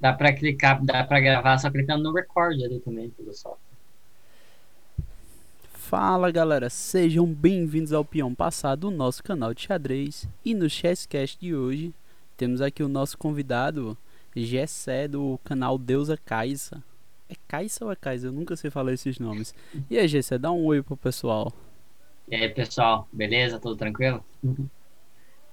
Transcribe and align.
Dá 0.00 0.12
pra 0.12 0.32
clicar, 0.32 0.84
dá 0.84 1.02
pra 1.02 1.18
gravar 1.18 1.58
só 1.58 1.68
clicando 1.70 2.04
no 2.04 2.12
record 2.12 2.62
ali 2.62 2.78
também 2.78 3.10
pelo 3.10 3.34
software. 3.34 3.58
Fala 5.72 6.30
galera, 6.30 6.70
sejam 6.70 7.26
bem-vindos 7.26 7.92
ao 7.92 8.04
Peão 8.04 8.32
Passado, 8.32 8.88
o 8.88 8.90
nosso 8.92 9.24
canal 9.24 9.52
de 9.52 9.62
xadrez. 9.62 10.28
E 10.44 10.54
no 10.54 10.70
Chesscast 10.70 11.40
de 11.40 11.52
hoje, 11.52 11.92
temos 12.36 12.60
aqui 12.60 12.80
o 12.82 12.88
nosso 12.88 13.18
convidado, 13.18 13.98
Gessé, 14.36 15.08
do 15.08 15.40
canal 15.42 15.76
Deusa 15.76 16.16
Kaisa. 16.16 16.80
É 17.28 17.34
Kaisa 17.48 17.84
ou 17.84 17.90
é 17.90 17.96
Kaisa? 17.96 18.28
Eu 18.28 18.32
nunca 18.32 18.54
sei 18.54 18.70
falar 18.70 18.92
esses 18.92 19.18
nomes. 19.18 19.52
E 19.90 19.98
aí, 19.98 20.06
Gessé, 20.06 20.38
dá 20.38 20.52
um 20.52 20.64
oi 20.64 20.80
pro 20.80 20.96
pessoal. 20.96 21.52
E 22.28 22.36
aí, 22.36 22.48
pessoal, 22.50 23.08
beleza? 23.12 23.58
Tudo 23.58 23.74
tranquilo? 23.74 24.24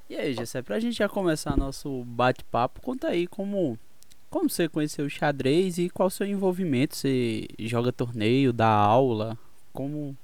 E 0.08 0.16
aí, 0.16 0.36
Gessé, 0.36 0.62
pra 0.62 0.80
gente 0.80 0.98
já 0.98 1.10
começar 1.10 1.58
nosso 1.58 2.04
bate-papo, 2.04 2.80
conta 2.82 3.08
aí 3.08 3.26
como 3.26 3.80
como 4.30 4.50
você 4.50 4.68
conheceu 4.68 5.06
o 5.06 5.10
xadrez 5.10 5.78
e 5.78 5.90
qual 5.90 6.08
o 6.08 6.12
seu 6.12 6.28
envolvimento? 6.28 6.96
Você 6.96 7.48
joga 7.60 7.92
torneio, 7.92 8.52
dá 8.52 8.68
aula? 8.68 9.38
Como. 9.72 10.16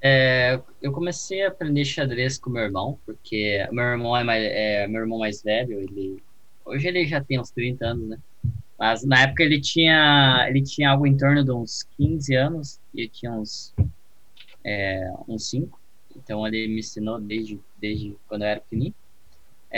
É, 0.00 0.60
eu 0.82 0.92
comecei 0.92 1.42
a 1.42 1.48
aprender 1.48 1.84
xadrez 1.84 2.38
com 2.38 2.50
meu 2.50 2.62
irmão, 2.62 2.98
porque 3.04 3.66
meu 3.72 3.84
irmão 3.84 4.16
é, 4.16 4.22
mais, 4.22 4.44
é 4.44 4.86
meu 4.86 5.00
irmão 5.00 5.18
mais 5.18 5.42
velho, 5.42 5.80
ele 5.80 6.22
hoje 6.64 6.86
ele 6.88 7.06
já 7.06 7.20
tem 7.20 7.40
uns 7.40 7.50
30 7.50 7.86
anos, 7.86 8.08
né? 8.08 8.18
Mas 8.78 9.04
na 9.04 9.22
época 9.22 9.42
ele 9.42 9.60
tinha 9.60 10.46
ele 10.48 10.62
tinha 10.62 10.90
algo 10.90 11.06
em 11.06 11.16
torno 11.16 11.42
de 11.42 11.50
uns 11.50 11.84
15 11.96 12.34
anos 12.34 12.80
e 12.92 13.02
eu 13.04 13.08
tinha 13.08 13.32
uns 13.32 13.74
é, 14.64 15.10
uns 15.26 15.48
5. 15.48 15.80
Então 16.14 16.46
ele 16.46 16.68
me 16.68 16.80
ensinou 16.80 17.20
desde 17.20 17.58
desde 17.80 18.16
quando 18.28 18.42
eu 18.42 18.48
era 18.48 18.60
pequenininho. 18.60 18.94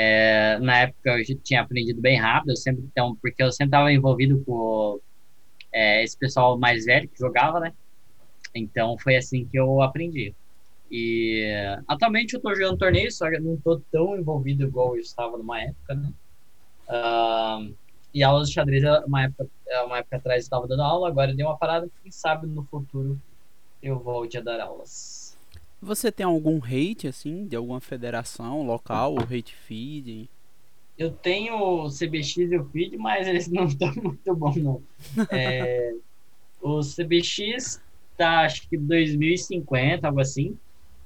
É, 0.00 0.60
na 0.60 0.82
época 0.82 1.18
eu 1.18 1.42
tinha 1.42 1.60
aprendido 1.60 2.00
bem 2.00 2.16
rápido, 2.16 2.50
eu 2.50 2.56
sempre, 2.56 2.84
então, 2.84 3.16
porque 3.20 3.42
eu 3.42 3.50
sempre 3.50 3.70
estava 3.70 3.92
envolvido 3.92 4.40
com 4.44 5.00
é, 5.72 6.04
esse 6.04 6.16
pessoal 6.16 6.56
mais 6.56 6.84
velho 6.84 7.08
que 7.08 7.18
jogava, 7.18 7.58
né? 7.58 7.72
Então 8.54 8.96
foi 8.96 9.16
assim 9.16 9.44
que 9.44 9.58
eu 9.58 9.82
aprendi. 9.82 10.32
E 10.88 11.44
atualmente 11.88 12.34
eu 12.34 12.38
estou 12.38 12.54
jogando 12.54 12.78
torneio, 12.78 13.10
só 13.10 13.28
que 13.28 13.40
não 13.40 13.54
estou 13.54 13.82
tão 13.90 14.16
envolvido 14.16 14.62
igual 14.62 14.94
eu 14.94 15.00
estava 15.00 15.36
numa 15.36 15.60
época, 15.60 15.96
né? 15.96 16.12
Uh, 16.88 17.74
e 18.14 18.22
aulas 18.22 18.48
de 18.48 18.54
xadrez, 18.54 18.84
uma 19.04 19.24
época, 19.24 19.50
uma 19.84 19.98
época 19.98 20.16
atrás 20.16 20.42
eu 20.42 20.46
estava 20.46 20.68
dando 20.68 20.82
aula, 20.82 21.08
agora 21.08 21.34
deu 21.34 21.48
uma 21.48 21.58
parada, 21.58 21.90
quem 22.00 22.12
sabe 22.12 22.46
no 22.46 22.62
futuro 22.66 23.20
eu 23.82 23.98
volte 23.98 24.38
a 24.38 24.40
dar 24.42 24.60
aulas. 24.60 25.27
Você 25.80 26.10
tem 26.10 26.26
algum 26.26 26.58
hate, 26.62 27.06
assim, 27.06 27.46
de 27.46 27.54
alguma 27.56 27.80
federação 27.80 28.66
local, 28.66 29.12
ou 29.12 29.20
hate 29.20 29.54
feed? 29.54 30.28
Eu 30.98 31.12
tenho 31.12 31.54
o 31.54 31.88
CBX 31.88 32.36
e 32.36 32.56
o 32.58 32.64
feed, 32.64 32.96
mas 32.96 33.28
eles 33.28 33.46
não 33.48 33.64
estão 33.64 33.92
muito 33.94 34.34
bons, 34.34 34.56
não. 34.56 34.82
É, 35.30 35.94
o 36.60 36.80
CBX 36.80 37.80
tá, 38.16 38.40
acho 38.40 38.68
que 38.68 38.76
2050, 38.76 40.06
algo 40.06 40.20
assim. 40.20 40.58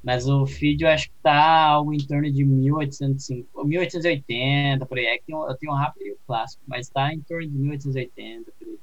Mas 0.03 0.27
o 0.27 0.45
feed 0.47 0.83
eu 0.83 0.89
acho 0.89 1.09
que 1.09 1.15
tá 1.23 1.65
algo 1.65 1.93
em 1.93 1.99
torno 1.99 2.31
de 2.31 2.45
1850, 2.45 3.65
1880, 3.65 4.85
por 4.87 4.99
aí. 4.99 5.07
É 5.07 5.19
que 5.19 5.33
eu 5.33 5.55
tenho 5.57 5.73
um 5.73 5.77
rápido 5.77 6.07
e 6.07 6.13
o 6.13 6.19
clássico, 6.27 6.63
mas 6.67 6.89
tá 6.89 7.15
em 7.15 7.21
torno 7.21 7.47
de 7.49 7.57
1880, 7.57 8.51
por 8.59 8.67
aí. 8.67 8.79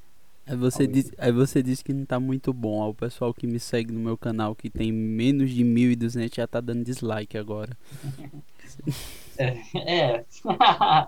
Aí 0.49 0.55
você, 0.55 0.87
diz, 0.87 1.11
aí 1.19 1.31
você 1.31 1.61
diz 1.61 1.83
que 1.83 1.93
não 1.93 2.03
tá 2.05 2.19
muito 2.19 2.51
bom. 2.51 2.89
o 2.89 2.93
pessoal 2.93 3.31
que 3.31 3.45
me 3.45 3.59
segue 3.59 3.93
no 3.93 3.99
meu 3.99 4.17
canal, 4.17 4.55
que 4.55 4.67
tem 4.67 4.91
menos 4.91 5.51
de 5.51 5.63
1.200, 5.63 6.35
já 6.35 6.47
tá 6.47 6.59
dando 6.59 6.83
dislike 6.83 7.37
agora. 7.37 7.77
é. 9.37 9.57
é. 9.75 10.25
ah, 10.49 11.07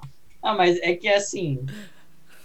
mas 0.56 0.78
é 0.83 0.95
que 0.95 1.08
assim. 1.08 1.66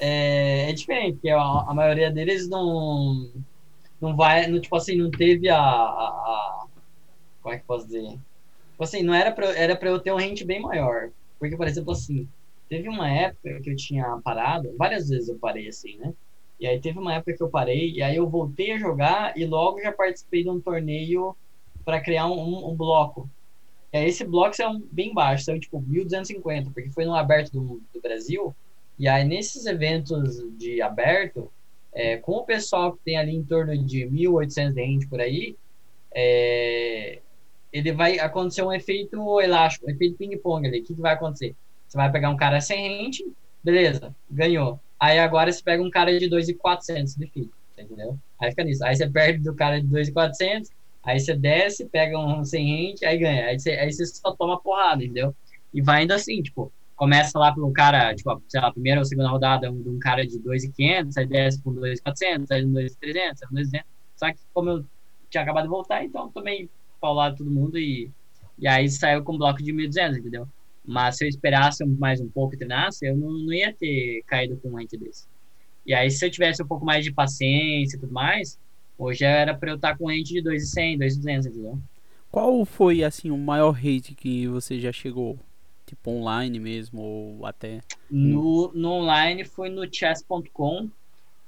É, 0.01 0.71
é 0.71 0.73
diferente, 0.73 1.29
a, 1.29 1.39
a, 1.39 1.75
maioria 1.75 2.11
deles 2.11 2.49
não. 2.49 3.31
Não 4.01 4.17
vai. 4.17 4.47
Não, 4.47 4.59
tipo 4.59 4.75
assim, 4.75 4.97
não 4.97 5.11
teve 5.11 5.51
a, 5.51 5.59
a, 5.59 5.61
a. 5.61 6.67
como 7.43 7.55
é 7.55 7.59
que 7.59 7.67
posso 7.67 7.87
dizer? 7.87 8.09
Tipo 8.71 8.85
assim, 8.85 9.03
não 9.03 9.13
era 9.13 9.33
pra, 9.33 9.49
era 9.55 9.77
pra 9.77 9.91
eu 9.91 10.01
ter 10.01 10.13
um 10.13 10.17
rente 10.17 10.47
bem 10.47 10.63
maior. 10.63 11.11
Porque, 11.39 11.59
por 11.59 11.67
exemplo, 11.67 11.93
assim. 11.93 12.27
Teve 12.71 12.89
uma 12.89 13.09
época 13.09 13.61
que 13.61 13.71
eu 13.71 13.77
tinha 13.77 14.19
parado, 14.25 14.75
várias 14.77 15.09
vezes 15.09 15.29
eu 15.29 15.39
parei 15.39 15.69
assim, 15.69 15.99
né? 15.99 16.13
E 16.59 16.67
aí 16.67 16.81
teve 16.81 16.99
uma 16.99 17.15
época 17.15 17.35
que 17.35 17.43
eu 17.43 17.51
parei, 17.51 17.93
e 17.93 18.03
aí 18.03 18.17
eu 18.17 18.29
voltei 18.29 18.73
a 18.73 18.79
jogar 18.79 19.37
e 19.37 19.45
logo 19.45 19.81
já 19.81 19.93
participei 19.93 20.43
de 20.43 20.51
um 20.51 20.61
torneio 20.61 21.37
para 21.85 22.01
criar 22.01 22.27
um, 22.27 22.71
um, 22.71 22.75
bloco. 22.75 23.29
E 23.93 23.99
aí 23.99 24.09
esse 24.09 24.25
bloco 24.25 24.61
é 24.61 24.69
um 24.69 24.81
bem 24.91 25.13
baixo, 25.13 25.45
são 25.45 25.61
tipo 25.61 25.81
1250, 25.81 26.71
porque 26.71 26.91
foi 26.91 27.05
no 27.05 27.15
aberto 27.15 27.53
do, 27.53 27.83
do 27.93 28.01
Brasil. 28.01 28.55
E 28.99 29.07
aí 29.07 29.25
nesses 29.25 29.67
eventos 29.67 30.43
de 30.57 30.81
aberto, 30.81 31.51
é, 31.93 32.17
com 32.17 32.33
o 32.33 32.45
pessoal 32.45 32.93
que 32.93 33.05
tem 33.05 33.17
ali 33.17 33.35
em 33.35 33.45
torno 33.45 33.77
de 33.77 34.07
1800 34.07 35.01
de 35.01 35.07
por 35.07 35.21
aí, 35.21 35.57
é, 36.15 37.21
ele 37.73 37.93
vai 37.93 38.19
acontecer 38.19 38.63
um 38.63 38.73
efeito 38.73 39.41
elástico, 39.41 39.87
um 39.87 39.91
efeito 39.91 40.17
ping-pong 40.17 40.67
ali. 40.67 40.81
O 40.81 40.85
que, 40.85 40.95
que 40.95 41.01
vai 41.01 41.13
acontecer? 41.13 41.55
Você 41.87 41.97
vai 41.97 42.11
pegar 42.11 42.31
um 42.31 42.37
cara 42.37 42.61
sem 42.61 42.89
rente, 42.89 43.25
beleza, 43.63 44.15
ganhou. 44.31 44.81
Aí 44.99 45.19
agora 45.19 45.53
você 45.53 45.63
pega 45.63 45.83
um 45.83 45.91
cara 45.91 46.19
de 46.19 46.29
2,400 46.29 47.15
de 47.15 47.27
FII, 47.27 47.51
entendeu? 47.79 48.19
Aí 48.41 48.51
fica 48.51 48.65
nisso. 48.65 48.85
Aí 48.85 48.97
você 48.97 49.09
perde 49.09 49.43
do 49.43 49.55
cara 49.55 49.81
de 49.81 49.87
2,400, 49.87 50.71
aí 51.03 51.21
você 51.21 51.35
desce, 51.37 51.87
pega 51.89 52.19
um 52.19 52.45
sem 52.45 52.67
rente, 52.67 53.05
aí 53.05 53.19
ganha. 53.19 53.47
Aí 53.47 53.59
você, 53.59 53.71
aí 53.73 53.93
você 53.93 54.07
só 54.07 54.35
toma 54.35 54.61
porrada, 54.61 55.05
entendeu? 55.05 55.35
E 55.73 55.83
vai 55.83 56.05
indo 56.05 56.13
assim, 56.13 56.43
tipo, 56.43 56.73
começa 56.97 57.39
lá 57.39 57.53
pelo 57.55 57.71
cara, 57.73 58.15
tipo, 58.15 58.43
sei 58.49 58.61
lá, 58.61 58.73
primeira 58.73 59.01
ou 59.01 59.05
segunda 59.05 59.29
rodada 59.29 59.71
de 59.71 59.89
um 59.89 59.99
cara 59.99 60.27
de 60.27 60.39
2,500, 60.39 61.17
aí 61.17 61.27
desce 61.27 61.63
com 61.63 61.73
2,400, 61.75 62.51
aí 62.51 62.65
2,300, 62.65 63.43
aí 63.43 63.49
2,200. 63.51 63.87
Só 64.17 64.33
que 64.33 64.39
como 64.55 64.71
eu 64.71 64.85
tinha 65.31 65.43
acabado 65.43 65.65
de 65.65 65.69
voltar, 65.71 66.05
então 66.05 66.31
tomei 66.33 66.71
paulado 67.01 67.37
todo 67.37 67.51
mundo 67.51 67.79
e, 67.79 68.11
e 68.59 68.67
aí 68.67 68.89
saiu 68.89 69.23
com 69.23 69.35
um 69.35 69.39
bloco 69.39 69.63
de 69.63 69.73
1.200, 69.73 70.17
entendeu? 70.19 70.49
Mas 70.87 71.17
se 71.17 71.25
eu 71.25 71.29
esperasse 71.29 71.85
mais 71.85 72.21
um 72.21 72.29
pouco 72.29 72.55
e 72.55 72.59
treinasse, 72.59 73.05
eu 73.05 73.17
não, 73.17 73.33
não 73.33 73.53
ia 73.53 73.75
ter 73.75 74.23
caído 74.25 74.57
com 74.57 74.69
um 74.69 74.77
rente 74.77 74.97
desse. 74.97 75.27
E 75.85 75.93
aí, 75.93 76.11
se 76.11 76.25
eu 76.25 76.31
tivesse 76.31 76.63
um 76.63 76.67
pouco 76.67 76.85
mais 76.85 77.05
de 77.05 77.13
paciência 77.13 77.97
e 77.97 78.01
tudo 78.01 78.13
mais, 78.13 78.59
hoje 78.97 79.25
era 79.25 79.53
para 79.53 79.71
eu 79.71 79.77
estar 79.77 79.99
com 79.99 80.07
rente 80.07 80.33
de 80.33 80.41
2,100, 80.41 80.99
2,200, 80.99 81.47
entendeu? 81.47 81.79
Qual 82.31 82.65
foi, 82.65 83.03
assim, 83.03 83.31
o 83.31 83.37
maior 83.37 83.73
rate 83.73 84.15
que 84.15 84.47
você 84.47 84.79
já 84.79 84.93
chegou? 84.93 85.39
Tipo, 85.87 86.11
online 86.11 86.59
mesmo, 86.59 87.01
ou 87.01 87.47
até... 87.47 87.81
No, 88.11 88.73
no 88.75 88.91
online 88.91 89.45
foi 89.45 89.69
no 89.69 89.93
chess.com. 89.93 90.89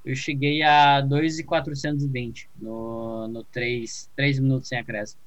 Eu 0.05 0.15
cheguei 0.15 0.63
a 0.63 1.01
2,420 1.01 2.49
no, 2.61 3.29
no 3.29 3.45
3, 3.45 4.09
3 4.17 4.39
minutos 4.39 4.69
sem 4.69 4.79
acréscimo. 4.79 5.21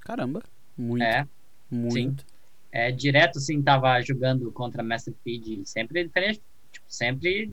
Caramba, 0.00 0.42
muito. 0.76 1.02
É, 1.02 1.26
muito. 1.70 2.22
Sim 2.22 2.35
é, 2.76 2.92
direto, 2.92 3.38
assim, 3.38 3.62
tava 3.62 3.98
jogando 4.02 4.52
contra 4.52 4.82
Master 4.82 5.14
Feed, 5.24 5.66
sempre 5.66 6.04
diferente, 6.04 6.42
tipo, 6.70 6.84
sempre 6.86 7.50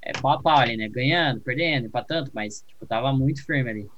é, 0.00 0.12
pau 0.12 0.32
a 0.32 0.40
pau 0.40 0.56
ali, 0.56 0.78
né? 0.78 0.88
Ganhando, 0.88 1.42
perdendo, 1.42 1.88
empatando, 1.88 2.30
mas, 2.32 2.64
tipo, 2.66 2.86
tava 2.86 3.12
muito 3.12 3.44
firme 3.44 3.68
ali. 3.68 3.90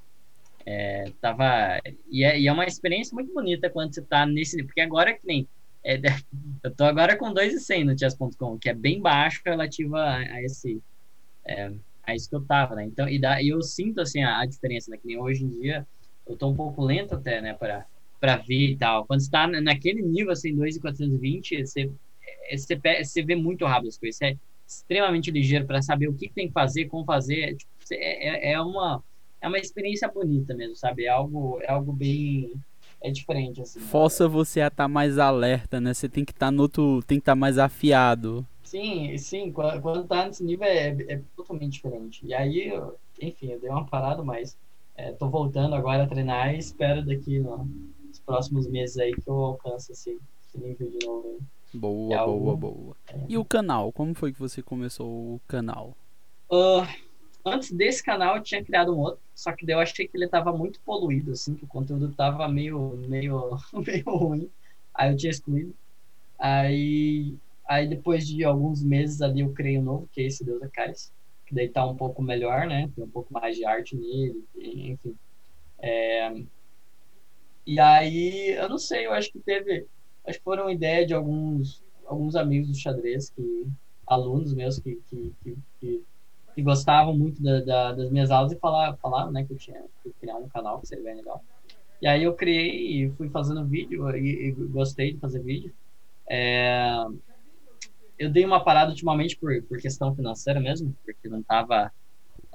É, 0.65 1.13
tava... 1.21 1.79
E 2.11 2.25
é, 2.25 2.37
e 2.37 2.47
é 2.47 2.51
uma 2.51 2.65
experiência 2.65 3.15
muito 3.15 3.33
bonita 3.33 3.69
quando 3.69 3.93
você 3.93 4.01
tá 4.01 4.25
nesse... 4.25 4.61
Porque 4.63 4.81
agora 4.81 5.13
que 5.13 5.25
nem... 5.25 5.47
É, 5.81 5.95
eu 6.61 6.71
tô 6.71 6.83
agora 6.83 7.15
com 7.15 7.33
2,100 7.33 7.85
no 7.85 7.97
chess.com, 7.97 8.59
que 8.59 8.67
é 8.67 8.73
bem 8.73 8.99
baixo 8.99 9.41
relativo 9.45 9.95
a, 9.95 10.17
a 10.17 10.43
esse... 10.43 10.83
É, 11.45 11.71
a 12.03 12.13
isso 12.13 12.29
que 12.29 12.35
eu 12.35 12.43
tava, 12.43 12.75
né? 12.75 12.83
Então, 12.83 13.07
e, 13.07 13.17
dá, 13.17 13.41
e 13.41 13.47
eu 13.47 13.61
sinto, 13.61 14.01
assim, 14.01 14.23
a, 14.23 14.41
a 14.41 14.45
diferença, 14.45 14.91
né? 14.91 14.97
Que 14.97 15.07
nem 15.07 15.17
hoje 15.17 15.45
em 15.45 15.47
dia, 15.47 15.87
eu 16.27 16.35
tô 16.35 16.49
um 16.49 16.55
pouco 16.55 16.83
lento 16.83 17.15
até, 17.15 17.39
né? 17.39 17.53
Para 17.53 17.85
para 18.25 18.37
ver 18.37 18.71
e 18.71 18.75
tal. 18.75 19.05
Quando 19.05 19.19
está 19.19 19.45
naquele 19.47 20.01
nível, 20.01 20.31
assim, 20.31 20.55
2,420, 20.55 21.63
você, 21.63 21.91
é, 22.49 22.57
você, 22.57 22.79
você 23.03 23.21
vê 23.21 23.35
muito 23.35 23.65
rápido 23.65 23.89
as 23.89 23.97
coisas. 23.99 24.17
Você 24.17 24.25
é 24.25 24.37
extremamente 24.67 25.29
ligeiro 25.29 25.65
para 25.65 25.79
saber 25.83 26.07
o 26.07 26.13
que, 26.13 26.27
tem 26.29 26.47
que 26.47 26.53
fazer, 26.53 26.85
como 26.85 27.05
fazer. 27.05 27.55
Tipo, 27.55 27.71
é, 27.91 28.49
é, 28.49 28.53
é, 28.53 28.61
uma, 28.61 29.03
é 29.39 29.47
uma 29.47 29.59
experiência 29.59 30.07
bonita 30.07 30.55
mesmo, 30.55 30.75
sabe? 30.75 31.05
É 31.05 31.09
algo, 31.09 31.59
é 31.61 31.71
algo 31.71 31.93
bem. 31.93 32.53
É 32.99 33.11
diferente, 33.11 33.61
assim. 33.61 33.79
Força 33.79 34.27
você 34.27 34.61
a 34.61 34.67
estar 34.67 34.85
tá 34.85 34.87
mais 34.87 35.19
alerta, 35.19 35.79
né? 35.79 35.93
Você 35.93 36.09
tem 36.09 36.25
que 36.25 36.31
estar 36.31 36.47
tá 36.47 36.51
no 36.51 36.63
outro. 36.63 37.03
Tem 37.05 37.19
que 37.19 37.21
estar 37.21 37.33
tá 37.33 37.35
mais 37.35 37.59
afiado. 37.59 38.43
Sim, 38.63 39.15
sim. 39.19 39.51
Quando, 39.51 39.79
quando 39.81 40.07
tá 40.07 40.25
nesse 40.25 40.43
nível 40.43 40.65
é, 40.65 40.87
é 41.07 41.21
totalmente 41.35 41.73
diferente. 41.73 42.25
E 42.25 42.33
aí, 42.33 42.73
enfim, 43.21 43.51
eu 43.51 43.59
dei 43.59 43.69
uma 43.69 43.85
parada, 43.85 44.23
mas 44.23 44.57
é, 44.95 45.11
tô 45.11 45.29
voltando 45.29 45.75
agora 45.75 46.03
a 46.03 46.07
treinar 46.07 46.55
e 46.55 46.57
espero 46.57 47.05
daqui 47.05 47.37
no, 47.37 47.69
próximos 48.25 48.67
meses 48.67 48.97
aí 48.97 49.13
que 49.13 49.27
eu 49.27 49.35
alcance 49.35 49.91
esse, 49.91 50.19
esse 50.47 50.57
nível 50.57 50.89
de 50.89 51.05
novo. 51.05 51.27
Hein? 51.27 51.39
Boa, 51.73 52.13
é 52.13 52.25
boa, 52.25 52.55
boa. 52.55 52.95
É... 53.07 53.19
E 53.27 53.37
o 53.37 53.45
canal? 53.45 53.91
Como 53.91 54.13
foi 54.13 54.31
que 54.31 54.39
você 54.39 54.61
começou 54.61 55.07
o 55.07 55.41
canal? 55.47 55.95
Uh, 56.49 56.87
antes 57.45 57.71
desse 57.71 58.03
canal 58.03 58.37
eu 58.37 58.43
tinha 58.43 58.63
criado 58.63 58.93
um 58.95 58.99
outro, 58.99 59.19
só 59.33 59.51
que 59.51 59.69
eu 59.69 59.79
achei 59.79 60.07
que 60.07 60.15
ele 60.17 60.27
tava 60.27 60.53
muito 60.53 60.79
poluído, 60.81 61.31
assim, 61.31 61.55
que 61.55 61.65
o 61.65 61.67
conteúdo 61.67 62.13
tava 62.13 62.47
meio, 62.47 62.97
meio, 63.07 63.57
meio 63.85 64.17
ruim. 64.17 64.49
Aí 64.93 65.11
eu 65.11 65.17
tinha 65.17 65.31
excluído. 65.31 65.73
Aí 66.39 67.35
Aí 67.67 67.87
depois 67.87 68.27
de 68.27 68.43
alguns 68.43 68.83
meses 68.83 69.21
ali 69.21 69.41
eu 69.41 69.51
criei 69.51 69.79
um 69.79 69.83
novo, 69.83 70.09
que 70.11 70.21
é 70.21 70.25
esse 70.25 70.43
Deus 70.43 70.61
Acaris, 70.61 71.11
que 71.45 71.55
daí 71.55 71.67
tá 71.67 71.85
um 71.85 71.95
pouco 71.95 72.21
melhor, 72.21 72.67
né? 72.67 72.89
Tem 72.95 73.03
um 73.03 73.09
pouco 73.09 73.33
mais 73.33 73.55
de 73.55 73.65
arte 73.65 73.95
nele, 73.95 74.43
enfim. 74.55 75.15
É... 75.79 76.29
E 77.65 77.79
aí, 77.79 78.51
eu 78.51 78.69
não 78.69 78.77
sei, 78.77 79.05
eu 79.05 79.13
acho 79.13 79.31
que 79.31 79.39
teve. 79.39 79.87
Acho 80.25 80.37
que 80.37 80.43
foram 80.43 80.69
ideia 80.69 81.05
de 81.05 81.13
alguns, 81.13 81.83
alguns 82.05 82.35
amigos 82.35 82.69
do 82.69 82.75
xadrez, 82.75 83.29
que, 83.29 83.67
alunos 84.07 84.53
meus 84.53 84.79
que, 84.79 84.95
que, 85.09 85.33
que, 85.43 85.57
que, 85.79 86.03
que 86.53 86.61
gostavam 86.61 87.15
muito 87.17 87.41
da, 87.41 87.61
da, 87.61 87.91
das 87.93 88.09
minhas 88.09 88.31
aulas 88.31 88.51
e 88.51 88.59
falaram, 88.59 88.95
falaram 88.97 89.31
né, 89.31 89.43
que 89.43 89.53
eu 89.53 89.57
tinha 89.57 89.83
que 90.03 90.11
criar 90.19 90.37
um 90.37 90.47
canal 90.47 90.79
que 90.79 90.87
seria 90.87 91.03
bem 91.03 91.15
legal. 91.15 91.43
E 92.01 92.07
aí 92.07 92.23
eu 92.23 92.33
criei 92.33 93.05
e 93.05 93.11
fui 93.11 93.29
fazendo 93.29 93.65
vídeo 93.65 94.09
e, 94.15 94.47
e 94.47 94.51
gostei 94.51 95.13
de 95.13 95.19
fazer 95.19 95.41
vídeo. 95.41 95.73
É, 96.29 97.05
eu 98.17 98.29
dei 98.29 98.45
uma 98.45 98.63
parada 98.63 98.91
ultimamente 98.91 99.37
por, 99.37 99.61
por 99.63 99.79
questão 99.79 100.15
financeira 100.15 100.59
mesmo, 100.59 100.95
porque 101.03 101.27
não 101.27 101.41
tava 101.41 101.91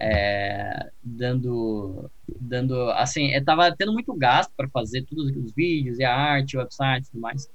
é, 0.01 0.91
dando, 1.03 2.11
dando, 2.41 2.91
assim, 2.93 3.33
eu 3.33 3.45
tava 3.45 3.71
tendo 3.77 3.93
muito 3.93 4.15
gasto 4.15 4.51
para 4.57 4.67
fazer 4.71 5.03
todos 5.03 5.37
os 5.37 5.53
vídeos 5.53 5.99
e 5.99 6.05
a 6.05 6.15
arte, 6.15 6.57
o 6.57 6.61
website 6.61 7.07
e 7.07 7.11
tudo 7.11 7.21
mais. 7.21 7.51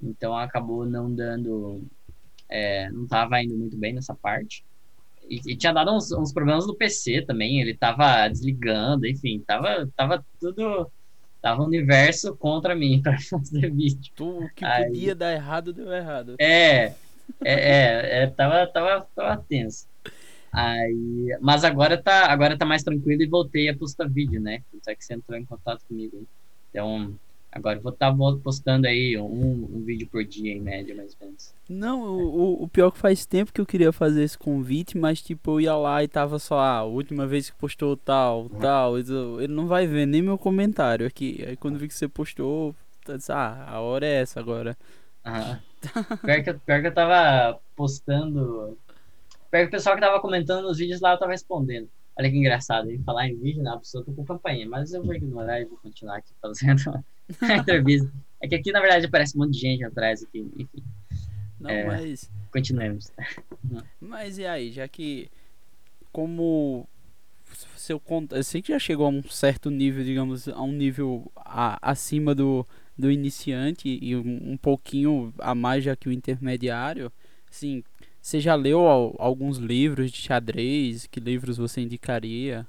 Então 0.00 0.36
acabou 0.36 0.86
não 0.86 1.12
dando, 1.12 1.82
é, 2.48 2.88
não 2.90 3.04
tava 3.08 3.42
indo 3.42 3.58
muito 3.58 3.76
bem 3.76 3.92
nessa 3.92 4.14
parte. 4.14 4.64
E, 5.28 5.40
e 5.44 5.56
tinha 5.56 5.72
dado 5.72 5.92
uns, 5.92 6.12
uns, 6.12 6.32
problemas 6.32 6.68
no 6.68 6.74
PC 6.74 7.22
também, 7.22 7.60
ele 7.60 7.74
tava 7.74 8.28
desligando, 8.28 9.04
enfim, 9.06 9.42
tava, 9.44 9.88
tava 9.96 10.24
tudo, 10.38 10.88
tava 11.40 11.62
o 11.62 11.66
universo 11.66 12.36
contra 12.36 12.76
mim 12.76 13.02
para 13.02 13.18
fazer 13.18 13.72
vídeo. 13.72 14.12
Tu, 14.14 14.44
o 14.44 14.48
que 14.54 14.64
Aí, 14.64 14.86
podia 14.86 15.14
dar 15.16 15.32
errado, 15.32 15.72
deu 15.72 15.92
errado. 15.92 16.36
É, 16.38 16.84
é, 16.84 16.94
é, 17.44 18.22
é, 18.22 18.26
tava, 18.28 18.66
tava, 18.68 19.06
tava 19.16 19.44
tenso. 19.48 19.90
Aí, 20.52 21.34
mas 21.40 21.64
agora 21.64 22.00
tá, 22.00 22.26
agora 22.30 22.58
tá 22.58 22.66
mais 22.66 22.82
tranquilo 22.82 23.22
e 23.22 23.26
voltei 23.26 23.70
a 23.70 23.76
postar 23.76 24.06
vídeo, 24.06 24.38
né? 24.38 24.62
Só 24.82 24.94
que 24.94 25.02
você 25.02 25.14
entrou 25.14 25.38
em 25.38 25.46
contato 25.46 25.82
comigo. 25.88 26.26
Então, 26.68 27.14
agora 27.50 27.80
vou 27.80 27.90
estar 27.90 28.14
tá 28.14 28.16
postando 28.44 28.86
aí 28.86 29.16
um, 29.16 29.68
um 29.72 29.82
vídeo 29.82 30.06
por 30.12 30.22
dia, 30.22 30.52
em 30.52 30.60
média, 30.60 30.94
mais 30.94 31.16
ou 31.18 31.26
menos. 31.26 31.54
Não, 31.66 32.02
o, 32.02 32.64
o 32.64 32.68
pior 32.68 32.90
que 32.90 32.98
faz 32.98 33.24
tempo 33.24 33.50
que 33.50 33.62
eu 33.62 33.66
queria 33.66 33.92
fazer 33.92 34.24
esse 34.24 34.36
convite, 34.36 34.98
mas 34.98 35.22
tipo, 35.22 35.52
eu 35.52 35.60
ia 35.62 35.74
lá 35.74 36.04
e 36.04 36.08
tava 36.08 36.38
só, 36.38 36.58
ah, 36.58 36.78
a 36.78 36.84
última 36.84 37.26
vez 37.26 37.48
que 37.48 37.56
postou 37.56 37.96
tal, 37.96 38.50
tal, 38.50 38.98
ele 38.98 39.48
não 39.48 39.66
vai 39.66 39.86
ver 39.86 40.04
nem 40.04 40.20
meu 40.20 40.36
comentário 40.36 41.06
aqui. 41.06 41.42
Aí 41.46 41.56
quando 41.56 41.78
vi 41.78 41.88
que 41.88 41.94
você 41.94 42.06
postou, 42.06 42.76
disse, 43.06 43.32
ah, 43.32 43.64
a 43.68 43.80
hora 43.80 44.04
é 44.04 44.20
essa 44.20 44.38
agora. 44.38 44.76
Aham. 45.24 45.60
Pior 46.22 46.44
que, 46.44 46.54
pior 46.54 46.80
que 46.80 46.86
eu 46.86 46.94
tava 46.94 47.58
postando. 47.74 48.78
Que 49.52 49.64
o 49.64 49.70
pessoal 49.70 49.94
que 49.94 50.00
tava 50.00 50.18
comentando 50.18 50.62
nos 50.62 50.78
vídeos 50.78 51.00
lá 51.00 51.12
eu 51.12 51.18
tava 51.18 51.32
respondendo. 51.32 51.88
Olha 52.18 52.30
que 52.30 52.36
engraçado, 52.36 52.88
ele 52.88 53.02
falar 53.02 53.28
em 53.28 53.38
vídeo, 53.38 53.62
né? 53.62 53.70
A 53.70 53.76
pessoa 53.76 54.04
tá 54.04 54.10
com 54.12 54.24
campainha, 54.24 54.66
mas 54.66 54.92
eu 54.92 55.02
vou 55.02 55.14
ignorar 55.14 55.60
e 55.60 55.66
vou 55.66 55.78
continuar 55.78 56.16
aqui 56.16 56.32
fazendo 56.40 57.04
a 57.42 57.56
entrevista. 57.56 58.10
É 58.40 58.48
que 58.48 58.54
aqui, 58.54 58.72
na 58.72 58.80
verdade, 58.80 59.06
aparece 59.06 59.36
um 59.36 59.40
monte 59.40 59.52
de 59.52 59.60
gente 59.60 59.84
atrás 59.84 60.22
aqui, 60.22 60.40
enfim. 60.56 60.82
Não, 61.60 61.70
é, 61.70 61.84
mas. 61.84 62.30
Continuemos. 62.50 63.12
Mas 64.00 64.38
e 64.38 64.46
aí, 64.46 64.72
já 64.72 64.88
que. 64.88 65.30
Como. 66.10 66.88
Seu 67.76 68.00
conta. 68.00 68.36
Eu 68.36 68.44
sei 68.44 68.62
que 68.62 68.72
já 68.72 68.78
chegou 68.78 69.06
a 69.06 69.10
um 69.10 69.22
certo 69.24 69.70
nível, 69.70 70.02
digamos, 70.02 70.48
a 70.48 70.62
um 70.62 70.72
nível 70.72 71.30
a, 71.36 71.78
acima 71.90 72.34
do, 72.34 72.66
do 72.96 73.10
iniciante 73.10 73.98
e 74.00 74.16
um, 74.16 74.52
um 74.52 74.56
pouquinho 74.56 75.32
a 75.38 75.54
mais 75.54 75.84
já 75.84 75.94
que 75.94 76.08
o 76.08 76.12
intermediário, 76.12 77.12
assim, 77.50 77.84
você 78.22 78.40
já 78.40 78.54
leu 78.54 78.86
alguns 79.18 79.58
livros 79.58 80.12
de 80.12 80.18
xadrez? 80.18 81.08
Que 81.08 81.18
livros 81.18 81.56
você 81.58 81.80
indicaria? 81.80 82.64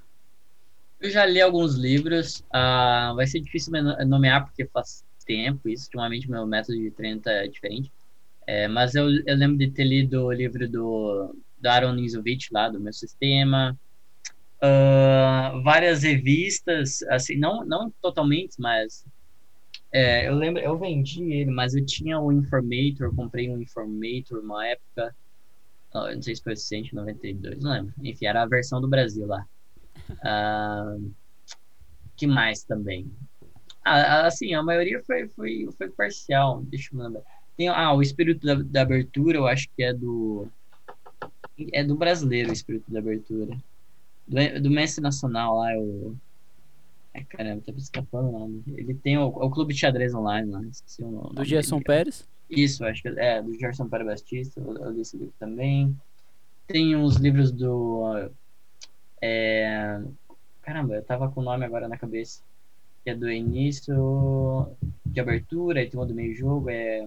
Eu 0.99 1.11
já 1.11 1.25
li 1.25 1.39
alguns 1.39 1.75
livros. 1.75 2.39
Uh, 2.49 3.15
vai 3.15 3.27
ser 3.27 3.39
difícil 3.39 3.71
nomear 4.07 4.45
porque 4.45 4.65
faz 4.65 5.05
tempo 5.25 5.69
isso. 5.69 5.85
Ultimamente 5.85 6.29
meu 6.29 6.47
método 6.47 6.77
de 6.77 6.89
treino 6.89 7.21
é 7.25 7.47
diferente. 7.47 7.91
É, 8.47 8.67
mas 8.67 8.95
eu, 8.95 9.05
eu 9.25 9.35
lembro 9.35 9.57
de 9.57 9.69
ter 9.69 9.83
lido 9.83 10.25
o 10.25 10.31
livro 10.31 10.67
do, 10.67 11.35
do 11.59 11.67
Aaron 11.67 11.93
Nizovic 11.93 12.47
lá, 12.51 12.67
do 12.67 12.79
meu 12.79 12.91
sistema. 12.91 13.77
Uh, 14.57 15.61
várias 15.61 16.01
revistas, 16.01 17.03
assim, 17.03 17.37
não, 17.37 17.63
não 17.63 17.91
totalmente, 18.01 18.55
mas 18.59 19.05
é, 19.91 20.27
eu 20.27 20.33
lembro, 20.33 20.61
eu 20.61 20.77
vendi 20.79 21.31
ele, 21.31 21.51
mas 21.51 21.75
eu 21.75 21.85
tinha 21.85 22.19
o 22.19 22.31
Informator, 22.31 23.13
comprei 23.15 23.49
um 23.49 23.61
Informator 23.61 24.39
uma 24.39 24.65
época, 24.65 25.15
não 25.93 26.21
sei 26.21 26.35
se 26.35 26.43
foi 26.43 26.55
192, 26.55 27.63
não 27.63 27.71
lembro. 27.71 27.93
Enfim, 28.01 28.25
era 28.25 28.41
a 28.41 28.47
versão 28.47 28.81
do 28.81 28.87
Brasil 28.87 29.25
lá. 29.25 29.45
Uh, 30.03 31.13
que 32.15 32.27
mais 32.27 32.63
também? 32.63 33.09
Ah, 33.85 34.27
assim, 34.27 34.53
a 34.53 34.63
maioria 34.63 35.01
foi, 35.05 35.27
foi, 35.29 35.67
foi 35.77 35.89
parcial, 35.89 36.61
deixa 36.63 36.89
eu 36.93 36.99
lembrar. 36.99 37.21
Tem, 37.57 37.67
ah, 37.67 37.93
o 37.93 38.01
Espírito 38.01 38.45
da, 38.45 38.55
da 38.55 38.81
Abertura, 38.81 39.37
eu 39.37 39.47
acho 39.47 39.67
que 39.75 39.83
é 39.83 39.93
do... 39.93 40.47
É 41.71 41.83
do 41.83 41.95
brasileiro 41.95 42.49
o 42.49 42.53
Espírito 42.53 42.91
da 42.91 42.99
Abertura. 42.99 43.57
Do, 44.27 44.61
do 44.61 44.71
Mestre 44.71 45.01
Nacional 45.01 45.57
lá, 45.57 45.73
é 45.73 45.77
o... 45.77 46.15
É, 47.13 47.23
caramba, 47.23 47.61
tá 47.63 47.71
me 47.71 47.77
escapando 47.77 48.29
o 48.29 48.39
nome. 48.39 48.63
Ele 48.67 48.93
tem 48.95 49.17
o, 49.17 49.27
o 49.27 49.49
Clube 49.49 49.73
de 49.73 49.79
Xadrez 49.79 50.13
Online 50.15 50.49
lá, 50.49 50.63
esqueci 50.63 51.03
o 51.03 51.11
nome. 51.11 51.35
Do 51.35 51.43
Gerson 51.43 51.79
Pérez? 51.79 52.27
Isso, 52.55 52.85
acho 52.85 53.01
que 53.01 53.07
é, 53.09 53.41
do 53.41 53.57
Gerson 53.57 53.87
Pérez 53.87 54.07
Batista, 54.07 54.59
eu, 54.59 54.91
li 54.91 55.01
esse 55.01 55.17
livro 55.17 55.33
também. 55.39 55.95
Tem 56.67 56.95
uns 56.95 57.17
livros 57.17 57.51
do. 57.51 58.29
É, 59.21 60.01
caramba, 60.61 60.95
eu 60.95 61.03
tava 61.03 61.29
com 61.29 61.41
o 61.41 61.43
nome 61.43 61.65
agora 61.65 61.87
na 61.87 61.97
cabeça. 61.97 62.41
Que 63.03 63.09
é 63.09 63.15
do 63.15 63.29
início 63.29 64.67
de 65.05 65.19
abertura, 65.19 65.81
e 65.81 65.89
tem 65.89 65.99
um 65.99 66.05
do 66.05 66.15
meio 66.15 66.33
jogo, 66.35 66.69
é. 66.69 67.05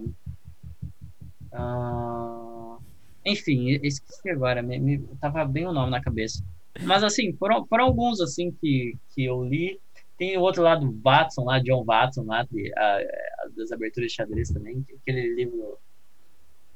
Uh, 1.53 2.77
enfim, 3.25 3.69
esqueci 3.83 4.29
agora, 4.29 4.61
me, 4.61 4.79
me, 4.79 4.99
tava 5.19 5.43
bem 5.43 5.65
o 5.65 5.73
nome 5.73 5.91
na 5.91 6.01
cabeça. 6.01 6.43
Mas 6.83 7.03
assim, 7.03 7.33
foram, 7.33 7.65
foram 7.65 7.85
alguns 7.85 8.21
assim 8.21 8.51
que, 8.51 8.95
que 9.09 9.25
eu 9.25 9.43
li 9.43 9.79
tem 10.17 10.37
o 10.37 10.41
outro 10.41 10.63
lado, 10.63 10.99
Watson, 11.03 11.43
lá, 11.43 11.59
John 11.59 11.83
Watson, 11.85 12.23
lá, 12.23 12.43
de, 12.43 12.73
a, 12.75 12.97
a, 12.97 13.49
das 13.55 13.71
aberturas 13.71 14.09
de 14.09 14.15
xadrez 14.15 14.49
também, 14.49 14.85
aquele 15.01 15.35
livro. 15.35 15.77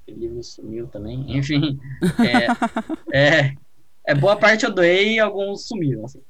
Aquele 0.04 0.28
livro 0.28 0.44
sumiu 0.44 0.88
também. 0.88 1.26
Enfim. 1.36 1.80
É, 3.12 3.18
é, 3.18 3.56
é, 4.06 4.16
boa 4.16 4.36
parte 4.36 4.66
eu 4.66 4.74
doei 4.74 5.16
e 5.16 5.20
alguns 5.20 5.68
sumiram, 5.68 6.06
assim. 6.06 6.22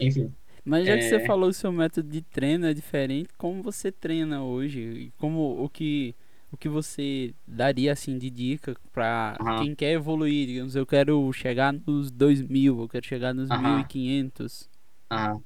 Enfim. 0.00 0.32
Mas 0.64 0.86
já 0.86 0.94
é... 0.94 0.98
que 0.98 1.04
você 1.04 1.20
falou 1.20 1.48
que 1.48 1.56
o 1.56 1.58
seu 1.58 1.72
método 1.72 2.08
de 2.08 2.22
treino 2.22 2.66
é 2.66 2.74
diferente, 2.74 3.28
como 3.38 3.62
você 3.62 3.92
treina 3.92 4.42
hoje? 4.42 5.12
Como 5.16 5.62
o 5.62 5.68
que 5.68 6.14
o 6.50 6.56
que 6.56 6.68
você 6.68 7.34
daria 7.46 7.92
assim 7.92 8.16
de 8.18 8.30
dica 8.30 8.76
para 8.92 9.36
uhum. 9.40 9.56
quem 9.58 9.74
quer 9.74 9.92
evoluir, 9.92 10.46
digamos, 10.46 10.76
eu 10.76 10.86
quero 10.86 11.30
chegar 11.32 11.72
nos 11.72 12.10
2000, 12.10 12.80
eu 12.80 12.88
quero 12.88 13.04
chegar 13.04 13.34
nos 13.34 13.50
uhum. 13.50 13.76
1500. 13.76 14.68
Uhum. 15.12 15.42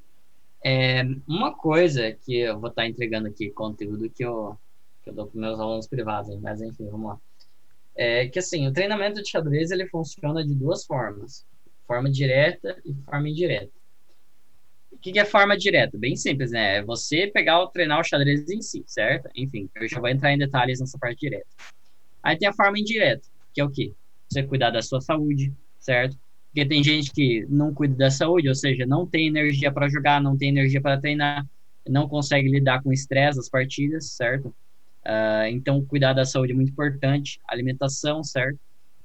É, 0.65 1.03
uma 1.27 1.55
coisa 1.55 2.13
que 2.13 2.37
eu 2.37 2.61
vou 2.61 2.69
estar 2.69 2.83
tá 2.83 2.89
entregando 2.89 3.29
aqui, 3.29 3.51
conteúdo 3.51 4.11
que 4.11 4.25
eu, 4.25 4.59
que 5.03 5.11
eu 5.11 5.15
dou 5.15 5.27
para 5.27 5.41
meus 5.41 5.59
alunos 5.59 5.89
privados, 5.89 6.39
mas 6.41 6.61
enfim, 6.61 6.87
vamos 6.91 7.11
lá. 7.11 7.21
É 7.97 8.29
que 8.29 8.39
assim, 8.39 8.67
o 8.67 8.73
treinamento 8.73 9.23
de 9.23 9.29
xadrez 9.29 9.71
ele 9.71 9.87
funciona 9.89 10.47
de 10.47 10.55
duas 10.55 10.85
formas: 10.85 11.47
forma 11.87 12.11
direta 12.11 12.81
e 12.85 12.95
forma 13.05 13.29
indireta. 13.29 13.73
O 14.93 14.99
que, 14.99 15.13
que 15.13 15.19
é 15.19 15.25
forma 15.25 15.57
direta? 15.57 15.97
Bem 15.97 16.15
simples, 16.15 16.51
né? 16.51 16.77
É 16.77 16.83
você 16.83 17.27
pegar 17.27 17.61
o 17.61 17.69
treinar 17.69 18.01
o 18.01 18.05
xadrez 18.05 18.49
em 18.51 18.61
si, 18.61 18.85
certo? 18.87 19.31
Enfim, 19.35 19.69
eu 19.77 19.89
já 19.89 19.99
vou 19.99 20.09
entrar 20.09 20.33
em 20.33 20.39
detalhes 20.39 20.79
nessa 20.79 20.99
parte 20.99 21.21
direta. 21.21 21.49
Aí 22.23 22.37
tem 22.37 22.49
a 22.49 22.53
forma 22.53 22.79
indireta, 22.79 23.27
que 23.55 23.61
é 23.61 23.65
o 23.65 23.71
quê? 23.71 23.95
Você 24.29 24.43
cuidar 24.43 24.71
da 24.71 24.83
sua 24.83 25.01
saúde, 25.01 25.55
certo? 25.79 26.19
Porque 26.51 26.67
tem 26.67 26.83
gente 26.83 27.13
que 27.13 27.47
não 27.49 27.73
cuida 27.73 27.95
da 27.95 28.11
saúde, 28.11 28.49
ou 28.49 28.55
seja, 28.55 28.85
não 28.85 29.07
tem 29.07 29.29
energia 29.29 29.71
para 29.71 29.89
jogar, 29.89 30.21
não 30.21 30.37
tem 30.37 30.49
energia 30.49 30.81
para 30.81 31.01
treinar, 31.01 31.47
não 31.89 32.09
consegue 32.09 32.49
lidar 32.49 32.83
com 32.83 32.91
o 32.91 32.93
estresse 32.93 33.39
das 33.39 33.49
partidas, 33.49 34.11
certo? 34.11 34.49
Uh, 35.07 35.47
então, 35.51 35.85
cuidar 35.85 36.13
da 36.13 36.25
saúde 36.25 36.53
é 36.53 36.55
muito 36.55 36.73
importante. 36.73 37.41
Alimentação, 37.49 38.23
certo? 38.25 38.59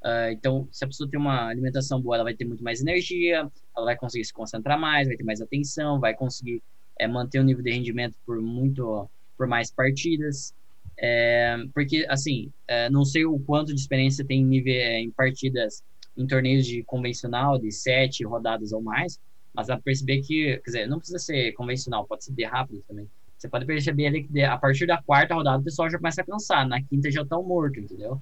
Uh, 0.04 0.32
então, 0.32 0.68
se 0.72 0.84
a 0.84 0.88
pessoa 0.88 1.10
tem 1.10 1.20
uma 1.20 1.48
alimentação 1.48 2.02
boa, 2.02 2.16
ela 2.16 2.24
vai 2.24 2.34
ter 2.34 2.46
muito 2.46 2.64
mais 2.64 2.82
energia, 2.82 3.50
ela 3.76 3.86
vai 3.86 3.96
conseguir 3.96 4.26
se 4.26 4.34
concentrar 4.34 4.80
mais, 4.80 5.08
vai 5.08 5.16
ter 5.16 5.24
mais 5.24 5.40
atenção, 5.40 6.00
vai 6.00 6.16
conseguir 6.16 6.62
é, 7.00 7.08
manter 7.08 7.40
o 7.40 7.44
nível 7.44 7.64
de 7.64 7.72
rendimento 7.72 8.16
por 8.26 8.42
muito, 8.42 9.08
por 9.38 9.48
mais 9.48 9.72
partidas. 9.72 10.54
É, 10.98 11.58
porque, 11.74 12.06
assim, 12.10 12.52
é, 12.68 12.90
não 12.90 13.06
sei 13.06 13.26
o 13.26 13.38
quanto 13.40 13.74
de 13.74 13.80
experiência 13.80 14.26
tem 14.26 14.42
em, 14.42 14.46
nível, 14.46 14.74
em 14.74 15.12
partidas 15.12 15.84
em 16.18 16.26
torneios 16.26 16.66
de 16.66 16.84
convencional 16.84 17.58
de 17.58 17.72
sete 17.72 18.24
rodadas 18.24 18.72
ou 18.72 18.82
mais, 18.82 19.20
mas 19.54 19.68
dá 19.68 19.76
para 19.76 19.84
perceber 19.84 20.22
que, 20.22 20.58
quer 20.58 20.66
dizer, 20.66 20.88
não 20.88 20.98
precisa 20.98 21.20
ser 21.20 21.54
convencional, 21.54 22.06
pode 22.06 22.26
ser 22.26 22.34
de 22.34 22.44
rápido 22.44 22.84
também. 22.88 23.10
Você 23.38 23.50
pode 23.50 23.66
perceber 23.66 24.08
ali 24.08 24.24
que 24.24 24.42
a 24.42 24.58
partir 24.58 24.86
da 24.86 25.02
quarta 25.02 25.36
rodada 25.36 25.60
o 25.60 25.64
pessoal 25.64 25.90
já 25.90 25.98
começa 25.98 26.22
a 26.22 26.26
cansar, 26.26 26.68
na 26.68 26.82
quinta 26.82 27.12
já 27.12 27.22
estão 27.22 27.44
morto, 27.44 27.80
entendeu? 27.80 28.22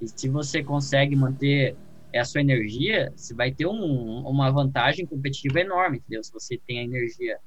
E 0.00 0.08
se 0.08 0.28
você 0.28 0.62
consegue 0.62 1.14
manter 1.14 1.76
a 2.14 2.24
sua 2.24 2.40
energia, 2.40 3.12
você 3.14 3.34
vai 3.34 3.52
ter 3.52 3.66
um, 3.66 4.26
uma 4.26 4.50
vantagem 4.50 5.06
competitiva 5.06 5.60
enorme, 5.60 5.98
entendeu? 5.98 6.22
Se 6.24 6.32
você 6.32 6.60
tem 6.66 6.80
a 6.80 6.84
energia 6.84 7.38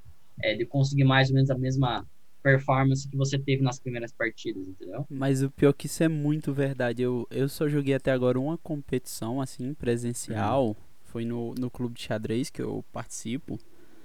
é, 0.42 0.56
de 0.56 0.66
conseguir 0.66 1.04
mais 1.04 1.30
ou 1.30 1.36
menos 1.36 1.50
a 1.50 1.58
mesma 1.58 2.06
performance 2.44 3.08
que 3.08 3.16
você 3.16 3.40
teve 3.40 3.64
nas 3.64 3.80
primeiras 3.80 4.12
partidas, 4.12 4.68
entendeu? 4.68 5.08
Mas 5.10 5.42
o 5.42 5.50
pior 5.50 5.70
é 5.70 5.74
que 5.74 5.88
isso 5.88 6.04
é 6.04 6.10
muito 6.10 6.54
verdade. 6.54 7.02
Eu, 7.02 7.26
eu 7.32 7.48
só 7.48 7.70
joguei 7.70 7.96
até 7.96 8.12
agora 8.12 8.40
uma 8.40 8.58
competição, 8.58 9.42
assim, 9.42 9.74
presencial. 9.74 10.68
Uhum. 10.68 10.76
Foi 11.06 11.26
no, 11.26 11.56
no 11.56 11.72
clube 11.72 11.96
de 11.96 12.02
xadrez 12.02 12.50
que 12.50 12.62
eu 12.62 12.84
participo. 12.92 13.58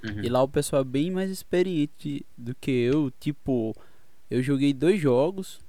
Uhum. 0.04 0.22
E 0.22 0.28
lá 0.28 0.42
o 0.42 0.48
pessoal 0.48 0.82
é 0.82 0.84
bem 0.84 1.10
mais 1.10 1.30
experiente 1.30 2.24
do 2.36 2.54
que 2.54 2.70
eu. 2.70 3.10
Tipo, 3.18 3.74
eu 4.30 4.42
joguei 4.42 4.72
dois 4.72 5.00
jogos. 5.00 5.60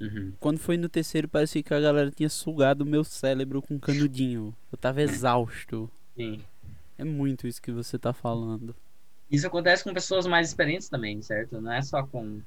Uhum. 0.00 0.32
Quando 0.40 0.58
foi 0.58 0.76
no 0.76 0.88
terceiro, 0.88 1.28
parecia 1.28 1.62
que 1.62 1.72
a 1.72 1.80
galera 1.80 2.10
tinha 2.10 2.28
sugado 2.28 2.82
o 2.82 2.86
meu 2.86 3.04
cérebro 3.04 3.62
com 3.62 3.74
um 3.74 3.78
canudinho. 3.78 4.52
Eu 4.72 4.76
tava 4.76 5.00
exausto. 5.02 5.88
Sim. 6.16 6.40
É 6.98 7.04
muito 7.04 7.46
isso 7.46 7.62
que 7.62 7.70
você 7.70 7.98
tá 7.98 8.12
falando. 8.12 8.74
Isso 9.32 9.46
acontece 9.46 9.82
com 9.82 9.94
pessoas 9.94 10.26
mais 10.26 10.48
experientes 10.48 10.90
também, 10.90 11.22
certo? 11.22 11.58
Não 11.58 11.72
é 11.72 11.80
só 11.80 12.06
com. 12.06 12.42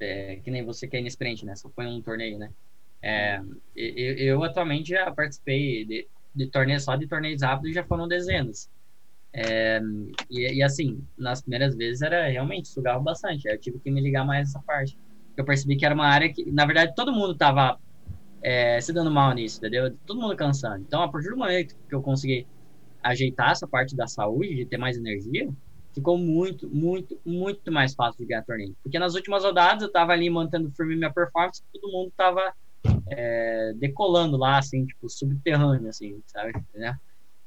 É, 0.00 0.36
que 0.36 0.50
nem 0.50 0.64
você 0.64 0.88
que 0.88 0.96
é 0.96 1.00
inexperiente, 1.00 1.44
né? 1.44 1.54
Só 1.54 1.68
foi 1.68 1.86
um 1.86 2.00
torneio, 2.00 2.38
né? 2.38 2.50
É, 3.02 3.38
eu, 3.74 4.16
eu, 4.16 4.44
atualmente 4.44 4.88
já 4.88 5.10
participei 5.12 5.84
de, 5.84 6.08
de 6.34 6.46
torneios 6.50 6.84
só 6.84 6.96
de 6.96 7.06
torneios 7.06 7.42
rápidos 7.42 7.74
já 7.74 7.84
foram 7.84 8.08
dezenas. 8.08 8.70
É, 9.30 9.78
e, 10.30 10.54
e, 10.54 10.62
assim, 10.62 11.06
nas 11.18 11.42
primeiras 11.42 11.76
vezes 11.76 12.00
era 12.00 12.26
realmente 12.28 12.68
sugava 12.68 12.98
bastante. 12.98 13.46
Eu 13.46 13.58
tive 13.60 13.78
que 13.78 13.90
me 13.90 14.00
ligar 14.00 14.24
mais 14.24 14.48
nessa 14.48 14.60
parte. 14.60 14.98
Eu 15.36 15.44
percebi 15.44 15.76
que 15.76 15.84
era 15.84 15.94
uma 15.94 16.06
área 16.06 16.32
que, 16.32 16.50
na 16.50 16.64
verdade, 16.64 16.94
todo 16.94 17.12
mundo 17.12 17.36
tava 17.36 17.78
é, 18.42 18.80
se 18.80 18.90
dando 18.90 19.10
mal 19.10 19.34
nisso, 19.34 19.58
entendeu? 19.58 19.94
Todo 20.06 20.18
mundo 20.18 20.34
cansando. 20.34 20.78
Então, 20.78 21.02
a 21.02 21.10
partir 21.10 21.28
do 21.28 21.36
momento 21.36 21.76
que 21.88 21.94
eu 21.94 22.00
consegui 22.00 22.46
ajeitar 23.02 23.50
essa 23.50 23.68
parte 23.68 23.94
da 23.94 24.06
saúde, 24.06 24.54
de 24.54 24.64
ter 24.64 24.78
mais 24.78 24.96
energia, 24.96 25.52
ficou 25.96 26.18
muito, 26.18 26.68
muito, 26.68 27.18
muito 27.24 27.72
mais 27.72 27.94
fácil 27.94 28.18
de 28.18 28.26
ganhar 28.26 28.44
torneio. 28.44 28.76
Porque 28.82 28.98
nas 28.98 29.14
últimas 29.14 29.42
rodadas 29.42 29.82
eu 29.82 29.90
tava 29.90 30.12
ali 30.12 30.28
mantendo 30.28 30.70
firme 30.72 30.94
minha 30.94 31.10
performance, 31.12 31.62
todo 31.72 31.90
mundo 31.90 32.12
tava 32.14 32.52
é, 33.08 33.72
decolando 33.76 34.36
lá, 34.36 34.58
assim, 34.58 34.84
tipo, 34.84 35.08
subterrâneo, 35.08 35.88
assim, 35.88 36.22
sabe? 36.26 36.52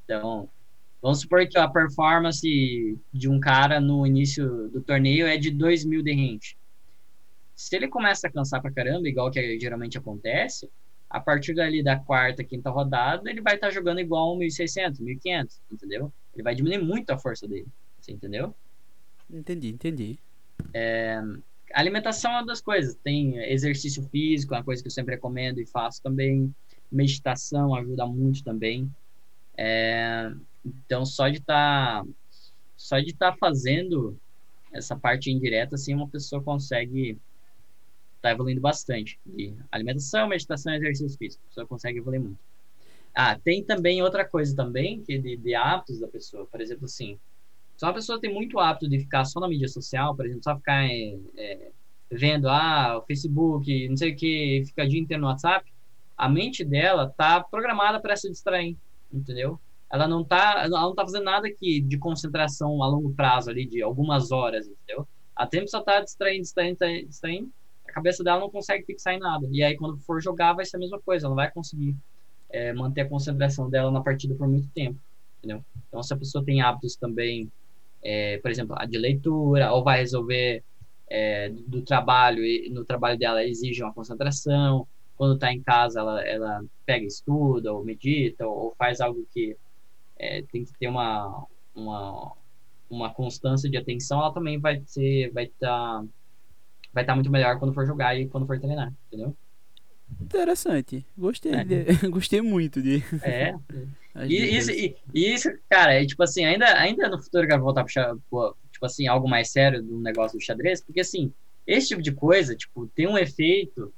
Então, 0.04 0.50
vamos 1.00 1.22
supor 1.22 1.48
que 1.48 1.60
a 1.60 1.68
performance 1.68 2.98
de 3.14 3.30
um 3.30 3.40
cara 3.40 3.80
no 3.80 4.06
início 4.06 4.68
do 4.70 4.82
torneio 4.82 5.28
é 5.28 5.38
de 5.38 5.52
2 5.52 5.86
mil 5.86 6.02
de 6.02 6.12
rente. 6.12 6.58
Se 7.56 7.76
ele 7.76 7.88
começa 7.88 8.28
a 8.28 8.32
cansar 8.32 8.62
pra 8.64 8.72
caramba, 8.72 9.08
igual 9.08 9.30
que 9.30 9.60
geralmente 9.60 9.96
acontece, 9.96 10.68
a 11.08 11.20
partir 11.20 11.54
dali 11.54 11.84
da 11.84 12.00
quarta, 12.00 12.44
quinta 12.44 12.72
rodada, 12.72 13.30
ele 13.30 13.42
vai 13.42 13.56
estar 13.56 13.68
tá 13.68 13.74
jogando 13.74 14.00
igual 14.00 14.36
1.600, 14.38 15.00
1.500, 15.00 15.60
entendeu? 15.72 16.12
Ele 16.34 16.44
vai 16.44 16.56
diminuir 16.56 16.84
muito 16.84 17.12
a 17.12 17.18
força 17.18 17.48
dele. 17.48 17.68
Você 18.10 18.14
entendeu? 18.14 18.56
Entendi, 19.30 19.70
entendi. 19.70 20.20
É, 20.74 21.22
alimentação 21.74 22.32
é 22.32 22.36
uma 22.36 22.46
das 22.46 22.60
coisas. 22.60 22.96
Tem 22.96 23.38
exercício 23.52 24.02
físico, 24.10 24.56
é 24.56 24.58
uma 24.58 24.64
coisa 24.64 24.82
que 24.82 24.88
eu 24.88 24.92
sempre 24.92 25.14
recomendo 25.14 25.60
e 25.60 25.68
faço 25.68 26.02
também. 26.02 26.54
Meditação 26.92 27.76
ajuda 27.76 28.08
muito 28.08 28.44
também. 28.44 28.92
É, 29.56 30.32
então, 30.66 31.06
só 31.06 31.30
de 31.30 31.38
estar 31.38 32.04
tá, 32.04 32.10
só 32.76 33.00
de 33.00 33.12
estar 33.12 33.32
tá 33.34 33.38
fazendo 33.40 34.18
essa 34.74 34.96
parte 34.96 35.30
indireta, 35.30 35.76
assim, 35.76 35.94
uma 35.94 36.08
pessoa 36.08 36.42
consegue 36.42 37.12
estar 37.12 37.20
tá 38.22 38.32
evoluindo 38.32 38.62
bastante. 38.62 39.20
De 39.24 39.54
alimentação, 39.72 40.28
meditação 40.28 40.74
e 40.74 40.78
exercício 40.78 41.16
físico. 41.16 41.44
A 41.46 41.48
pessoa 41.50 41.68
consegue 41.68 42.00
evoluir 42.00 42.22
muito. 42.22 42.40
Ah, 43.14 43.38
tem 43.38 43.64
também 43.64 44.02
outra 44.02 44.28
coisa 44.28 44.56
também, 44.56 45.04
que 45.04 45.20
de, 45.20 45.38
de 45.38 45.54
hábitos 45.54 46.00
da 46.00 46.08
pessoa. 46.08 46.48
Por 46.48 46.60
exemplo, 46.60 46.86
assim, 46.86 47.20
se 47.80 47.86
uma 47.86 47.94
pessoa 47.94 48.20
tem 48.20 48.34
muito 48.34 48.60
hábito 48.60 48.90
de 48.90 49.00
ficar 49.00 49.24
só 49.24 49.40
na 49.40 49.48
mídia 49.48 49.70
social, 49.70 50.14
por 50.14 50.26
exemplo, 50.26 50.44
só 50.44 50.54
ficar 50.54 50.84
é, 50.84 51.18
é, 51.38 51.72
vendo 52.12 52.50
ah, 52.50 52.98
o 52.98 53.06
Facebook, 53.06 53.88
não 53.88 53.96
sei 53.96 54.12
o 54.12 54.16
que, 54.18 54.64
fica 54.66 54.84
o 54.84 54.88
dia 54.88 55.00
inteiro 55.00 55.22
no 55.22 55.30
WhatsApp, 55.30 55.72
a 56.18 56.28
mente 56.28 56.66
dela 56.66 57.10
tá 57.16 57.42
programada 57.42 57.98
para 58.02 58.18
se 58.18 58.30
distrair, 58.30 58.76
entendeu? 59.10 59.58
Ela 59.90 60.10
não 60.10 60.26
tá, 60.26 60.64
ela 60.66 60.82
não 60.82 60.94
tá 60.94 61.04
fazendo 61.04 61.24
nada 61.24 61.48
aqui 61.48 61.80
de 61.80 61.98
concentração 61.98 62.84
a 62.84 62.88
longo 62.88 63.14
prazo 63.14 63.50
ali, 63.50 63.66
de 63.66 63.82
algumas 63.82 64.30
horas, 64.30 64.68
entendeu? 64.68 65.08
A 65.34 65.48
tempo 65.48 65.70
só 65.70 65.82
tá 65.82 66.02
distraindo, 66.02 66.42
distraindo, 66.42 66.78
distraindo, 67.08 67.50
a 67.88 67.94
cabeça 67.94 68.26
dela 68.26 68.42
não 68.42 68.50
consegue 68.50 68.84
fixar 68.84 69.14
em 69.14 69.20
nada. 69.20 69.48
E 69.54 69.64
aí, 69.64 69.78
quando 69.78 69.98
for 70.00 70.22
jogar, 70.22 70.52
vai 70.52 70.66
ser 70.66 70.76
a 70.76 70.80
mesma 70.80 71.00
coisa, 71.00 71.28
ela 71.28 71.30
não 71.30 71.38
vai 71.38 71.50
conseguir 71.50 71.96
é, 72.50 72.74
manter 72.74 73.02
a 73.02 73.10
concentração 73.10 73.70
dela 73.70 73.90
na 73.90 74.02
partida 74.02 74.36
por 74.36 74.50
muito 74.50 74.68
tempo, 74.76 75.00
entendeu? 75.38 75.64
Então, 75.88 76.04
se 76.04 76.14
a 76.14 76.18
pessoa 76.18 76.44
tem 76.44 76.62
hábitos 76.62 76.98
também 76.98 77.50
é, 78.02 78.38
por 78.40 78.52
exemplo, 78.52 78.76
a 78.78 78.86
de 78.86 78.98
leitura, 78.98 79.72
ou 79.72 79.84
vai 79.84 80.00
resolver 80.00 80.64
é, 81.10 81.50
do 81.50 81.82
trabalho, 81.82 82.46
e 82.46 82.70
no 82.70 82.86
trabalho 82.86 83.18
dela 83.18 83.44
exige 83.44 83.84
uma 83.84 83.94
concentração, 83.94 84.88
quando 85.16 85.36
está 85.36 85.52
em 85.52 85.62
casa 85.62 86.00
ela, 86.00 86.22
ela 86.26 86.64
pega 86.86 87.06
estuda, 87.06 87.74
ou 87.74 87.84
medita, 87.84 88.48
ou, 88.48 88.58
ou 88.66 88.76
faz 88.78 89.02
algo 89.02 89.28
que 89.34 89.58
é, 90.18 90.42
tem 90.44 90.64
que 90.66 90.74
ter 90.80 90.88
uma, 90.88 91.46
uma, 91.76 92.34
uma 92.90 93.14
constância 93.14 93.70
de 93.70 93.78
atenção, 93.78 94.20
ela 94.20 94.34
também 94.34 94.60
vai 94.60 94.82
ser, 94.86 95.32
vai 95.32 95.46
estar 95.46 95.68
tá, 96.02 96.06
vai 96.94 97.06
tá 97.06 97.16
muito 97.16 97.32
melhor 97.32 97.60
quando 97.60 97.74
for 97.74 97.86
jogar 97.86 98.16
e 98.18 98.28
quando 98.28 98.48
for 98.48 98.60
treinar, 98.60 98.94
entendeu? 99.08 99.36
Interessante. 100.22 101.06
Gostei, 101.18 101.54
é. 101.54 101.64
de... 101.64 101.84
gostei 102.10 102.42
muito 102.42 102.82
de. 102.82 103.04
É. 103.24 103.54
e, 104.26 104.58
isso, 104.58 104.72
e, 104.72 104.96
isso, 105.14 105.50
cara, 105.70 105.94
é 105.94 106.06
tipo 106.06 106.22
assim, 106.24 106.46
ainda, 106.46 106.66
ainda 106.80 107.10
no 107.10 107.22
futuro 107.22 107.44
eu 107.44 107.48
quero 107.50 107.64
voltar 107.64 107.84
pro, 107.84 108.56
tipo 108.72 108.86
assim, 108.86 109.08
algo 109.08 109.28
mais 109.28 109.50
sério 109.50 109.82
do 109.82 110.00
negócio 110.00 110.38
do 110.38 110.44
xadrez, 110.44 110.82
porque 110.82 111.02
assim, 111.02 111.32
esse 111.66 111.90
tipo 111.90 112.02
de 112.02 112.12
coisa, 112.12 112.56
tipo, 112.56 112.88
tem 112.88 113.08
um 113.08 113.18
efeito 113.18 113.94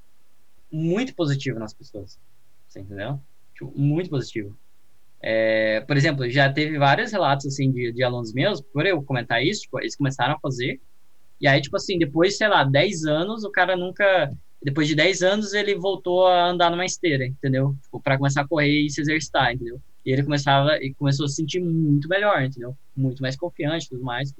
muito 0.72 1.15
positivo 1.15 1.60
nas 1.60 1.74
pessoas. 1.74 2.20
Você 2.68 2.80
entendeu? 2.80 3.20
Tipo, 3.53 3.72
muito 3.77 4.10
positivo. 4.10 4.58
É, 5.22 5.82
por 5.82 5.96
exemplo, 5.96 6.30
já 6.30 6.51
teve 6.51 6.80
vários 6.80 7.12
relatos 7.12 7.46
assim 7.46 7.72
de, 7.72 7.91
de 7.91 8.03
alunos 8.03 8.34
meus, 8.34 8.60
por 8.60 8.86
eu 8.86 9.03
comentar 9.03 9.44
isso, 9.44 9.62
tipo, 9.62 9.80
eles 9.80 9.96
começaram 9.96 10.34
a 10.34 10.39
fazer, 10.39 10.82
e 11.41 11.48
aí, 11.48 11.60
tipo 11.60 11.75
assim, 11.75 11.98
depois, 11.98 12.38
sei 12.38 12.48
lá, 12.48 12.63
10 12.63 13.06
anos, 13.06 13.44
o 13.44 13.51
cara 13.51 13.75
nunca 13.75 14.32
depois 14.62 14.88
de 14.88 14.96
10 14.96 15.24
anos, 15.24 15.53
ele 15.53 15.75
voltou 15.75 16.27
a 16.27 16.50
andar 16.50 16.70
numa 16.70 16.86
esteira, 16.86 17.25
entendeu? 17.25 17.75
Tipo, 17.82 18.00
para 18.00 18.18
começar 18.18 18.41
a 18.41 18.48
correr 18.48 18.82
e 18.82 18.89
se 18.89 19.01
exercitar, 19.01 19.53
entendeu? 19.53 19.82
E 20.06 20.12
ele 20.12 20.24
começava 20.24 20.77
e 20.77 20.94
começou 20.94 21.25
a 21.25 21.30
se 21.30 21.36
sentir 21.36 21.60
muito 21.60 22.08
melhor, 22.08 22.44
entendeu? 22.44 22.75
Muito 22.96 23.22
mais 23.22 23.36
confiante, 23.36 23.89
tudo 23.89 24.03
mais. 24.03 24.34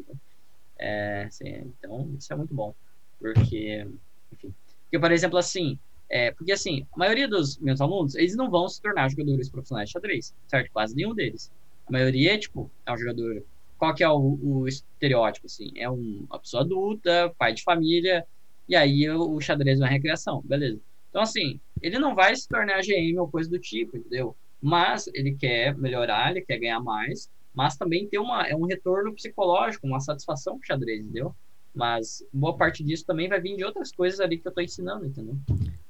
É, 0.78 1.24
assim, 1.28 1.74
então, 1.78 2.10
isso 2.18 2.32
é 2.32 2.36
muito 2.36 2.54
bom, 2.54 2.74
porque, 3.20 3.88
enfim, 4.32 4.54
porque 4.84 5.00
por 5.00 5.12
exemplo, 5.12 5.38
assim, 5.38 5.78
é, 6.10 6.32
porque 6.32 6.52
assim, 6.52 6.86
a 6.94 6.98
maioria 6.98 7.28
dos 7.28 7.58
meus 7.58 7.80
alunos, 7.80 8.16
eles 8.16 8.36
não 8.36 8.50
vão 8.50 8.68
se 8.68 8.82
tornar 8.82 9.10
jogadores 9.10 9.50
profissionais 9.50 9.90
de 9.90 9.94
xadrez, 9.94 10.36
certo? 10.48 10.72
Quase 10.72 10.96
nenhum 10.96 11.16
deles. 11.16 11.52
A 11.88 11.92
maioria, 11.92 12.38
tipo, 12.38 12.70
é 12.86 12.92
um 12.92 12.98
jogador. 12.98 13.44
Qual 13.78 13.96
que 13.96 14.04
é 14.04 14.10
o, 14.10 14.38
o 14.42 14.68
estereótipo, 14.68 15.48
assim? 15.48 15.72
É 15.76 15.90
um, 15.90 16.26
uma 16.30 16.40
pessoa 16.40 16.64
adulta, 16.64 17.34
pai 17.38 17.54
de 17.54 17.64
família, 17.64 18.26
e 18.72 18.76
aí 18.76 19.10
o, 19.10 19.34
o 19.34 19.42
xadrez 19.42 19.82
é 19.82 19.84
uma 19.84 19.90
recreação, 19.90 20.42
beleza. 20.46 20.80
Então, 21.10 21.22
assim, 21.22 21.60
ele 21.82 22.00
não 22.00 22.16
vai 22.16 22.34
se 22.34 22.48
tornar 22.48 22.80
GM 22.82 23.20
ou 23.20 23.28
coisa 23.28 23.50
do 23.50 23.60
tipo, 23.60 23.98
entendeu? 23.98 24.34
Mas 24.62 25.08
ele 25.14 25.36
quer 25.36 25.78
melhorar, 25.78 26.32
ele 26.32 26.42
quer 26.42 26.58
ganhar 26.58 26.80
mais, 26.80 27.30
mas 27.54 27.76
também 27.76 28.08
ter 28.08 28.18
uma, 28.18 28.48
é 28.48 28.56
um 28.56 28.66
retorno 28.66 29.14
psicológico, 29.14 29.86
uma 29.86 30.00
satisfação 30.00 30.54
com 30.54 30.62
o 30.62 30.66
xadrez, 30.66 31.02
entendeu? 31.02 31.36
Mas 31.76 32.26
boa 32.32 32.56
parte 32.56 32.82
disso 32.82 33.06
também 33.06 33.28
vai 33.28 33.42
vir 33.42 33.58
de 33.58 33.66
outras 33.66 33.92
coisas 33.92 34.22
ali 34.22 34.38
que 34.38 34.48
eu 34.48 34.52
estou 34.52 34.64
ensinando, 34.64 35.06
entendeu? 35.06 35.36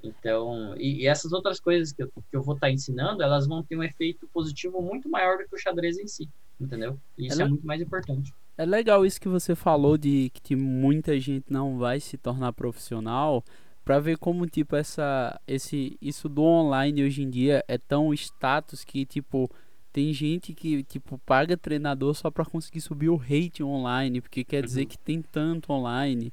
Então, 0.02 0.76
e, 0.76 1.04
e, 1.04 1.08
essas 1.08 1.32
outras 1.34 1.60
coisas 1.60 1.94
que 1.94 2.02
eu, 2.02 2.08
que 2.08 2.36
eu 2.36 2.42
vou 2.42 2.56
estar 2.56 2.66
tá 2.66 2.74
ensinando, 2.74 3.22
elas 3.22 3.46
vão 3.46 3.62
ter 3.62 3.78
um 3.78 3.84
efeito 3.84 4.28
positivo 4.34 4.82
muito 4.82 5.08
maior 5.08 5.38
do 5.38 5.48
que 5.48 5.54
o 5.54 5.60
xadrez 5.60 6.00
em 6.00 6.08
si, 6.08 6.28
entendeu? 6.60 6.98
E 7.16 7.28
isso 7.28 7.40
é, 7.40 7.46
é 7.46 7.48
muito 7.48 7.66
mais 7.66 7.80
importante. 7.80 8.34
É 8.62 8.66
legal 8.66 9.04
isso 9.04 9.20
que 9.20 9.28
você 9.28 9.56
falou 9.56 9.98
de 9.98 10.32
que 10.44 10.56
muita 10.56 11.20
gente 11.20 11.46
não 11.50 11.80
vai 11.80 12.00
se 12.00 12.16
tornar 12.16 12.54
profissional 12.54 13.44
para 13.84 14.00
ver 14.00 14.20
como 14.20 14.46
tipo 14.46 14.76
essa 14.76 15.42
esse 15.48 15.98
isso 16.00 16.30
do 16.30 16.44
online 16.44 17.04
hoje 17.04 17.24
em 17.24 17.30
dia 17.32 17.66
é 17.68 17.80
tão 17.80 18.14
status 18.14 18.84
que 18.84 19.04
tipo 19.04 19.50
tem 19.92 20.14
gente 20.14 20.54
que 20.54 20.84
tipo 20.84 21.18
paga 21.26 21.58
treinador 21.58 22.14
só 22.14 22.30
para 22.30 22.46
conseguir 22.46 22.82
subir 22.82 23.10
o 23.10 23.16
rate 23.16 23.64
online, 23.64 24.22
porque 24.22 24.44
quer 24.44 24.64
dizer 24.64 24.82
uhum. 24.82 24.88
que 24.90 24.98
tem 25.00 25.24
tanto 25.24 25.74
online. 25.74 26.32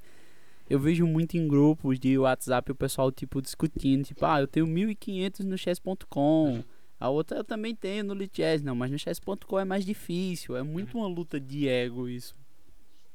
Eu 0.68 0.78
vejo 0.78 1.06
muito 1.06 1.38
em 1.38 1.48
grupos 1.48 1.98
de 1.98 2.18
WhatsApp 2.18 2.70
o 2.70 2.74
pessoal 2.74 3.10
tipo 3.10 3.40
discutindo, 3.40 4.04
tipo, 4.04 4.26
ah, 4.26 4.38
eu 4.38 4.46
tenho 4.46 4.66
1500 4.66 5.46
no 5.46 5.56
chess.com. 5.56 6.62
A 6.98 7.08
outra 7.08 7.38
eu 7.38 7.44
também 7.44 7.74
tenho 7.74 8.04
no 8.04 8.14
Lichess, 8.14 8.62
não, 8.62 8.74
mas 8.74 8.90
no 8.90 8.98
chess.com 8.98 9.58
é 9.58 9.64
mais 9.64 9.84
difícil, 9.84 10.56
é 10.56 10.62
muito 10.62 10.98
uma 10.98 11.06
luta 11.06 11.38
de 11.38 11.68
ego 11.68 12.08
isso. 12.08 12.34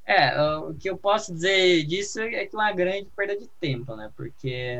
É, 0.06 0.40
o 0.58 0.74
que 0.74 0.90
eu 0.90 0.98
posso 0.98 1.34
dizer 1.34 1.86
disso 1.86 2.20
é 2.20 2.46
que 2.46 2.56
é 2.56 2.60
uma 2.60 2.74
grande 2.74 3.10
perda 3.16 3.38
de 3.38 3.48
tempo, 3.60 3.96
né? 3.96 4.12
Porque 4.16 4.78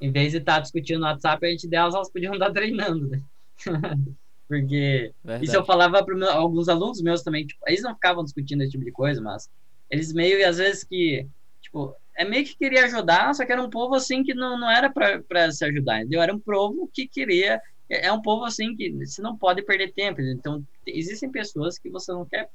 Em 0.00 0.10
vez 0.10 0.32
de 0.32 0.38
estar 0.38 0.54
tá 0.54 0.60
discutindo 0.60 1.00
no 1.00 1.06
WhatsApp, 1.06 1.46
a 1.46 1.50
gente 1.50 1.68
delas, 1.68 1.94
elas 1.94 2.10
podiam 2.10 2.34
estar 2.34 2.52
treinando, 2.52 3.08
né? 3.08 3.22
Porque 4.48 5.12
Verdade. 5.22 5.44
isso 5.44 5.54
eu 5.54 5.64
falava 5.64 6.04
para 6.04 6.32
alguns 6.32 6.68
alunos 6.68 7.00
meus 7.00 7.22
também, 7.22 7.46
tipo, 7.46 7.60
eles 7.68 7.82
não 7.82 7.94
ficavam 7.94 8.24
discutindo 8.24 8.62
esse 8.62 8.72
tipo 8.72 8.84
de 8.84 8.90
coisa, 8.90 9.20
mas 9.20 9.48
eles 9.88 10.12
meio, 10.12 10.46
às 10.48 10.58
vezes, 10.58 10.82
que, 10.82 11.24
tipo, 11.62 11.94
é 12.16 12.24
meio 12.24 12.44
que 12.44 12.56
queria 12.56 12.84
ajudar, 12.84 13.32
só 13.32 13.46
que 13.46 13.52
era 13.52 13.62
um 13.62 13.70
povo, 13.70 13.94
assim, 13.94 14.24
que 14.24 14.34
não, 14.34 14.58
não 14.58 14.68
era 14.68 14.90
para 14.90 15.52
se 15.52 15.64
ajudar, 15.64 16.00
entendeu? 16.00 16.20
Era 16.20 16.34
um 16.34 16.40
povo 16.40 16.90
que 16.92 17.06
queria, 17.06 17.62
é, 17.90 18.06
é 18.06 18.12
um 18.12 18.22
povo, 18.22 18.44
assim, 18.44 18.74
que 18.74 18.90
você 19.04 19.20
não 19.20 19.36
pode 19.36 19.62
perder 19.62 19.92
tempo? 19.92 20.20
Então, 20.20 20.64
existem 20.86 21.30
pessoas 21.30 21.78
que 21.78 21.90
você 21.90 22.12
não 22.12 22.24
quer, 22.24 22.48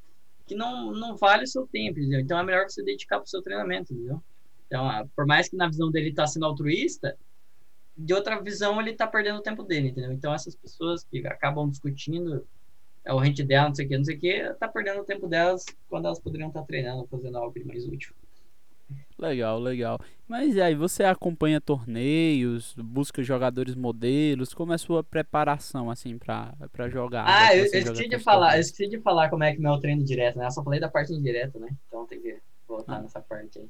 que 0.48 0.56
não, 0.56 0.92
não 0.92 1.16
vale 1.18 1.44
o 1.44 1.48
seu 1.48 1.68
tempo, 1.68 2.00
entendeu? 2.00 2.20
Então, 2.20 2.40
é 2.40 2.44
melhor 2.44 2.70
você 2.70 2.84
dedicar 2.84 3.18
para 3.18 3.26
o 3.26 3.30
seu 3.30 3.42
treinamento, 3.42 3.94
entendeu? 3.94 4.24
Então, 4.68 4.90
ah, 4.90 5.06
por 5.16 5.26
mais 5.26 5.48
que 5.48 5.56
na 5.56 5.68
visão 5.68 5.92
dele 5.92 6.10
está 6.10 6.26
sendo 6.26 6.46
altruísta, 6.46 7.18
de 7.98 8.14
outra 8.14 8.42
visão 8.42 8.80
ele 8.80 8.92
está 8.92 9.08
perdendo 9.08 9.40
o 9.40 9.42
tempo 9.42 9.64
dele, 9.64 9.90
entendeu? 9.90 10.12
Então 10.12 10.34
essas 10.34 10.56
pessoas 10.56 11.04
que 11.06 11.26
acabam 11.26 11.70
discutindo 11.70 12.46
é 13.04 13.14
o 13.14 13.20
rente 13.20 13.44
dela, 13.44 13.70
não 13.70 13.76
sei 13.76 13.86
o 13.86 13.90
que, 13.90 13.98
não 13.98 14.04
sei 14.04 14.16
o 14.16 14.20
que, 14.20 14.54
tá 14.56 14.68
perdendo 14.68 15.02
o 15.02 15.06
tempo 15.06 15.28
delas 15.28 15.64
quando 15.88 16.06
elas 16.06 16.20
poderiam 16.20 16.50
estar 16.50 16.62
tá 16.62 16.66
treinando, 16.66 17.08
fazendo 17.08 17.38
algo 17.38 17.54
mais 17.66 17.88
útil. 17.88 18.14
Legal, 19.18 19.60
legal. 19.60 20.00
Mas 20.28 20.58
aí, 20.58 20.76
você 20.76 21.04
acompanha 21.04 21.62
torneios, 21.62 22.76
busca 22.78 23.24
jogadores 23.24 23.76
modelos, 23.76 24.54
como 24.54 24.72
é 24.72 24.76
a 24.76 24.80
sua 24.80 25.04
preparação, 25.04 25.90
assim, 25.90 26.18
pra, 26.18 26.54
pra 26.72 26.90
jogar? 26.90 27.26
Ah, 27.28 27.56
eu, 27.56 27.66
eu 27.66 27.66
esqueci 27.66 28.10
de 28.10 28.20
falar, 28.20 28.58
eu 28.58 28.62
esqueci 28.62 28.90
de 28.90 29.00
falar 29.00 29.30
como 29.30 29.44
é 29.44 29.56
que 29.56 29.66
é 29.66 29.72
o 29.72 29.80
treino 29.80 30.04
direto, 30.04 30.38
né? 30.38 30.48
Eu 30.48 30.52
só 30.52 30.64
falei 30.64 30.80
da 30.80 30.90
parte 30.90 31.14
indireta, 31.14 31.58
né? 31.60 31.70
Então 31.88 32.06
tem 32.06 32.20
que 32.20 32.40
voltar 32.68 32.98
ah. 32.98 33.02
nessa 33.02 33.22
parte 33.22 33.60
aí. 33.60 33.70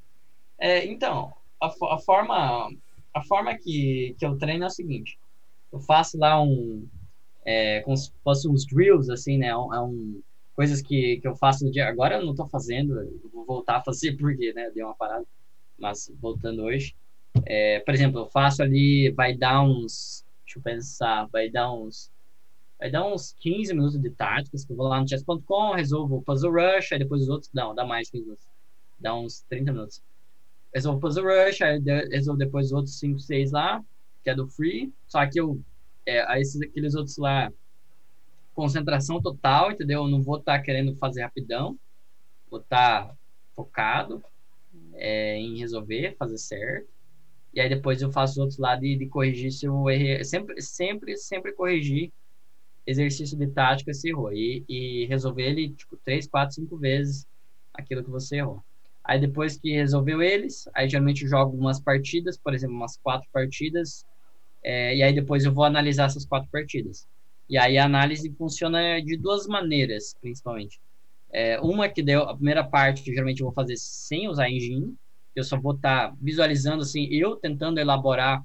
É, 0.58 0.86
então, 0.86 1.34
a, 1.62 1.68
a 1.68 1.98
forma 2.00 2.72
a 3.16 3.24
forma 3.24 3.58
que, 3.58 4.14
que 4.20 4.25
eu 4.25 4.38
treino 4.38 4.66
é 4.66 4.68
o 4.68 4.70
seguinte: 4.72 5.18
eu 5.72 5.80
faço 5.80 6.18
lá 6.20 6.42
um. 6.42 6.86
É, 7.46 7.82
como 7.82 7.96
se 7.96 8.12
fossem 8.24 8.52
uns 8.52 8.66
drills, 8.66 9.10
assim, 9.10 9.38
né? 9.38 9.48
É 9.48 9.58
um, 9.58 9.74
é 9.74 9.82
um, 9.82 10.22
coisas 10.55 10.81
que, 10.81 11.19
que 11.19 11.27
eu 11.27 11.35
faço 11.35 11.65
no 11.65 11.71
dia. 11.71 11.88
Agora 11.88 12.15
eu 12.15 12.25
não 12.25 12.35
tô 12.35 12.47
fazendo, 12.47 12.95
vou 13.33 13.45
voltar 13.45 13.77
a 13.77 13.83
fazer 13.83 14.15
porque, 14.17 14.53
né? 14.53 14.71
Deu 14.71 14.88
uma 14.88 14.95
parada. 14.95 15.25
Mas 15.77 16.12
voltando 16.21 16.63
hoje. 16.63 16.95
É, 17.45 17.79
por 17.81 17.93
exemplo, 17.93 18.21
eu 18.21 18.27
faço 18.27 18.63
ali, 18.63 19.12
vai 19.12 19.35
dar 19.35 19.62
uns. 19.62 20.25
Deixa 20.45 20.59
eu 20.59 20.63
pensar, 20.63 21.27
vai 21.31 21.50
dar 21.50 21.71
uns. 21.71 22.12
Vai 22.79 22.91
dar 22.91 23.05
uns 23.05 23.33
15 23.39 23.74
minutos 23.74 24.00
de 24.00 24.09
táticas, 24.09 24.65
que 24.65 24.71
eu 24.71 24.77
vou 24.77 24.88
lá 24.88 25.00
no 25.00 25.07
chess.com, 25.07 25.74
resolvo 25.74 26.17
o 26.17 26.21
puzzle 26.21 26.51
rush, 26.51 26.91
aí 26.91 27.00
depois 27.00 27.21
os 27.24 27.29
outros. 27.29 27.50
Não, 27.53 27.74
dá 27.75 27.85
mais 27.85 28.09
15 28.09 28.24
minutos. 28.24 28.47
Dá 29.00 29.15
uns 29.15 29.41
30 29.50 29.71
minutos 29.71 30.01
resolvo 30.75 31.00
Puzzle 31.00 31.24
Rush, 31.24 31.62
aí 31.62 31.81
resolvo 32.12 32.38
depois 32.38 32.67
os 32.67 32.74
outros 32.74 33.00
5, 33.00 33.17
6 33.17 33.51
lá, 33.53 33.81
que 34.21 34.29
é 34.29 34.35
do 34.35 34.45
Free. 34.45 34.93
Só 35.07 35.25
que 35.25 35.39
eu, 35.39 35.62
é, 36.05 36.41
esses, 36.41 36.62
aqueles 36.62 36.95
outros 36.95 37.17
lá, 37.17 37.51
concentração 38.55 39.21
total, 39.21 39.71
entendeu? 39.71 40.03
Eu 40.03 40.07
não 40.09 40.21
vou 40.24 40.38
estar 40.38 40.57
tá 40.57 40.63
querendo 40.63 40.95
fazer 40.95 41.21
rapidão, 41.21 41.77
vou 42.50 42.62
estar 42.62 43.07
tá 43.07 43.15
focado 43.55 44.24
é, 44.95 45.38
em 45.38 45.57
resolver, 45.59 46.15
fazer 46.17 46.38
certo. 46.38 46.89
E 47.53 47.62
aí 47.62 47.69
depois 47.69 48.01
eu 48.01 48.12
faço 48.12 48.33
os 48.33 48.38
outros 48.39 48.57
lá 48.57 48.75
de, 48.75 48.97
de 48.97 49.07
corrigir 49.07 49.51
se 49.51 49.65
eu 49.65 49.89
errei. 49.89 50.24
Sempre, 50.24 50.62
sempre, 50.62 51.17
sempre 51.17 51.53
corrigir 51.53 52.12
exercício 52.85 53.38
de 53.38 53.47
tática 53.47 53.93
se 53.93 54.09
errou. 54.09 54.31
E, 54.33 54.63
e 54.67 55.05
resolver 55.07 55.43
ele, 55.43 55.69
tipo, 55.74 55.97
três, 55.97 56.27
quatro, 56.27 56.55
cinco 56.55 56.77
vezes 56.77 57.25
aquilo 57.74 58.03
que 58.03 58.09
você 58.09 58.38
errou. 58.38 58.62
Aí 59.03 59.19
depois 59.19 59.57
que 59.57 59.71
resolveu 59.71 60.21
eles, 60.21 60.67
aí 60.74 60.89
geralmente 60.89 61.27
jogo 61.27 61.55
umas 61.55 61.79
partidas, 61.79 62.38
por 62.38 62.53
exemplo, 62.53 62.75
umas 62.75 62.97
quatro 62.97 63.27
partidas, 63.31 64.03
é, 64.63 64.95
e 64.95 65.03
aí 65.03 65.13
depois 65.13 65.45
eu 65.45 65.53
vou 65.53 65.63
analisar 65.63 66.05
essas 66.05 66.25
quatro 66.25 66.50
partidas. 66.50 67.07
E 67.50 67.58
aí 67.58 67.78
a 67.78 67.86
análise 67.86 68.30
funciona 68.38 69.00
de 69.02 69.18
duas 69.18 69.48
maneiras, 69.48 70.16
principalmente. 70.20 70.80
É, 71.32 71.60
uma 71.60 71.90
que 71.90 72.02
deu 72.02 72.24
a 72.24 72.36
primeira 72.36 72.64
parte, 72.64 73.03
que 73.03 73.12
geralmente 73.12 73.42
eu 73.42 73.46
vou 73.46 73.53
fazer 73.53 73.75
sem 73.77 74.27
usar 74.27 74.50
engine, 74.50 74.96
eu 75.36 75.44
só 75.44 75.60
vou 75.60 75.74
estar 75.74 76.10
tá 76.10 76.18
visualizando 76.22 76.81
assim, 76.81 77.08
eu 77.12 77.36
tentando 77.36 77.79
elaborar 77.79 78.44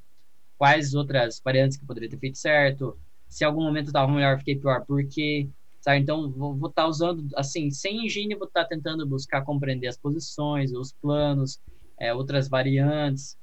quais 0.59 0.95
outras 0.95 1.41
variantes 1.43 1.79
que 1.79 1.87
poderia 1.87 2.09
ter 2.09 2.19
feito 2.19 2.37
certo, 2.37 2.99
se 3.29 3.45
algum 3.45 3.63
momento 3.63 3.87
estava 3.87 4.11
melhor, 4.13 4.39
fiquei 4.39 4.57
pior, 4.57 4.85
porque 4.87 5.49
Sabe? 5.81 5.99
Então, 5.99 6.31
vou 6.31 6.69
estar 6.69 6.83
tá 6.83 6.89
usando, 6.89 7.27
assim, 7.35 7.71
sem 7.71 8.05
engine, 8.05 8.35
vou 8.35 8.47
estar 8.47 8.65
tá 8.65 8.69
tentando 8.69 9.07
buscar 9.07 9.43
compreender 9.43 9.89
as 9.89 9.97
posições, 9.97 10.73
os 10.73 10.93
planos, 10.93 11.59
é, 11.99 12.13
outras 12.13 12.49
variantes, 12.49 13.37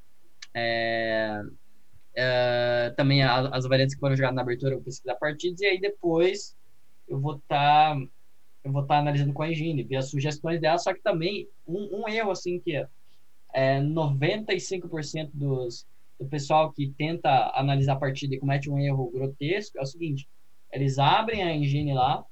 é, 0.53 1.41
é, 2.19 2.91
também 2.97 3.21
as, 3.21 3.45
as, 3.53 3.65
variantes 3.67 3.93
que 3.93 3.99
foram 3.99 4.15
jogadas 4.15 4.35
na 4.35 4.41
abertura, 4.41 4.71
eu 4.71 4.77
vou 4.77 4.85
pesquisar 4.85 5.13
partidas, 5.15 5.61
e 5.61 5.67
aí 5.67 5.79
depois 5.79 6.57
eu 7.07 7.19
vou 7.19 7.35
estar 7.35 7.95
tá, 7.95 8.01
eu 8.63 8.71
vou 8.71 8.81
estar 8.81 8.95
tá 8.95 8.99
analisando 9.01 9.33
com 9.33 9.43
a 9.43 9.51
engine, 9.51 9.83
ver 9.83 9.97
as 9.97 10.09
sugestões 10.09 10.59
dela, 10.59 10.79
só 10.79 10.91
que 10.95 11.01
também 11.01 11.47
um, 11.67 12.01
um 12.01 12.09
erro, 12.09 12.31
assim, 12.31 12.59
que 12.59 12.75
é 13.53 13.79
95% 13.79 15.29
dos, 15.31 15.85
do 16.19 16.25
pessoal 16.25 16.73
que 16.73 16.91
tenta 16.97 17.51
analisar 17.53 17.93
a 17.93 17.97
partida 17.97 18.33
e 18.33 18.39
comete 18.39 18.67
um 18.67 18.79
erro 18.79 19.11
grotesco 19.11 19.77
é 19.77 19.81
o 19.83 19.85
seguinte, 19.85 20.27
eles 20.73 20.97
abrem 20.97 21.43
a 21.43 21.55
engine 21.55 21.93
lá, 21.93 22.25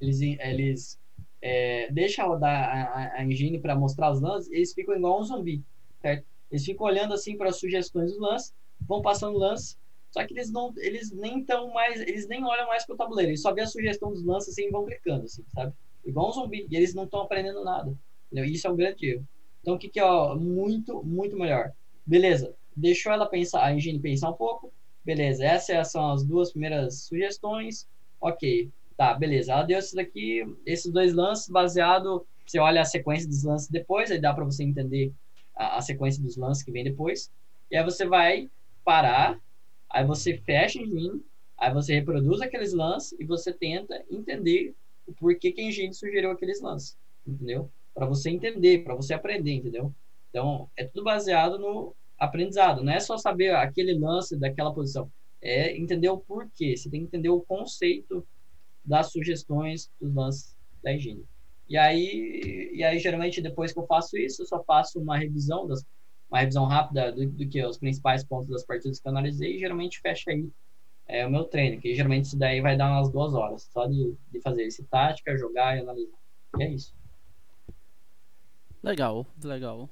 eles, 0.00 0.20
eles 0.20 1.00
é, 1.40 1.88
deixam 1.92 2.26
rodar 2.26 2.88
a, 2.92 3.20
a 3.20 3.24
engine 3.24 3.60
para 3.60 3.76
mostrar 3.76 4.10
os 4.10 4.20
lances, 4.20 4.50
eles 4.50 4.74
ficam 4.74 4.96
igual 4.96 5.20
um 5.20 5.22
zumbi, 5.22 5.62
certo? 6.02 6.26
Eles 6.50 6.64
ficam 6.64 6.86
olhando 6.86 7.14
assim 7.14 7.36
para 7.36 7.50
as 7.50 7.60
sugestões 7.60 8.10
dos 8.10 8.20
lances, 8.20 8.52
vão 8.86 9.02
passando 9.02 9.38
lance, 9.38 9.76
só 10.10 10.24
que 10.26 10.34
eles 10.34 10.50
não, 10.50 10.72
eles 10.78 11.12
nem 11.12 11.44
tão 11.44 11.72
mais, 11.72 12.00
eles 12.00 12.26
nem 12.26 12.44
olham 12.44 12.66
mais 12.66 12.84
para 12.84 12.94
o 12.94 12.98
tabuleiro, 12.98 13.30
eles 13.30 13.42
só 13.42 13.52
vê 13.52 13.62
a 13.62 13.66
sugestão 13.66 14.10
dos 14.10 14.24
lances 14.24 14.50
assim 14.50 14.68
e 14.68 14.70
vão 14.70 14.84
clicando, 14.84 15.24
assim, 15.24 15.44
sabe? 15.54 15.72
Igual 16.04 16.30
um 16.30 16.32
zumbi, 16.32 16.66
e 16.70 16.76
eles 16.76 16.94
não 16.94 17.04
estão 17.04 17.20
aprendendo 17.20 17.62
nada. 17.62 17.96
Entendeu? 18.26 18.44
Isso 18.50 18.66
é 18.66 18.70
um 18.70 18.76
grande 18.76 19.06
erro. 19.06 19.26
Então, 19.60 19.74
o 19.74 19.78
que, 19.78 19.88
que 19.88 20.00
é 20.00 20.04
ó, 20.04 20.34
muito, 20.34 21.02
muito 21.04 21.36
melhor? 21.36 21.72
Beleza, 22.06 22.54
deixou 22.74 23.12
ela 23.12 23.26
pensar, 23.26 23.64
a 23.64 23.74
engine 23.74 23.98
pensar 24.00 24.30
um 24.30 24.34
pouco, 24.34 24.72
Beleza, 25.04 25.44
essas 25.44 25.90
são 25.90 26.12
as 26.12 26.24
duas 26.24 26.50
primeiras 26.50 27.04
sugestões. 27.04 27.88
Ok, 28.20 28.70
tá, 28.96 29.14
beleza. 29.14 29.52
Ela 29.52 29.62
deu 29.62 29.78
isso 29.78 29.96
daqui, 29.96 30.44
esses 30.66 30.92
dois 30.92 31.14
lances, 31.14 31.48
baseado. 31.48 32.26
Você 32.46 32.58
olha 32.58 32.82
a 32.82 32.84
sequência 32.84 33.28
dos 33.28 33.42
lances 33.42 33.68
depois, 33.68 34.10
aí 34.10 34.20
dá 34.20 34.34
para 34.34 34.44
você 34.44 34.62
entender 34.62 35.12
a, 35.56 35.78
a, 35.78 35.80
sequência 35.80 36.22
dos 36.22 36.36
lances 36.36 36.62
que 36.62 36.70
vem 36.70 36.84
depois. 36.84 37.30
E 37.70 37.76
aí 37.76 37.84
você 37.84 38.06
vai 38.06 38.50
parar, 38.84 39.40
aí 39.88 40.04
você 40.04 40.36
fecha 40.36 40.78
a 40.78 40.82
engine, 40.82 41.22
aí 41.56 41.72
você 41.72 41.94
reproduz 41.94 42.40
aqueles 42.40 42.72
lances 42.72 43.18
e 43.18 43.24
você 43.24 43.52
tenta 43.52 44.02
entender 44.10 44.74
o 45.06 45.12
porquê 45.12 45.52
que 45.52 45.60
a 45.60 45.64
engine 45.64 45.94
sugeriu 45.94 46.30
aqueles 46.30 46.60
lances, 46.60 46.96
entendeu? 47.26 47.70
Para 47.94 48.06
você 48.06 48.30
entender, 48.30 48.84
para 48.84 48.94
você 48.94 49.14
aprender, 49.14 49.52
entendeu? 49.52 49.92
Então, 50.30 50.70
é 50.76 50.84
tudo 50.84 51.04
baseado 51.04 51.58
no 51.58 51.94
aprendizado. 52.18 52.82
Não 52.82 52.92
é 52.92 53.00
só 53.00 53.16
saber 53.16 53.54
aquele 53.54 53.98
lance 53.98 54.36
daquela 54.36 54.72
posição. 54.72 55.10
É 55.42 55.76
entender 55.76 56.08
o 56.08 56.18
porquê. 56.18 56.76
Você 56.76 56.88
tem 56.88 57.00
que 57.00 57.06
entender 57.06 57.30
o 57.30 57.40
conceito 57.40 58.26
das 58.84 59.10
sugestões 59.10 59.90
dos 60.00 60.14
lances 60.14 60.56
da 60.82 60.92
higiene. 60.92 61.24
E 61.68 61.76
aí, 61.76 62.70
e 62.74 62.82
aí 62.82 62.98
geralmente, 62.98 63.40
depois 63.40 63.72
que 63.72 63.78
eu 63.78 63.86
faço 63.86 64.16
isso, 64.16 64.42
eu 64.42 64.46
só 64.46 64.62
faço 64.64 65.00
uma 65.00 65.16
revisão, 65.16 65.66
das, 65.66 65.84
uma 66.30 66.40
revisão 66.40 66.64
rápida 66.64 67.12
do, 67.12 67.26
do 67.26 67.48
que 67.48 67.64
os 67.64 67.78
principais 67.78 68.22
pontos 68.24 68.48
das 68.48 68.64
partidas 68.64 69.00
que 69.00 69.06
eu 69.06 69.10
analisei 69.10 69.56
e 69.56 69.58
geralmente 69.58 70.00
fecha 70.00 70.30
aí 70.30 70.48
é, 71.06 71.26
o 71.26 71.30
meu 71.30 71.44
treino, 71.44 71.80
que 71.80 71.94
geralmente 71.94 72.26
isso 72.26 72.38
daí 72.38 72.60
vai 72.60 72.76
dar 72.76 72.88
umas 72.88 73.10
duas 73.10 73.34
horas, 73.34 73.68
só 73.72 73.86
de, 73.86 74.14
de 74.30 74.40
fazer 74.40 74.62
esse 74.62 74.84
tática, 74.84 75.36
jogar 75.36 75.76
e 75.76 75.80
analisar. 75.80 76.18
E 76.58 76.62
é 76.62 76.70
isso. 76.70 76.94
Legal, 78.82 79.26
legal. 79.42 79.88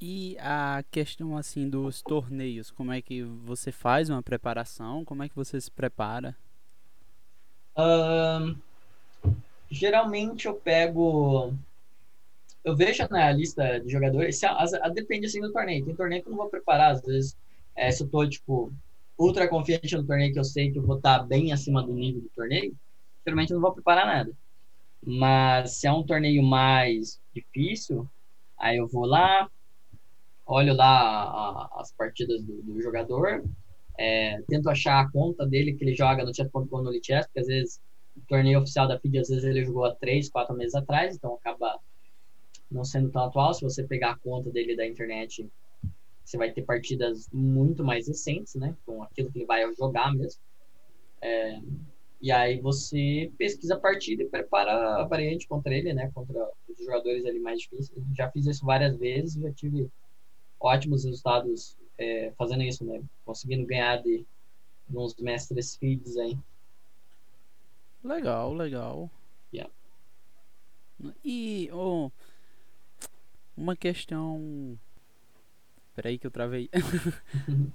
E 0.00 0.36
a 0.40 0.84
questão 0.90 1.36
assim 1.36 1.68
dos 1.68 2.02
torneios, 2.02 2.70
como 2.70 2.92
é 2.92 3.00
que 3.00 3.22
você 3.22 3.72
faz 3.72 4.10
uma 4.10 4.22
preparação? 4.22 5.04
Como 5.04 5.22
é 5.22 5.28
que 5.28 5.36
você 5.36 5.60
se 5.60 5.70
prepara? 5.70 6.36
Um, 7.76 8.56
geralmente 9.70 10.46
eu 10.46 10.54
pego. 10.54 11.54
Eu 12.66 12.74
vejo 12.74 13.06
na 13.08 13.30
lista 13.30 13.78
de 13.78 13.88
jogadores, 13.88 14.40
se 14.40 14.44
a, 14.44 14.56
a, 14.82 14.88
depende 14.88 15.26
assim 15.26 15.40
do 15.40 15.52
torneio. 15.52 15.84
Tem 15.84 15.94
torneio 15.94 16.20
que 16.20 16.26
eu 16.26 16.32
não 16.32 16.38
vou 16.38 16.50
preparar, 16.50 16.90
às 16.90 17.00
vezes, 17.00 17.36
é, 17.76 17.92
se 17.92 18.02
eu 18.02 18.08
tô, 18.08 18.28
tipo, 18.28 18.72
ultra 19.16 19.46
confiante 19.46 19.96
no 19.96 20.04
torneio 20.04 20.32
que 20.32 20.38
eu 20.40 20.42
sei 20.42 20.72
que 20.72 20.78
eu 20.80 20.82
vou 20.82 20.96
estar 20.96 21.20
bem 21.20 21.52
acima 21.52 21.80
do 21.80 21.92
nível 21.92 22.22
do 22.22 22.28
torneio, 22.30 22.74
geralmente 23.24 23.50
eu 23.52 23.54
não 23.54 23.62
vou 23.62 23.72
preparar 23.72 24.04
nada. 24.04 24.32
Mas 25.00 25.76
se 25.76 25.86
é 25.86 25.92
um 25.92 26.02
torneio 26.02 26.42
mais 26.42 27.20
difícil, 27.32 28.10
aí 28.58 28.78
eu 28.78 28.88
vou 28.88 29.06
lá, 29.06 29.48
olho 30.44 30.74
lá 30.74 30.88
a, 30.88 31.80
as 31.80 31.92
partidas 31.92 32.42
do, 32.42 32.60
do 32.62 32.82
jogador, 32.82 33.44
é, 33.96 34.42
tento 34.48 34.68
achar 34.68 35.00
a 35.00 35.08
conta 35.08 35.46
dele 35.46 35.74
que 35.74 35.84
ele 35.84 35.94
joga 35.94 36.24
no 36.24 36.34
chat.com 36.34 36.82
no 36.82 36.90
Lichess, 36.90 37.26
porque 37.26 37.38
às 37.38 37.46
vezes 37.46 37.80
o 38.16 38.20
torneio 38.26 38.58
oficial 38.58 38.88
da 38.88 38.98
FIDE, 38.98 39.20
às 39.20 39.28
vezes 39.28 39.44
ele 39.44 39.64
jogou 39.64 39.84
há 39.84 39.94
três, 39.94 40.28
quatro 40.28 40.56
meses 40.56 40.74
atrás, 40.74 41.14
então 41.14 41.34
acaba 41.34 41.78
não 42.70 42.84
sendo 42.84 43.10
tão 43.10 43.24
atual. 43.24 43.54
Se 43.54 43.62
você 43.62 43.84
pegar 43.84 44.12
a 44.12 44.18
conta 44.18 44.50
dele 44.50 44.76
da 44.76 44.86
internet, 44.86 45.48
você 46.24 46.36
vai 46.36 46.50
ter 46.52 46.62
partidas 46.62 47.28
muito 47.32 47.84
mais 47.84 48.08
recentes, 48.08 48.54
né? 48.56 48.76
Com 48.84 49.02
aquilo 49.02 49.30
que 49.30 49.38
ele 49.38 49.46
vai 49.46 49.62
jogar 49.74 50.12
mesmo. 50.14 50.40
É, 51.20 51.60
e 52.20 52.32
aí 52.32 52.60
você 52.60 53.30
pesquisa 53.38 53.74
a 53.74 53.80
partida 53.80 54.22
e 54.22 54.28
prepara 54.28 54.96
a 54.96 55.04
variante 55.04 55.46
contra 55.46 55.74
ele, 55.74 55.92
né? 55.92 56.10
Contra 56.12 56.50
os 56.68 56.78
jogadores 56.78 57.24
ali 57.24 57.38
mais 57.38 57.60
difíceis. 57.60 58.02
Já 58.14 58.30
fiz 58.30 58.46
isso 58.46 58.64
várias 58.64 58.96
vezes, 58.96 59.40
já 59.40 59.52
tive 59.52 59.88
ótimos 60.58 61.04
resultados 61.04 61.76
é, 61.98 62.32
fazendo 62.36 62.62
isso, 62.62 62.84
né? 62.84 63.02
Conseguindo 63.24 63.66
ganhar 63.66 64.02
de, 64.02 64.26
de 64.88 64.98
uns 64.98 65.14
mestres 65.16 65.76
feeds 65.76 66.16
aí. 66.16 66.36
Legal, 68.02 68.52
legal. 68.54 69.10
Yeah. 69.52 69.72
E 71.24 71.68
oh, 71.72 72.10
uma 73.56 73.76
questão. 73.76 74.78
Peraí 75.94 76.18
que 76.18 76.26
eu 76.26 76.30
travei. 76.30 76.68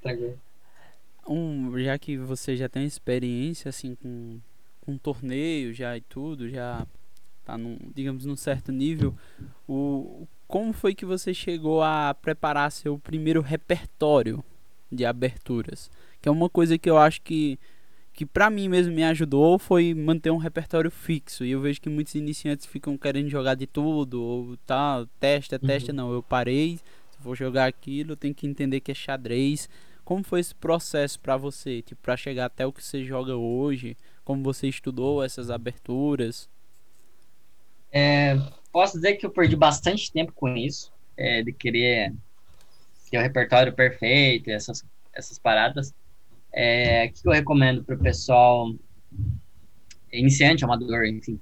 Um, 1.27 1.77
já 1.79 1.99
que 1.99 2.17
você 2.17 2.57
já 2.57 2.67
tem 2.67 2.83
experiência 2.83 3.69
assim 3.69 3.93
com, 3.93 4.39
com 4.81 4.97
torneio 4.97 5.71
já 5.71 5.95
e 5.95 6.01
tudo, 6.01 6.49
já 6.49 6.85
tá 7.45 7.57
num, 7.57 7.77
digamos, 7.93 8.25
num 8.25 8.35
certo 8.35 8.71
nível, 8.71 9.15
o 9.67 10.27
como 10.51 10.73
foi 10.73 10.93
que 10.93 11.05
você 11.05 11.33
chegou 11.33 11.81
a 11.81 12.13
preparar 12.13 12.69
seu 12.73 12.99
primeiro 12.99 13.41
repertório 13.41 14.43
de 14.91 15.05
aberturas? 15.05 15.89
Que 16.21 16.27
é 16.27 16.31
uma 16.31 16.49
coisa 16.49 16.77
que 16.77 16.89
eu 16.89 16.97
acho 16.97 17.21
que 17.21 17.57
que 18.21 18.25
para 18.27 18.51
mim 18.51 18.69
mesmo 18.69 18.93
me 18.93 19.03
ajudou 19.03 19.57
foi 19.57 19.95
manter 19.95 20.29
um 20.29 20.37
repertório 20.37 20.91
fixo. 20.91 21.43
E 21.43 21.49
eu 21.49 21.59
vejo 21.59 21.81
que 21.81 21.89
muitos 21.89 22.13
iniciantes 22.13 22.67
ficam 22.67 22.95
querendo 22.95 23.27
jogar 23.29 23.55
de 23.55 23.65
tudo, 23.65 24.21
ou 24.21 24.57
tá, 24.57 25.07
testa, 25.19 25.57
testa, 25.57 25.91
uhum. 25.91 25.95
não, 25.95 26.13
eu 26.13 26.21
parei, 26.21 26.77
se 26.77 27.17
vou 27.19 27.35
jogar 27.35 27.65
aquilo, 27.65 28.11
eu 28.11 28.15
tenho 28.15 28.35
que 28.35 28.45
entender 28.45 28.79
que 28.79 28.91
é 28.91 28.93
xadrez 28.93 29.67
como 30.05 30.23
foi 30.23 30.39
esse 30.39 30.53
processo 30.53 31.19
para 31.19 31.35
você, 31.35 31.81
tipo, 31.81 31.99
para 31.99 32.15
chegar 32.15 32.45
até 32.45 32.63
o 32.63 32.71
que 32.71 32.83
você 32.83 33.03
joga 33.03 33.35
hoje? 33.35 33.97
Como 34.23 34.43
você 34.43 34.67
estudou 34.67 35.23
essas 35.23 35.49
aberturas? 35.49 36.47
É, 37.91 38.37
posso 38.71 38.97
dizer 38.97 39.15
que 39.15 39.25
eu 39.25 39.31
perdi 39.31 39.55
bastante 39.55 40.11
tempo 40.11 40.31
com 40.31 40.55
isso, 40.55 40.93
é, 41.17 41.41
de 41.41 41.51
querer 41.51 42.13
ter 43.09 43.17
o 43.17 43.21
repertório 43.21 43.73
perfeito, 43.73 44.51
essas 44.51 44.85
essas 45.11 45.39
paradas. 45.39 45.91
É, 46.53 47.07
que 47.07 47.25
eu 47.25 47.31
recomendo 47.31 47.83
para 47.83 47.95
o 47.95 47.99
pessoal 47.99 48.73
iniciante, 50.11 50.63
amador, 50.63 51.05
enfim? 51.05 51.39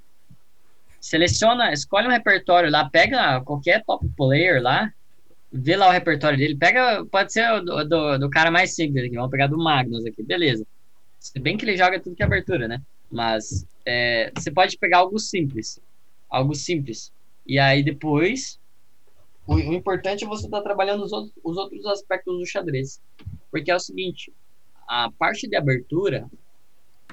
Seleciona, 1.00 1.72
escolhe 1.72 2.06
um 2.06 2.10
repertório 2.10 2.70
lá, 2.70 2.88
pega 2.88 3.40
qualquer 3.40 3.82
top 3.84 4.06
player 4.16 4.62
lá, 4.62 4.92
vê 5.52 5.74
lá 5.74 5.88
o 5.88 5.92
repertório 5.92 6.38
dele, 6.38 6.54
pega, 6.56 7.04
pode 7.06 7.32
ser 7.32 7.60
do, 7.62 7.84
do, 7.84 8.18
do 8.18 8.30
cara 8.30 8.50
mais 8.50 8.74
simples 8.74 9.04
aqui, 9.04 9.16
vamos 9.16 9.30
pegar 9.30 9.46
do 9.46 9.58
Magnus 9.58 10.04
aqui, 10.04 10.22
beleza. 10.22 10.66
Se 11.18 11.38
bem 11.38 11.56
que 11.56 11.64
ele 11.64 11.76
joga 11.76 12.00
tudo 12.00 12.14
que 12.14 12.22
é 12.22 12.26
abertura, 12.26 12.68
né? 12.68 12.80
Mas 13.10 13.66
é, 13.84 14.30
você 14.34 14.50
pode 14.50 14.78
pegar 14.78 14.98
algo 14.98 15.18
simples, 15.18 15.80
algo 16.28 16.54
simples. 16.54 17.12
E 17.46 17.58
aí 17.58 17.82
depois, 17.82 18.60
o, 19.46 19.54
o 19.54 19.74
importante 19.74 20.24
é 20.24 20.28
você 20.28 20.44
estar 20.44 20.58
tá 20.58 20.62
trabalhando 20.62 21.02
os 21.02 21.12
outros, 21.12 21.32
os 21.42 21.56
outros 21.56 21.84
aspectos 21.86 22.38
do 22.38 22.46
xadrez. 22.46 23.00
Porque 23.50 23.70
é 23.70 23.74
o 23.74 23.80
seguinte, 23.80 24.32
a 24.90 25.10
parte 25.10 25.46
de 25.46 25.56
abertura, 25.56 26.28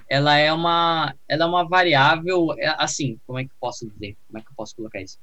ela 0.09 0.37
é 0.37 0.51
uma, 0.51 1.13
ela 1.27 1.43
é 1.43 1.47
uma 1.47 1.67
variável, 1.67 2.53
é, 2.57 2.75
assim, 2.77 3.19
como 3.27 3.39
é 3.39 3.43
que 3.43 3.51
eu 3.51 3.57
posso 3.59 3.87
dizer? 3.87 4.17
Como 4.27 4.39
é 4.39 4.41
que 4.41 4.47
eu 4.49 4.55
posso 4.55 4.75
colocar 4.75 5.01
isso? 5.01 5.19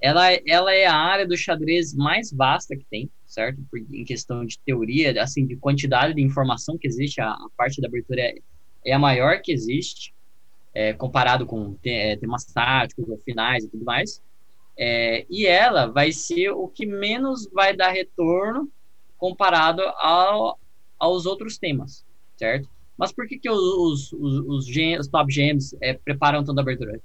ela, 0.00 0.26
ela 0.46 0.74
é 0.74 0.86
a 0.86 0.94
área 0.94 1.26
do 1.26 1.36
xadrez 1.36 1.94
mais 1.94 2.30
vasta 2.30 2.76
que 2.76 2.84
tem, 2.84 3.10
certo? 3.26 3.60
em 3.74 4.04
questão 4.04 4.44
de 4.44 4.58
teoria, 4.58 5.22
assim, 5.22 5.46
de 5.46 5.56
quantidade 5.56 6.14
de 6.14 6.22
informação 6.22 6.76
que 6.76 6.86
existe, 6.86 7.20
a, 7.20 7.30
a 7.30 7.48
parte 7.56 7.80
da 7.80 7.88
abertura 7.88 8.20
é, 8.20 8.38
é, 8.84 8.92
a 8.92 8.98
maior 8.98 9.40
que 9.40 9.52
existe, 9.52 10.14
é, 10.74 10.92
comparado 10.92 11.46
com 11.46 11.74
te, 11.74 11.90
é, 11.90 12.16
temas 12.16 12.44
táticos, 12.44 13.06
finais 13.24 13.64
e 13.64 13.68
tudo 13.68 13.84
mais. 13.84 14.22
É, 14.78 15.24
e 15.30 15.46
ela 15.46 15.86
vai 15.86 16.12
ser 16.12 16.50
o 16.50 16.68
que 16.68 16.84
menos 16.84 17.48
vai 17.50 17.74
dar 17.74 17.90
retorno 17.90 18.70
comparado 19.16 19.80
ao, 19.82 20.58
aos 20.98 21.26
outros 21.26 21.58
temas, 21.58 22.04
certo? 22.36 22.68
Mas 22.96 23.12
por 23.12 23.26
que, 23.26 23.38
que 23.38 23.50
os, 23.50 24.12
os, 24.12 24.12
os, 24.12 24.68
os 24.68 25.08
top 25.08 25.32
é, 25.80 25.94
preparam 25.94 26.42
tanta 26.42 26.60
abertura? 26.60 27.00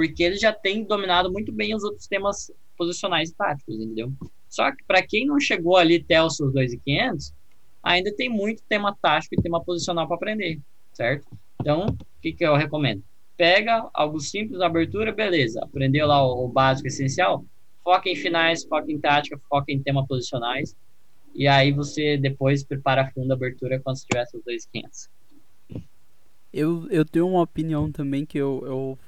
porque 0.00 0.22
ele 0.22 0.36
já 0.36 0.50
tem 0.50 0.82
dominado 0.82 1.30
muito 1.30 1.52
bem 1.52 1.74
os 1.74 1.84
outros 1.84 2.06
temas 2.06 2.50
posicionais 2.74 3.28
e 3.28 3.34
táticos, 3.34 3.74
entendeu? 3.74 4.10
Só 4.48 4.72
que 4.72 4.82
para 4.84 5.02
quem 5.02 5.26
não 5.26 5.38
chegou 5.38 5.76
ali 5.76 5.96
até 5.96 6.22
os 6.22 6.36
seus 6.36 6.54
2,500, 6.54 7.34
ainda 7.82 8.10
tem 8.16 8.26
muito 8.26 8.62
tema 8.66 8.96
tático 9.02 9.34
e 9.34 9.42
tema 9.42 9.62
posicional 9.62 10.06
para 10.06 10.16
aprender, 10.16 10.58
certo? 10.94 11.26
Então, 11.60 11.84
o 11.88 11.96
que, 12.22 12.32
que 12.32 12.42
eu 12.42 12.56
recomendo? 12.56 13.04
Pega 13.36 13.90
algo 13.92 14.18
simples 14.20 14.58
na 14.58 14.66
abertura, 14.66 15.12
beleza. 15.12 15.62
Aprendeu 15.62 16.06
lá 16.06 16.26
o, 16.26 16.46
o 16.46 16.48
básico 16.48 16.88
essencial, 16.88 17.44
foca 17.84 18.08
em 18.08 18.16
finais, 18.16 18.64
foca 18.64 18.90
em 18.90 18.98
tática, 18.98 19.38
foca 19.50 19.70
em 19.70 19.82
tema 19.82 20.06
posicionais. 20.06 20.74
E 21.34 21.46
aí 21.46 21.72
você 21.72 22.16
depois 22.16 22.64
prepara 22.64 23.02
a 23.02 23.10
fundo 23.10 23.30
a 23.30 23.34
abertura 23.34 23.80
quando 23.80 23.96
você 23.96 24.06
tiver 24.10 24.26
seus 24.26 24.42
2,500. 24.44 25.08
Eu, 26.52 26.88
eu 26.90 27.04
tenho 27.04 27.28
uma 27.28 27.42
opinião 27.42 27.92
também 27.92 28.26
que 28.26 28.36
eu, 28.36 28.62
eu 28.66 28.98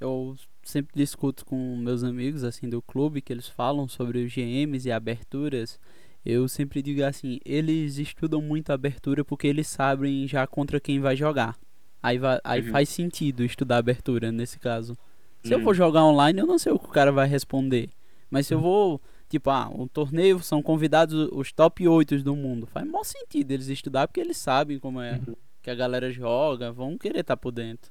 eu 0.00 0.36
sempre 0.62 0.92
discuto 0.94 1.44
com 1.44 1.76
meus 1.76 2.04
amigos 2.04 2.44
assim 2.44 2.68
do 2.68 2.82
clube 2.82 3.20
que 3.20 3.32
eles 3.32 3.48
falam 3.48 3.88
sobre 3.88 4.24
os 4.24 4.32
GMs 4.32 4.88
e 4.88 4.92
aberturas. 4.92 5.78
Eu 6.24 6.48
sempre 6.48 6.82
digo 6.82 7.04
assim, 7.04 7.38
eles 7.44 7.98
estudam 7.98 8.40
muito 8.40 8.70
a 8.70 8.74
abertura 8.74 9.24
porque 9.24 9.46
eles 9.46 9.66
sabem 9.66 10.26
já 10.26 10.46
contra 10.46 10.80
quem 10.80 11.00
vai 11.00 11.16
jogar. 11.16 11.56
Aí, 12.02 12.18
vai, 12.18 12.38
aí 12.44 12.60
uhum. 12.60 12.70
faz 12.70 12.88
sentido 12.88 13.44
estudar 13.44 13.76
a 13.76 13.78
abertura 13.78 14.30
nesse 14.32 14.58
caso. 14.58 14.96
Se 15.42 15.52
uhum. 15.52 15.60
eu 15.60 15.64
vou 15.64 15.74
jogar 15.74 16.04
online, 16.04 16.40
eu 16.40 16.46
não 16.46 16.58
sei 16.58 16.72
o 16.72 16.78
que 16.78 16.86
o 16.86 16.92
cara 16.92 17.12
vai 17.12 17.26
responder. 17.26 17.90
Mas 18.30 18.46
se 18.46 18.54
eu 18.54 18.58
uhum. 18.58 18.64
vou, 18.64 19.00
tipo, 19.34 19.50
ah, 19.50 19.68
um 19.68 19.88
torneio 19.88 20.40
são 20.40 20.62
convidados 20.62 21.28
os 21.32 21.52
top 21.52 21.86
8 21.88 22.22
do 22.22 22.36
mundo. 22.36 22.66
Faz 22.66 22.86
maior 22.86 23.02
sentido 23.02 23.50
eles 23.50 23.68
estudar 23.68 24.06
porque 24.06 24.20
eles 24.20 24.36
sabem 24.36 24.78
como 24.78 25.00
é 25.00 25.14
uhum. 25.26 25.34
que 25.60 25.70
a 25.70 25.74
galera 25.74 26.10
joga, 26.10 26.70
vão 26.70 26.96
querer 26.96 27.20
estar 27.20 27.36
tá 27.36 27.40
por 27.40 27.50
dentro. 27.50 27.90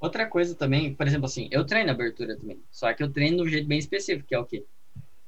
Outra 0.00 0.26
coisa 0.26 0.54
também, 0.54 0.92
por 0.92 1.06
exemplo, 1.06 1.26
assim, 1.26 1.48
eu 1.50 1.64
treino 1.64 1.90
abertura 1.90 2.36
também, 2.36 2.60
só 2.70 2.92
que 2.92 3.02
eu 3.02 3.10
treino 3.10 3.36
de 3.38 3.42
um 3.42 3.48
jeito 3.48 3.66
bem 3.66 3.78
específico, 3.78 4.26
que 4.28 4.34
é 4.34 4.38
o 4.38 4.44
quê? 4.44 4.64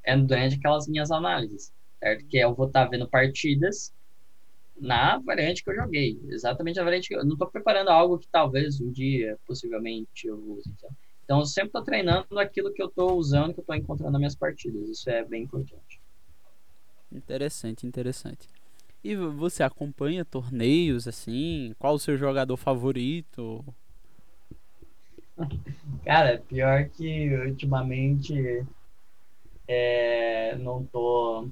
É 0.03 0.15
durante 0.15 0.57
aquelas 0.57 0.87
minhas 0.87 1.09
análises, 1.09 1.73
certo? 1.99 2.25
Que 2.27 2.37
é 2.37 2.43
eu 2.43 2.53
vou 2.53 2.67
estar 2.67 2.83
tá 2.83 2.89
vendo 2.89 3.07
partidas 3.07 3.93
na 4.79 5.17
variante 5.19 5.63
que 5.63 5.69
eu 5.69 5.75
joguei, 5.75 6.19
exatamente 6.27 6.79
a 6.79 6.83
variante 6.83 7.07
que 7.07 7.15
eu 7.15 7.25
não 7.25 7.33
estou 7.33 7.49
preparando 7.49 7.89
algo 7.89 8.19
que 8.19 8.27
talvez 8.27 8.79
um 8.79 8.91
dia, 8.91 9.37
possivelmente, 9.47 10.27
eu 10.27 10.37
use. 10.37 10.69
Então, 10.69 10.89
então 11.29 11.41
eu 11.41 11.45
sempre 11.45 11.67
estou 11.69 11.83
treinando 11.83 12.39
aquilo 12.39 12.73
que 12.73 12.81
eu 12.81 12.87
estou 12.87 13.15
usando, 13.15 13.53
que 13.53 13.59
eu 13.59 13.61
estou 13.61 13.75
encontrando 13.75 14.13
nas 14.13 14.19
minhas 14.19 14.35
partidas. 14.35 14.89
Isso 14.89 15.07
é 15.11 15.23
bem 15.23 15.43
importante. 15.43 16.01
Interessante, 17.11 17.85
interessante. 17.85 18.47
E 19.03 19.15
você 19.15 19.61
acompanha 19.61 20.25
torneios 20.25 21.07
assim? 21.07 21.75
Qual 21.77 21.93
o 21.93 21.99
seu 21.99 22.17
jogador 22.17 22.57
favorito? 22.57 23.63
Cara, 26.03 26.39
pior 26.47 26.89
que 26.89 27.31
ultimamente 27.45 28.65
é, 29.67 30.57
não 30.57 30.83
tô 30.83 31.47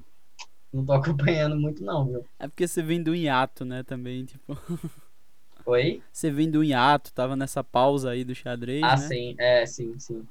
não 0.72 0.84
tô 0.84 0.90
acompanhando 0.94 1.54
muito 1.54 1.84
não, 1.84 2.04
viu? 2.04 2.26
É 2.40 2.48
porque 2.48 2.66
você 2.66 2.82
vem 2.82 3.00
do 3.00 3.14
hiato, 3.14 3.64
né, 3.64 3.84
também, 3.84 4.24
tipo. 4.24 4.58
Oi? 5.68 6.02
Você 6.10 6.30
vem 6.30 6.50
do 6.50 6.64
hiato, 6.64 7.12
tava 7.12 7.36
nessa 7.36 7.62
pausa 7.62 8.10
aí 8.10 8.24
do 8.24 8.34
xadrez, 8.34 8.82
Ah, 8.82 8.96
né? 8.96 9.08
sim, 9.08 9.36
é, 9.38 9.66
sim, 9.66 9.98
sim. 9.98 10.26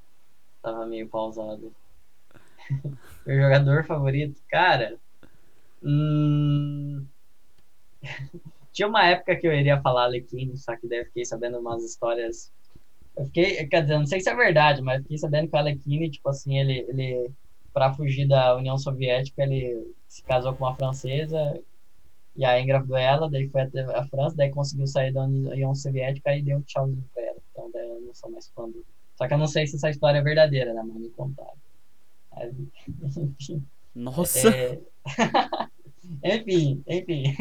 Tava 0.63 0.85
meio 0.85 1.07
pausado. 1.07 1.71
Meu 3.25 3.39
jogador 3.41 3.85
favorito, 3.85 4.41
cara. 4.49 4.97
Hum... 5.83 7.05
Tinha 8.73 8.87
uma 8.87 9.05
época 9.05 9.35
que 9.35 9.47
eu 9.47 9.53
iria 9.53 9.81
falar 9.81 10.05
Alequim, 10.05 10.55
só 10.55 10.75
que 10.75 10.87
daí 10.87 11.05
fiquei 11.05 11.25
sabendo 11.25 11.59
umas 11.59 11.83
histórias 11.83 12.51
eu 13.17 13.25
fiquei, 13.25 13.65
quer 13.67 13.81
dizer, 13.81 13.97
não 13.97 14.05
sei 14.05 14.19
se 14.19 14.29
é 14.29 14.35
verdade, 14.35 14.81
mas 14.81 15.01
fiquei 15.01 15.17
sabendo 15.17 15.49
que 15.49 15.55
o 15.55 15.59
Alekhine, 15.59 16.11
tipo 16.11 16.29
assim, 16.29 16.59
ele, 16.59 16.85
ele 16.87 17.31
para 17.73 17.91
fugir 17.93 18.27
da 18.27 18.55
União 18.55 18.77
Soviética, 18.77 19.41
ele 19.41 19.91
se 20.07 20.23
casou 20.23 20.53
com 20.53 20.65
uma 20.65 20.75
francesa 20.75 21.59
e 22.37 22.45
aí 22.45 22.63
engravidou 22.63 22.97
ela, 22.97 23.29
daí 23.29 23.49
foi 23.49 23.61
até 23.61 23.81
a 23.81 24.05
França, 24.05 24.35
daí 24.35 24.49
conseguiu 24.51 24.87
sair 24.87 25.11
da 25.11 25.23
União 25.23 25.73
Soviética 25.73 26.35
e 26.35 26.41
deu 26.41 26.57
um 26.57 26.61
tchauzinho 26.61 27.03
pra 27.13 27.23
ela. 27.23 27.37
Então 27.51 27.69
daí 27.73 27.89
eu 27.89 28.01
não 28.01 28.13
sou 28.13 28.29
mais 28.29 28.47
fã 28.49 28.69
do... 28.69 28.85
Só 29.15 29.27
que 29.27 29.33
eu 29.33 29.37
não 29.37 29.47
sei 29.47 29.65
se 29.65 29.75
essa 29.75 29.89
história 29.89 30.19
é 30.19 30.23
verdadeira, 30.23 30.73
né, 30.73 30.83
mas 30.85 30.95
me 30.95 31.09
contaram. 31.09 31.57
enfim. 33.17 33.65
Nossa! 33.95 34.49
É... 34.49 34.79
enfim, 36.37 36.83
enfim. 36.87 37.35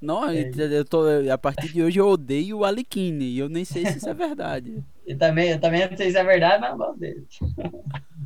Não, 0.00 0.28
é. 0.30 0.50
eu 0.56 0.84
tô, 0.84 1.02
a 1.32 1.38
partir 1.38 1.72
de 1.72 1.82
hoje 1.82 1.98
eu 1.98 2.06
odeio 2.06 2.58
o 2.58 2.64
Alikine 2.64 3.24
e 3.24 3.38
eu 3.38 3.48
nem 3.48 3.64
sei 3.64 3.86
se 3.86 3.98
isso 3.98 4.08
é 4.08 4.14
verdade. 4.14 4.82
eu, 5.06 5.18
também, 5.18 5.50
eu 5.50 5.60
também 5.60 5.88
não 5.88 5.96
sei 5.96 6.10
se 6.10 6.18
é 6.18 6.24
verdade, 6.24 6.60
mas 6.60 6.76
gosto 6.76 6.98
dele. 6.98 7.26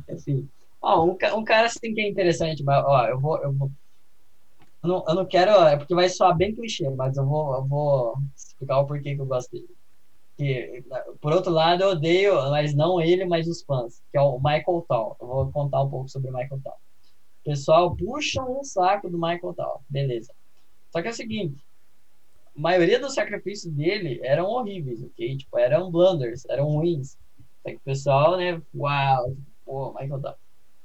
Enfim. 0.09 0.47
Ó, 0.81 1.05
um, 1.05 1.17
um 1.37 1.43
cara 1.43 1.67
assim 1.67 1.93
que 1.93 2.01
é 2.01 2.09
interessante, 2.09 2.63
mas, 2.63 2.83
ó, 2.85 3.05
eu 3.07 3.19
vou, 3.19 3.37
eu 3.41 3.51
vou. 3.53 3.71
Eu 4.83 4.89
não, 4.89 5.05
eu 5.07 5.15
não 5.15 5.25
quero, 5.25 5.51
é 5.67 5.77
porque 5.77 5.93
vai 5.93 6.09
soar 6.09 6.35
bem 6.35 6.55
clichê, 6.55 6.89
mas 6.89 7.15
eu 7.17 7.25
vou, 7.25 7.55
eu 7.55 7.65
vou 7.65 8.15
explicar 8.35 8.79
o 8.79 8.87
porquê 8.87 9.15
que 9.15 9.21
eu 9.21 9.25
gosto 9.25 9.51
dele. 9.51 9.69
Que, 10.37 10.83
por 11.21 11.33
outro 11.33 11.51
lado, 11.51 11.83
eu 11.83 11.89
odeio, 11.89 12.35
mas 12.49 12.73
não 12.73 12.99
ele, 12.99 13.25
mas 13.25 13.47
os 13.47 13.63
fãs, 13.63 14.01
que 14.11 14.17
é 14.17 14.21
o 14.21 14.37
Michael 14.39 14.85
Tal. 14.87 15.17
Eu 15.21 15.27
vou 15.27 15.51
contar 15.51 15.83
um 15.83 15.89
pouco 15.89 16.09
sobre 16.09 16.29
o 16.31 16.33
Michael 16.33 16.61
Tal. 16.63 16.73
O 16.73 17.49
pessoal 17.49 17.95
puxa 17.95 18.43
um 18.43 18.63
saco 18.63 19.09
do 19.09 19.19
Michael 19.19 19.53
Tal, 19.55 19.83
beleza. 19.89 20.33
Só 20.91 21.01
que 21.01 21.07
é 21.09 21.11
o 21.11 21.13
seguinte, 21.13 21.63
a 22.55 22.59
maioria 22.61 22.99
dos 22.99 23.13
sacrifícios 23.13 23.73
dele 23.73 24.19
eram 24.23 24.47
horríveis, 24.47 25.03
ok? 25.03 25.37
Tipo, 25.37 25.59
eram 25.59 25.91
blunders, 25.91 26.43
eram 26.49 26.65
ruins. 26.67 27.17
Só 27.63 27.69
que 27.69 27.75
o 27.77 27.81
pessoal, 27.81 28.37
né, 28.37 28.61
uau, 28.75 29.29
tipo, 29.35 29.51
pô, 29.65 29.93
Michael 29.93 30.21
Tal. 30.21 30.40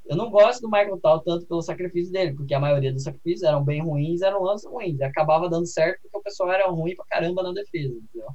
Eu 0.09 0.17
não 0.17 0.31
gosto 0.31 0.61
do 0.61 0.71
Michael 0.71 1.01
Tal 1.01 1.21
tanto 1.21 1.47
pelo 1.47 1.63
sacrifício 1.63 2.13
dele, 2.13 2.35
porque 2.35 2.55
a 2.55 2.61
maioria 2.61 2.93
dos 2.93 3.03
sacrifícios 3.03 3.43
eram 3.43 3.65
bem 3.65 3.83
ruins, 3.83 4.23
eram 4.23 4.43
lances 4.43 4.71
ruins. 4.71 5.01
Acabava 5.01 5.49
dando 5.49 5.67
certo 5.67 6.01
porque 6.03 6.19
o 6.19 6.23
pessoal 6.23 6.53
era 6.53 6.69
ruim 6.69 6.95
pra 6.95 7.05
caramba 7.07 7.43
na 7.43 7.53
defesa, 7.53 7.95
entendeu? 7.95 8.29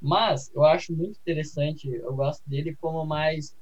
Mas 0.00 0.50
eu 0.54 0.64
acho 0.64 0.92
muito 0.92 1.18
interessante, 1.20 1.88
eu 1.88 2.14
gosto 2.14 2.42
dele 2.48 2.76
como 2.80 3.04
mais 3.04 3.54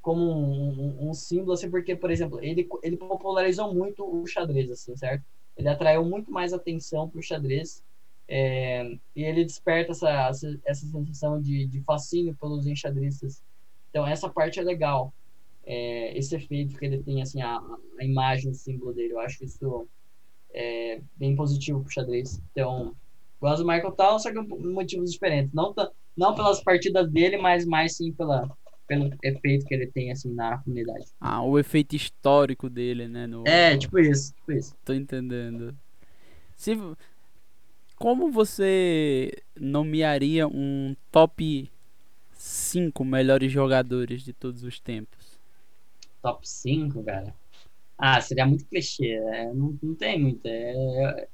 como 0.00 0.22
um, 0.22 0.70
um, 1.02 1.10
um, 1.10 1.14
símbolo, 1.14 1.52
assim, 1.52 1.70
porque, 1.70 1.94
por 1.94 2.10
exemplo, 2.10 2.42
ele, 2.42 2.66
ele 2.82 2.96
popularizou 2.96 3.74
muito 3.74 4.02
o 4.04 4.26
xadrez, 4.26 4.70
assim, 4.70 4.96
certo? 4.96 5.22
Ele 5.56 5.68
atraiu 5.68 6.04
muito 6.04 6.30
mais 6.30 6.52
atenção 6.52 7.08
para 7.08 7.18
o 7.18 7.22
xadrez 7.22 7.82
é, 8.26 8.96
e 9.14 9.24
ele 9.24 9.44
desperta 9.44 9.92
essa, 9.92 10.30
essa 10.64 10.86
sensação 10.86 11.40
de, 11.40 11.66
de 11.66 11.80
fascínio 11.82 12.34
pelos 12.40 12.66
enxadristas. 12.66 13.42
Então, 13.90 14.06
essa 14.06 14.28
parte 14.28 14.60
é 14.60 14.62
legal 14.62 15.12
é, 15.70 16.16
esse 16.16 16.34
efeito 16.34 16.78
que 16.78 16.86
ele 16.86 17.02
tem, 17.02 17.20
assim, 17.20 17.42
a, 17.42 17.60
a 18.00 18.04
imagem, 18.04 18.50
o 18.50 18.54
símbolo 18.54 18.94
dele. 18.94 19.12
Eu 19.12 19.20
acho 19.20 19.44
isso 19.44 19.86
é, 20.50 21.02
bem 21.14 21.36
positivo 21.36 21.82
pro 21.82 21.92
xadrez. 21.92 22.40
Então, 22.50 22.96
gosto 23.38 23.62
do 23.62 23.68
Michael 23.68 23.92
Tal, 23.92 24.18
só 24.18 24.32
que 24.32 24.42
por 24.44 24.58
motivos 24.64 25.12
diferentes. 25.12 25.52
Não, 25.52 25.74
não 26.16 26.34
pelas 26.34 26.62
partidas 26.62 27.10
dele, 27.10 27.36
mas 27.36 27.66
mais 27.66 27.94
sim 27.94 28.10
pela, 28.14 28.50
pelo 28.86 29.10
efeito 29.22 29.66
que 29.66 29.74
ele 29.74 29.86
tem, 29.88 30.10
assim, 30.10 30.32
na 30.32 30.56
comunidade. 30.56 31.04
Ah, 31.20 31.42
o 31.42 31.58
efeito 31.58 31.94
histórico 31.94 32.70
dele, 32.70 33.06
né? 33.06 33.26
No... 33.26 33.46
É, 33.46 33.76
tipo 33.76 33.98
isso, 33.98 34.32
tipo 34.36 34.52
isso. 34.52 34.74
Tô 34.86 34.94
entendendo. 34.94 35.76
Se... 36.56 36.74
Como 37.96 38.30
você 38.30 39.32
nomearia 39.54 40.48
um 40.48 40.96
top 41.12 41.70
5 42.32 43.04
melhores 43.04 43.52
jogadores 43.52 44.22
de 44.22 44.32
todos 44.32 44.62
os 44.62 44.80
tempos? 44.80 45.17
Top 46.32 46.46
5, 46.46 47.02
cara. 47.04 47.34
Ah, 47.96 48.20
seria 48.20 48.46
muito 48.46 48.66
clichê. 48.66 49.18
Né? 49.20 49.52
Não, 49.54 49.78
não 49.82 49.94
tem 49.94 50.20
muito. 50.20 50.46
É, 50.46 51.28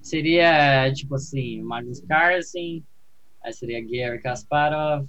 seria, 0.00 0.92
tipo 0.92 1.14
assim, 1.14 1.62
Magnus 1.62 2.00
Carlsen, 2.00 2.84
aí 3.42 3.52
seria 3.52 3.80
Gary 3.80 4.20
Kasparov, 4.20 5.06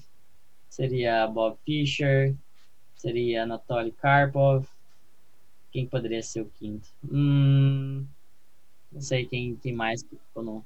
seria 0.70 1.28
Bob 1.28 1.58
Fischer, 1.66 2.36
seria 2.96 3.44
Anatoly 3.44 3.92
Karpov. 3.94 4.68
Quem 5.72 5.88
poderia 5.88 6.22
ser 6.22 6.42
o 6.42 6.50
quinto? 6.50 6.88
Hum, 7.04 8.06
não 8.92 9.02
sei 9.02 9.26
quem, 9.26 9.56
quem 9.56 9.74
mais 9.74 10.04
que, 10.04 10.16
no, 10.36 10.64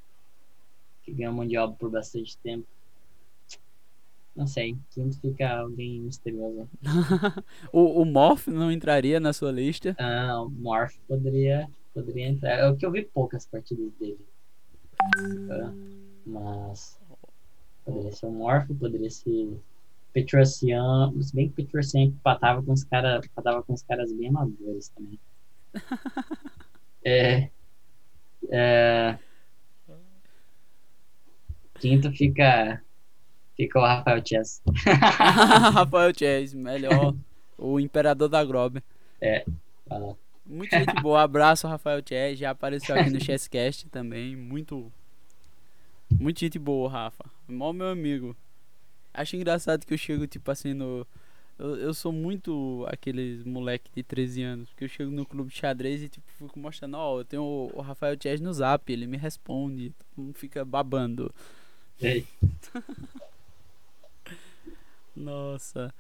que 1.04 1.14
ganhou 1.14 1.32
o 1.32 1.36
Mundial 1.36 1.74
por 1.76 1.90
bastante 1.90 2.38
tempo. 2.40 2.68
Não 4.38 4.46
sei. 4.46 4.78
Quinto 4.92 5.20
fica 5.20 5.50
alguém 5.50 6.00
misterioso. 6.00 6.70
o, 7.74 8.04
o 8.04 8.06
Morph 8.06 8.48
não 8.48 8.72
entraria 8.72 9.20
na 9.20 9.34
sua 9.34 9.52
lista? 9.52 9.96
Ah, 9.98 10.44
o 10.44 10.50
Morph 10.52 10.96
poderia, 11.08 11.68
poderia 11.92 12.28
entrar. 12.28 12.52
É 12.52 12.70
o 12.70 12.76
que 12.76 12.86
eu 12.86 12.92
vi 12.92 13.02
poucas 13.02 13.48
partidas 13.48 13.92
dele. 14.00 14.20
Mas. 16.24 17.00
Poderia 17.84 18.12
ser 18.12 18.28
o 18.28 18.32
Morph, 18.32 18.68
poderia 18.80 19.10
ser 19.10 19.60
Petrosian. 20.14 21.12
Se 21.20 21.36
bem 21.36 21.50
que 21.50 21.56
Petrosian 21.56 22.04
empatava 22.04 22.62
com 22.62 22.74
os 22.74 22.84
caras. 22.84 23.26
Empatava 23.26 23.64
com 23.64 23.74
os 23.74 23.82
caras 23.82 24.14
bem 24.14 24.28
amadores 24.28 24.90
também. 24.90 25.20
é. 27.04 27.50
É. 28.52 29.18
Quinto 31.80 32.12
fica 32.12 32.84
Ficou 33.58 33.82
o 33.82 33.86
Rafael 33.86 34.22
Chess. 34.24 34.62
Rafael 35.74 36.14
Chess, 36.16 36.54
melhor. 36.54 37.16
o 37.58 37.80
imperador 37.80 38.30
da 38.30 38.46
Grob. 38.46 38.82
É, 39.20 39.44
Muito 40.46 40.70
gente 40.70 41.02
boa. 41.02 41.24
Abraço, 41.24 41.68
Rafael 41.68 42.02
Chess. 42.08 42.38
Já 42.38 42.52
apareceu 42.52 42.96
aqui 42.96 43.10
no 43.10 43.20
Chesscast 43.20 43.90
também. 43.90 44.36
Muito. 44.36 44.92
Muito 46.20 46.40
gente 46.40 46.60
boa, 46.60 46.88
Rafa. 46.88 47.26
Mó 47.48 47.74
meu 47.74 47.88
amigo. 47.88 48.38
Acho 49.12 49.36
engraçado 49.36 49.86
que 49.86 49.94
eu 49.94 49.98
chego, 49.98 50.28
tipo 50.28 50.52
assim, 50.52 50.76
no. 50.76 51.06
Eu, 51.58 51.76
eu 51.78 51.94
sou 51.96 52.12
muito 52.12 52.86
aqueles 52.88 53.44
moleque 53.44 53.90
de 53.96 54.04
13 54.04 54.44
anos. 54.44 54.70
Porque 54.70 54.84
eu 54.84 54.90
chego 54.90 55.10
no 55.10 55.26
clube 55.26 55.50
de 55.50 55.58
xadrez 55.58 56.04
e, 56.04 56.10
tipo, 56.10 56.28
fico 56.38 56.60
mostrando: 56.60 56.96
Ó, 56.96 57.16
oh, 57.16 57.20
eu 57.22 57.26
tenho 57.26 57.42
o, 57.42 57.72
o 57.74 57.82
Rafael 57.82 58.16
Chess 58.22 58.40
no 58.40 58.54
zap. 58.54 58.94
Ele 58.94 59.08
me 59.08 59.18
responde. 59.18 59.96
Todo 59.98 60.26
mundo 60.26 60.34
fica 60.36 60.64
babando. 60.64 61.34
Ei. 62.00 62.28
Nossa. 65.18 65.94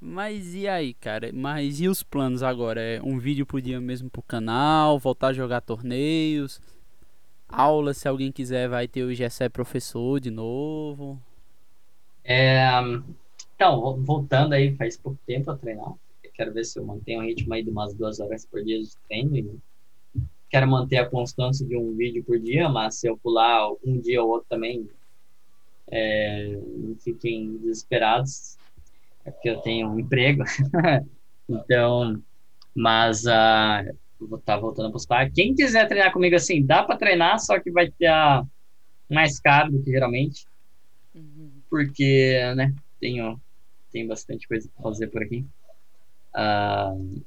Mas 0.00 0.54
e 0.54 0.66
aí, 0.66 0.94
cara? 0.94 1.30
Mas 1.32 1.80
e 1.80 1.86
os 1.86 2.02
planos 2.02 2.42
agora? 2.42 2.80
É 2.80 3.02
um 3.02 3.18
vídeo 3.18 3.44
por 3.44 3.60
dia 3.60 3.78
mesmo 3.80 4.08
pro 4.08 4.22
canal? 4.22 4.98
Voltar 4.98 5.28
a 5.28 5.32
jogar 5.32 5.60
torneios? 5.60 6.60
Aula, 7.46 7.92
se 7.92 8.08
alguém 8.08 8.32
quiser, 8.32 8.68
vai 8.68 8.88
ter 8.88 9.02
o 9.02 9.12
Gessé 9.12 9.48
professor 9.48 10.18
de 10.18 10.30
novo? 10.30 11.20
É, 12.24 12.70
então, 13.54 13.96
voltando 14.02 14.54
aí, 14.54 14.74
faz 14.76 14.96
pouco 14.96 15.18
tempo 15.26 15.50
a 15.50 15.56
treinar. 15.56 15.92
Eu 16.24 16.30
quero 16.32 16.52
ver 16.54 16.64
se 16.64 16.78
eu 16.78 16.84
mantenho 16.86 17.20
um 17.20 17.26
ritmo 17.26 17.52
aí 17.52 17.62
de 17.62 17.70
umas 17.70 17.92
duas 17.92 18.20
horas 18.20 18.46
por 18.46 18.64
dia 18.64 18.80
de 18.80 18.90
treino. 19.06 19.60
Quero 20.48 20.66
manter 20.66 20.96
a 20.96 21.08
constância 21.08 21.66
de 21.66 21.76
um 21.76 21.94
vídeo 21.94 22.24
por 22.24 22.38
dia, 22.38 22.68
mas 22.68 22.96
se 22.96 23.06
eu 23.06 23.18
pular 23.18 23.70
um 23.84 24.00
dia 24.00 24.22
ou 24.22 24.30
outro 24.30 24.46
também, 24.48 24.88
é, 25.90 26.58
não 26.76 26.96
fiquem 26.96 27.56
desesperados, 27.58 28.56
é 29.24 29.30
porque 29.30 29.50
eu 29.50 29.60
tenho 29.60 29.88
um 29.88 29.98
emprego. 29.98 30.44
então, 31.48 32.22
mas 32.74 33.24
uh, 33.24 33.96
vou 34.18 34.38
estar 34.38 34.54
tá 34.54 34.60
voltando 34.60 34.88
a 34.88 34.92
postar. 34.92 35.30
Quem 35.30 35.54
quiser 35.54 35.88
treinar 35.88 36.12
comigo 36.12 36.36
assim, 36.36 36.64
dá 36.64 36.82
para 36.82 36.96
treinar, 36.96 37.38
só 37.40 37.58
que 37.58 37.70
vai 37.70 37.90
ter 37.90 38.06
a, 38.06 38.44
mais 39.08 39.40
caro 39.40 39.72
do 39.72 39.82
que 39.82 39.90
geralmente. 39.90 40.46
Uhum. 41.14 41.50
Porque, 41.68 42.40
né, 42.56 42.74
tenho, 43.00 43.40
tenho 43.92 44.08
bastante 44.08 44.46
coisa 44.46 44.68
para 44.74 44.82
fazer 44.82 45.08
por 45.08 45.22
aqui. 45.22 45.44
Uh, 46.34 47.22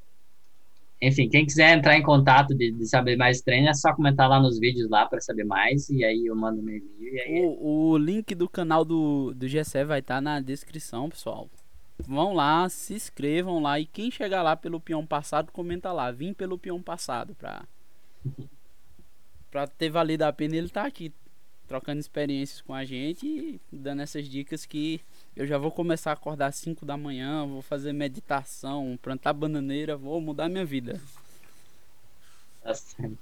enfim, 1.06 1.28
quem 1.28 1.44
quiser 1.44 1.76
entrar 1.76 1.96
em 1.96 2.02
contato 2.02 2.54
de, 2.54 2.72
de, 2.72 2.86
saber 2.86 3.16
mais 3.16 3.40
treino, 3.40 3.68
é 3.68 3.74
só 3.74 3.94
comentar 3.94 4.28
lá 4.28 4.40
nos 4.40 4.58
vídeos 4.58 4.88
lá 4.88 5.06
para 5.06 5.20
saber 5.20 5.44
mais. 5.44 5.88
E 5.90 6.04
aí 6.04 6.26
eu 6.26 6.34
mando 6.34 6.62
meu 6.62 6.76
e-mail. 6.76 7.22
Aí... 7.22 7.44
O, 7.44 7.90
o 7.90 7.98
link 7.98 8.34
do 8.34 8.48
canal 8.48 8.84
do, 8.84 9.32
do 9.34 9.46
GSE 9.46 9.84
vai 9.84 10.00
estar 10.00 10.16
tá 10.16 10.20
na 10.20 10.40
descrição, 10.40 11.08
pessoal. 11.08 11.48
Vão 11.98 12.34
lá, 12.34 12.68
se 12.68 12.94
inscrevam 12.94 13.60
lá. 13.60 13.78
E 13.78 13.86
quem 13.86 14.10
chegar 14.10 14.42
lá 14.42 14.56
pelo 14.56 14.80
peão 14.80 15.06
passado, 15.06 15.52
comenta 15.52 15.92
lá. 15.92 16.10
Vim 16.10 16.32
pelo 16.32 16.58
peão 16.58 16.82
passado 16.82 17.34
pra, 17.34 17.64
pra 19.50 19.66
ter 19.66 19.90
valido 19.90 20.24
a 20.24 20.32
pena 20.32 20.56
ele 20.56 20.68
tá 20.68 20.84
aqui 20.84 21.12
trocando 21.66 22.00
experiências 22.00 22.60
com 22.60 22.74
a 22.74 22.84
gente 22.84 23.26
e 23.26 23.60
dando 23.72 24.02
essas 24.02 24.28
dicas 24.28 24.66
que 24.66 25.00
eu 25.36 25.46
já 25.46 25.58
vou 25.58 25.70
começar 25.70 26.10
a 26.10 26.14
acordar 26.14 26.46
às 26.46 26.56
5 26.56 26.86
da 26.86 26.96
manhã, 26.96 27.46
vou 27.46 27.62
fazer 27.62 27.92
meditação, 27.92 28.98
plantar 29.02 29.32
bananeira, 29.32 29.96
vou 29.96 30.20
mudar 30.20 30.48
minha 30.48 30.64
vida. 30.64 31.00
Certo. 32.72 33.18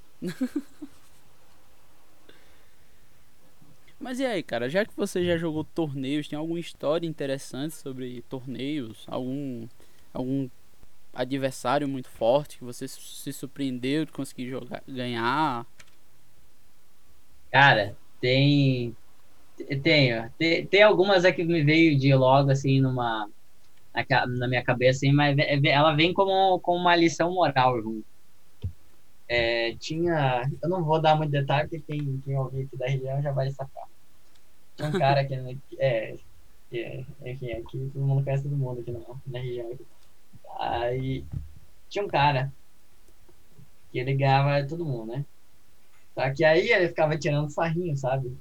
Mas 3.99 4.19
e 4.19 4.25
aí, 4.25 4.43
cara, 4.43 4.69
já 4.69 4.85
que 4.85 4.93
você 4.95 5.25
já 5.25 5.37
jogou 5.37 5.63
torneios, 5.63 6.27
tem 6.27 6.37
alguma 6.37 6.59
história 6.59 7.07
interessante 7.07 7.73
sobre 7.73 8.21
torneios? 8.23 9.05
Algum 9.07 9.67
algum 10.13 10.49
adversário 11.13 11.87
muito 11.87 12.09
forte 12.09 12.57
que 12.57 12.63
você 12.63 12.87
se 12.87 13.31
surpreendeu 13.31 14.05
de 14.05 14.11
conseguir 14.11 14.49
jogar, 14.49 14.83
ganhar? 14.87 15.65
Cara, 17.51 17.95
tem 18.19 18.95
tenho. 19.81 20.31
Tem, 20.37 20.65
tem 20.65 20.81
algumas 20.81 21.25
aqui 21.25 21.37
que 21.45 21.51
me 21.51 21.63
veio 21.63 21.97
de 21.97 22.13
logo, 22.13 22.51
assim, 22.51 22.81
numa. 22.81 23.29
Na, 24.27 24.47
minha 24.47 24.63
cabeça, 24.63 25.05
assim, 25.05 25.11
mas 25.11 25.37
ela 25.65 25.93
vem 25.93 26.13
como, 26.13 26.59
como 26.61 26.79
uma 26.79 26.95
lição 26.95 27.31
moral 27.31 27.79
junto. 27.81 28.05
É, 29.27 29.75
tinha. 29.75 30.49
Eu 30.61 30.69
não 30.69 30.83
vou 30.83 30.99
dar 30.99 31.15
muito 31.15 31.31
detalhe, 31.31 31.69
porque 31.69 31.83
quem, 31.85 32.21
quem 32.25 32.37
ouvir 32.37 32.63
aqui 32.63 32.77
da 32.77 32.87
região 32.87 33.21
já 33.21 33.31
vai 33.31 33.51
sacar. 33.51 33.87
Tinha 34.75 34.89
um 34.89 34.91
cara 34.93 35.21
aqui. 35.21 35.59
É, 35.77 36.15
é, 36.71 37.03
enfim, 37.25 37.51
aqui 37.51 37.91
todo 37.93 38.05
mundo 38.05 38.23
conhece 38.23 38.43
todo 38.43 38.57
mundo 38.57 38.81
aqui 38.81 38.91
na, 38.91 38.99
na 39.27 39.39
região. 39.39 39.71
Aqui. 39.71 39.85
Aí. 40.59 41.25
Tinha 41.89 42.05
um 42.05 42.07
cara 42.07 42.51
Que 43.91 43.99
ele 43.99 44.15
ganhava 44.15 44.67
todo 44.67 44.83
mundo, 44.83 45.13
né? 45.13 45.25
Só 46.15 46.31
que 46.33 46.43
aí 46.43 46.71
ele 46.71 46.89
ficava 46.89 47.17
tirando 47.17 47.49
sarrinho, 47.51 47.95
sabe? 47.95 48.35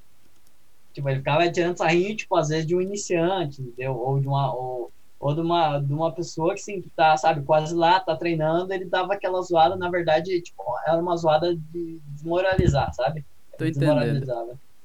Tipo, 0.93 1.09
ele 1.09 1.19
ficava 1.19 1.51
tirando 1.51 1.77
sarrinho, 1.79 2.17
tipo, 2.17 2.37
às 2.37 2.49
vezes 2.49 2.67
de 2.67 2.77
um 2.77 2.81
iniciante, 2.81 3.63
entendeu? 3.63 3.95
Ou 3.97 4.21
de 4.21 4.29
uma, 4.29 4.55
ou, 4.55 4.93
ou 5.19 5.35
de 5.35 5.41
uma, 5.41 5.79
de 5.79 5.93
uma 5.93 6.15
pessoa 6.15 6.55
que, 6.55 6.61
sim, 6.61 6.81
que 6.83 6.91
tá, 6.91 7.17
sabe, 7.17 7.45
quase 7.45 7.75
lá, 7.75 8.01
tá 8.01 8.17
treinando, 8.17 8.73
ele 8.73 8.85
dava 8.87 9.15
aquela 9.15 9.41
zoada, 9.43 9.77
na 9.77 9.91
verdade, 9.91 10.41
tipo, 10.43 10.63
era 10.87 10.99
uma 11.01 11.17
zoada 11.17 11.55
de 11.57 12.01
desmoralizar, 12.07 12.93
sabe? 12.95 13.25
Tô 13.59 13.65
entendendo. 13.65 14.27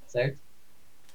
certo? 0.08 0.40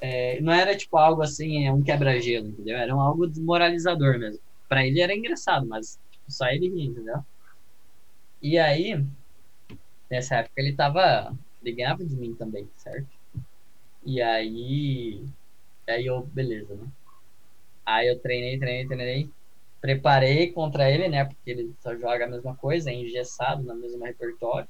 É, 0.00 0.40
não 0.40 0.52
era, 0.52 0.76
tipo, 0.76 0.96
algo 0.98 1.22
assim, 1.22 1.66
é 1.66 1.72
um 1.72 1.82
quebra-gelo, 1.82 2.48
entendeu? 2.48 2.76
Era 2.76 2.94
um 2.94 3.00
algo 3.00 3.26
desmoralizador 3.26 4.18
mesmo. 4.18 4.40
Pra 4.68 4.86
ele 4.86 5.00
era 5.00 5.14
engraçado, 5.14 5.66
mas 5.66 5.98
tipo, 6.10 6.24
só 6.30 6.46
ele 6.48 6.68
ria, 6.68 6.86
entendeu? 6.86 7.16
E 8.42 8.58
aí, 8.58 9.06
nessa 10.10 10.36
época 10.36 10.54
ele 10.60 10.74
tava, 10.76 11.36
ele 11.62 11.76
ganhava 11.76 12.04
de 12.04 12.16
mim 12.16 12.34
também, 12.34 12.70
certo? 12.76 13.11
E 14.04 14.20
aí. 14.20 15.24
Aí 15.88 16.06
eu, 16.06 16.22
beleza, 16.22 16.74
né? 16.74 16.86
Aí 17.84 18.08
eu 18.08 18.18
treinei, 18.18 18.58
treinei, 18.58 18.86
treinei. 18.86 19.30
Preparei 19.80 20.52
contra 20.52 20.90
ele, 20.90 21.08
né? 21.08 21.24
Porque 21.24 21.50
ele 21.50 21.74
só 21.80 21.96
joga 21.96 22.24
a 22.24 22.28
mesma 22.28 22.54
coisa, 22.56 22.90
é 22.90 22.94
engessado 22.94 23.62
no 23.62 23.74
mesmo 23.74 24.04
repertório. 24.04 24.68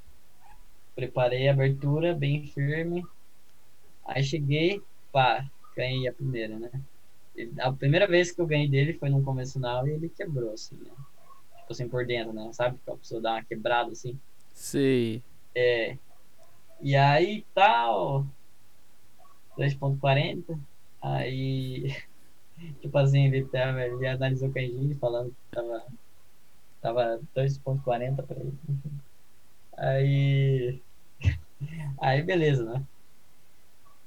Preparei 0.95 1.49
a 1.49 1.53
abertura 1.53 2.15
bem 2.15 2.47
firme. 2.47 3.05
Aí 4.07 4.23
cheguei, 4.23 4.83
pá, 5.13 5.47
ganhei 5.77 6.09
a 6.09 6.13
primeira, 6.13 6.59
né? 6.59 6.71
A 7.61 7.73
primeira 7.73 8.07
vez 8.07 8.31
que 8.31 8.41
eu 8.41 8.47
ganhei 8.47 8.69
dele 8.69 8.95
foi 8.95 9.09
num 9.09 9.23
convencional 9.23 9.87
e 9.87 9.93
ele 9.93 10.09
quebrou, 10.09 10.53
assim, 10.53 10.77
né? 10.77 10.91
Tipo 11.59 11.73
assim, 11.73 11.89
por 11.89 12.05
dentro, 12.07 12.33
né? 12.33 12.51
Sabe? 12.53 12.79
Que 12.85 12.91
a 12.91 12.97
pessoa 12.97 13.21
dá 13.21 13.33
uma 13.33 13.45
quebrada, 13.45 13.93
assim. 13.93 14.19
Sim. 14.53 15.23
É. 15.55 15.97
E 16.81 16.97
aí, 16.97 17.47
tal. 17.55 18.27
2.40. 19.57 20.59
Aí, 21.01 21.95
tipo 22.81 22.97
assim, 22.99 23.27
ele, 23.27 23.47
tava, 23.47 23.83
ele 23.83 24.07
analisou 24.07 24.49
o 24.49 24.53
Kanji 24.53 24.95
falando 24.95 25.31
que 25.31 25.37
tava, 25.51 25.85
tava 26.81 27.21
2.40 27.35 28.23
pra 28.23 28.37
ele. 28.41 28.59
Aí, 29.77 30.83
aí 32.01 32.23
beleza, 32.23 32.65
né? 32.65 32.87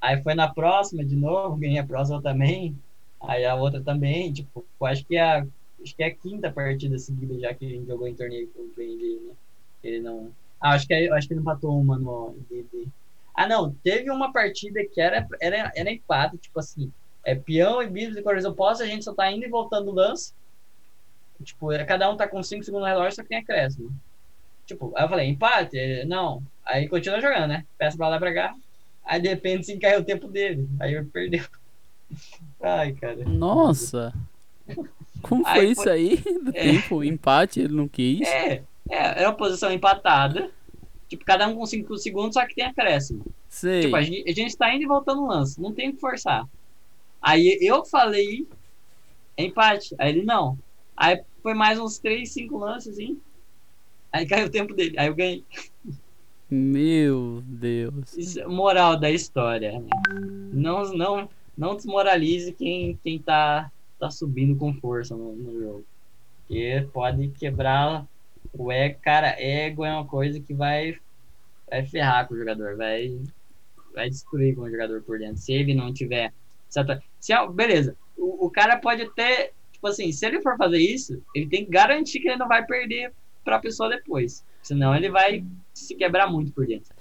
Aí 0.00 0.22
foi 0.22 0.34
na 0.34 0.52
próxima 0.52 1.04
de 1.04 1.16
novo, 1.16 1.56
ganhei 1.56 1.78
a 1.78 1.86
próxima 1.86 2.22
também. 2.22 2.78
Aí 3.20 3.44
a 3.44 3.54
outra 3.54 3.82
também, 3.82 4.32
tipo, 4.32 4.64
acho 4.84 5.04
que 5.04 5.16
é 5.16 5.22
a, 5.22 5.46
acho 5.82 5.96
que 5.96 6.02
é 6.02 6.06
a 6.06 6.14
quinta 6.14 6.52
partida 6.52 6.98
seguida 6.98 7.38
já 7.38 7.54
que 7.54 7.64
a 7.66 7.68
gente 7.68 7.86
jogou 7.86 8.06
em 8.06 8.14
torneio 8.14 8.48
com 8.52 8.62
o 8.62 8.70
Kanji, 8.70 9.20
né? 9.26 9.34
Ele 9.82 10.00
não. 10.00 10.32
Ah, 10.60 10.72
acho 10.72 10.86
que, 10.86 10.94
é, 10.94 11.10
acho 11.12 11.28
que 11.28 11.34
ele 11.34 11.40
empatou 11.40 11.78
uma 11.78 11.98
no 11.98 12.36
DD. 12.48 12.88
Ah, 13.36 13.46
não, 13.46 13.70
teve 13.84 14.10
uma 14.10 14.32
partida 14.32 14.82
que 14.86 14.98
era, 14.98 15.26
era, 15.40 15.70
era 15.76 15.92
empate, 15.92 16.38
tipo 16.38 16.58
assim, 16.58 16.90
é 17.22 17.34
peão 17.34 17.82
e 17.82 17.86
bíceps 17.88 18.16
e 18.16 18.22
correção 18.22 18.52
oposta, 18.52 18.84
a 18.84 18.86
gente 18.86 19.04
só 19.04 19.12
tá 19.12 19.30
indo 19.30 19.44
e 19.44 19.50
voltando 19.50 19.90
o 19.90 19.94
lance. 19.94 20.32
Tipo, 21.42 21.70
é, 21.70 21.84
cada 21.84 22.10
um 22.10 22.16
tá 22.16 22.26
com 22.26 22.42
5 22.42 22.64
segundos 22.64 22.88
no 22.88 22.94
relógio, 22.94 23.16
só 23.16 23.22
que 23.22 23.28
tem 23.28 23.38
acréscimo. 23.38 23.92
Tipo, 24.64 24.92
aí 24.96 25.04
eu 25.04 25.08
falei, 25.08 25.28
empate? 25.28 26.04
Não. 26.06 26.42
Aí 26.64 26.88
continua 26.88 27.20
jogando, 27.20 27.48
né? 27.48 27.66
Peça 27.76 27.96
pra 27.96 28.08
lá 28.08 28.18
pra 28.18 28.32
cá. 28.32 28.54
Aí 29.04 29.20
de 29.20 29.28
repente 29.28 29.66
sim 29.66 29.78
caiu 29.78 30.00
o 30.00 30.04
tempo 30.04 30.28
dele. 30.28 30.68
Aí 30.80 30.94
eu 30.94 31.04
perdeu. 31.04 31.44
Ai, 32.62 32.92
cara. 32.92 33.24
Nossa! 33.24 34.14
Como 35.22 35.44
foi 35.44 35.60
aí, 35.60 35.70
isso 35.70 35.88
aí? 35.88 36.16
Do 36.16 36.50
é, 36.50 36.62
tempo? 36.62 37.04
Empate, 37.04 37.60
ele 37.60 37.74
não 37.74 37.86
quis? 37.86 38.26
É, 38.26 38.62
é, 38.88 39.20
era 39.20 39.28
uma 39.28 39.36
posição 39.36 39.70
empatada. 39.70 40.50
Tipo, 41.08 41.24
cada 41.24 41.46
um 41.46 41.54
com 41.54 41.64
5 41.64 41.96
segundos, 41.98 42.34
só 42.34 42.44
que 42.46 42.54
tem 42.54 42.64
acréscimo. 42.64 43.24
Sei. 43.48 43.82
Tipo, 43.82 43.96
a 43.96 44.02
gente, 44.02 44.28
a 44.28 44.32
gente 44.32 44.56
tá 44.56 44.74
indo 44.74 44.82
e 44.82 44.86
voltando 44.86 45.20
no 45.20 45.28
lance. 45.28 45.60
Não 45.60 45.72
tem 45.72 45.92
que 45.92 46.00
forçar. 46.00 46.46
Aí 47.22 47.58
eu 47.60 47.84
falei 47.84 48.46
empate. 49.38 49.94
Aí 49.98 50.10
ele 50.10 50.22
não. 50.22 50.58
Aí 50.96 51.22
foi 51.42 51.54
mais 51.54 51.78
uns 51.78 51.98
3, 51.98 52.28
5 52.28 52.58
lances, 52.58 52.94
assim. 52.94 53.20
Aí 54.12 54.26
caiu 54.26 54.46
o 54.46 54.50
tempo 54.50 54.74
dele. 54.74 54.98
Aí 54.98 55.06
eu 55.06 55.14
ganhei. 55.14 55.44
Meu 56.50 57.42
Deus. 57.44 58.16
Isso, 58.16 58.40
é 58.40 58.46
moral 58.46 58.98
da 58.98 59.10
história. 59.10 59.78
Né? 59.78 59.88
Não, 60.52 60.92
não, 60.92 61.28
não 61.56 61.76
desmoralize 61.76 62.52
quem, 62.52 62.98
quem 63.02 63.18
tá, 63.18 63.70
tá 63.98 64.10
subindo 64.10 64.56
com 64.56 64.74
força 64.74 65.16
no, 65.16 65.34
no 65.34 65.60
jogo. 65.60 65.84
Porque 66.46 66.88
pode 66.92 67.28
quebrar 67.28 68.06
o 68.58 68.72
ego, 68.72 68.98
cara, 69.02 69.40
ego 69.40 69.84
é 69.84 69.92
uma 69.92 70.06
coisa 70.06 70.40
que 70.40 70.54
vai, 70.54 70.96
vai 71.70 71.84
ferrar 71.86 72.26
com 72.26 72.34
o 72.34 72.38
jogador, 72.38 72.76
vai, 72.76 73.18
vai 73.94 74.08
destruir 74.08 74.54
com 74.54 74.62
o 74.62 74.70
jogador 74.70 75.02
por 75.02 75.18
dentro. 75.18 75.38
Se 75.38 75.52
ele 75.52 75.74
não 75.74 75.92
tiver. 75.92 76.32
Certo? 76.68 77.00
Se, 77.20 77.32
beleza, 77.48 77.96
o, 78.16 78.46
o 78.46 78.50
cara 78.50 78.76
pode 78.78 79.08
ter. 79.14 79.52
Tipo 79.72 79.88
assim, 79.88 80.10
se 80.10 80.24
ele 80.26 80.40
for 80.40 80.56
fazer 80.56 80.78
isso, 80.78 81.22
ele 81.34 81.46
tem 81.46 81.64
que 81.64 81.70
garantir 81.70 82.20
que 82.20 82.28
ele 82.28 82.38
não 82.38 82.48
vai 82.48 82.64
perder 82.64 83.12
pra 83.44 83.58
pessoa 83.58 83.90
depois. 83.90 84.44
Senão 84.62 84.94
ele 84.94 85.10
vai 85.10 85.44
se 85.74 85.94
quebrar 85.94 86.30
muito 86.30 86.52
por 86.52 86.66
dentro. 86.66 86.94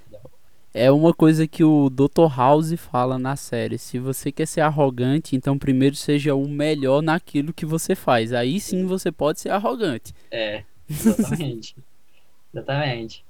É 0.77 0.91
uma 0.91 1.13
coisa 1.13 1.47
que 1.47 1.63
o 1.63 1.89
Dr. 1.89 2.27
House 2.35 2.73
fala 2.73 3.17
na 3.17 3.37
série. 3.37 3.77
Se 3.77 3.97
você 3.97 4.29
quer 4.29 4.45
ser 4.45 4.59
arrogante, 4.59 5.33
então 5.33 5.57
primeiro 5.57 5.95
seja 5.95 6.35
o 6.35 6.49
melhor 6.49 7.01
naquilo 7.01 7.53
que 7.53 7.65
você 7.65 7.95
faz. 7.95 8.33
Aí 8.33 8.59
sim 8.59 8.85
você 8.85 9.09
pode 9.09 9.39
ser 9.39 9.51
arrogante. 9.51 10.13
É. 10.29 10.65
Exatamente. 10.89 11.75
Exatamente. 12.53 13.25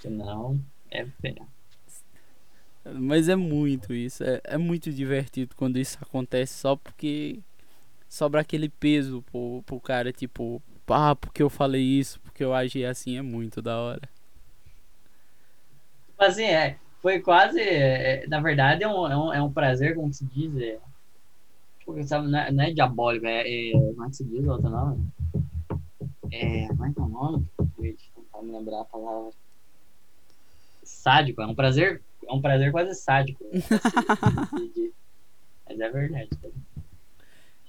Senão, 0.00 0.60
é 0.90 1.04
feio. 1.20 1.46
Mas 2.84 3.28
é 3.28 3.36
muito 3.36 3.92
isso. 3.92 4.24
É, 4.24 4.40
é 4.44 4.58
muito 4.58 4.92
divertido 4.92 5.54
quando 5.54 5.78
isso 5.78 5.98
acontece 6.00 6.54
só 6.54 6.76
porque 6.76 7.40
sobra 8.08 8.40
aquele 8.40 8.68
peso 8.68 9.22
pro, 9.30 9.62
pro 9.64 9.80
cara, 9.80 10.12
tipo, 10.12 10.60
ah, 10.88 11.14
porque 11.14 11.42
eu 11.42 11.48
falei 11.48 11.82
isso, 11.82 12.18
porque 12.20 12.42
eu 12.42 12.52
agi 12.52 12.84
assim, 12.84 13.16
é 13.16 13.22
muito 13.22 13.62
da 13.62 13.78
hora. 13.78 14.08
Tipo 16.08 16.24
assim, 16.24 16.44
é, 16.44 16.76
foi 17.00 17.20
quase, 17.20 17.60
é, 17.60 18.26
na 18.26 18.40
verdade, 18.40 18.82
é 18.82 18.88
um, 18.88 19.06
é, 19.06 19.16
um, 19.16 19.32
é 19.34 19.42
um 19.42 19.52
prazer, 19.52 19.94
como 19.94 20.12
se 20.12 20.24
diz, 20.24 20.54
é, 20.60 20.78
tipo, 21.78 22.02
sabe, 22.04 22.28
não, 22.28 22.38
é, 22.38 22.50
não 22.50 22.64
é 22.64 22.72
diabólico, 22.72 23.26
é, 23.26 23.70
é, 23.70 23.72
como 23.72 24.04
é 24.04 24.08
que 24.10 24.16
se 24.16 24.24
diz 24.24 24.44
o 24.44 24.50
outro 24.50 24.68
nome? 24.68 25.06
É, 26.32 26.68
como 26.68 26.84
é 26.84 26.92
o 26.96 27.08
nome? 27.08 27.46
Deixa 27.78 28.04
eu 28.34 28.42
me 28.42 28.52
lembrar 28.52 28.80
a 28.82 28.84
palavra. 28.84 29.32
Sádico, 30.82 31.42
é 31.42 31.46
um 31.46 31.54
prazer. 31.54 32.02
É 32.26 32.32
um 32.32 32.40
prazer 32.40 32.70
quase 32.72 32.94
sádico. 32.94 33.44
Mas 35.68 35.80
é 35.80 35.90
verdade. 35.90 36.30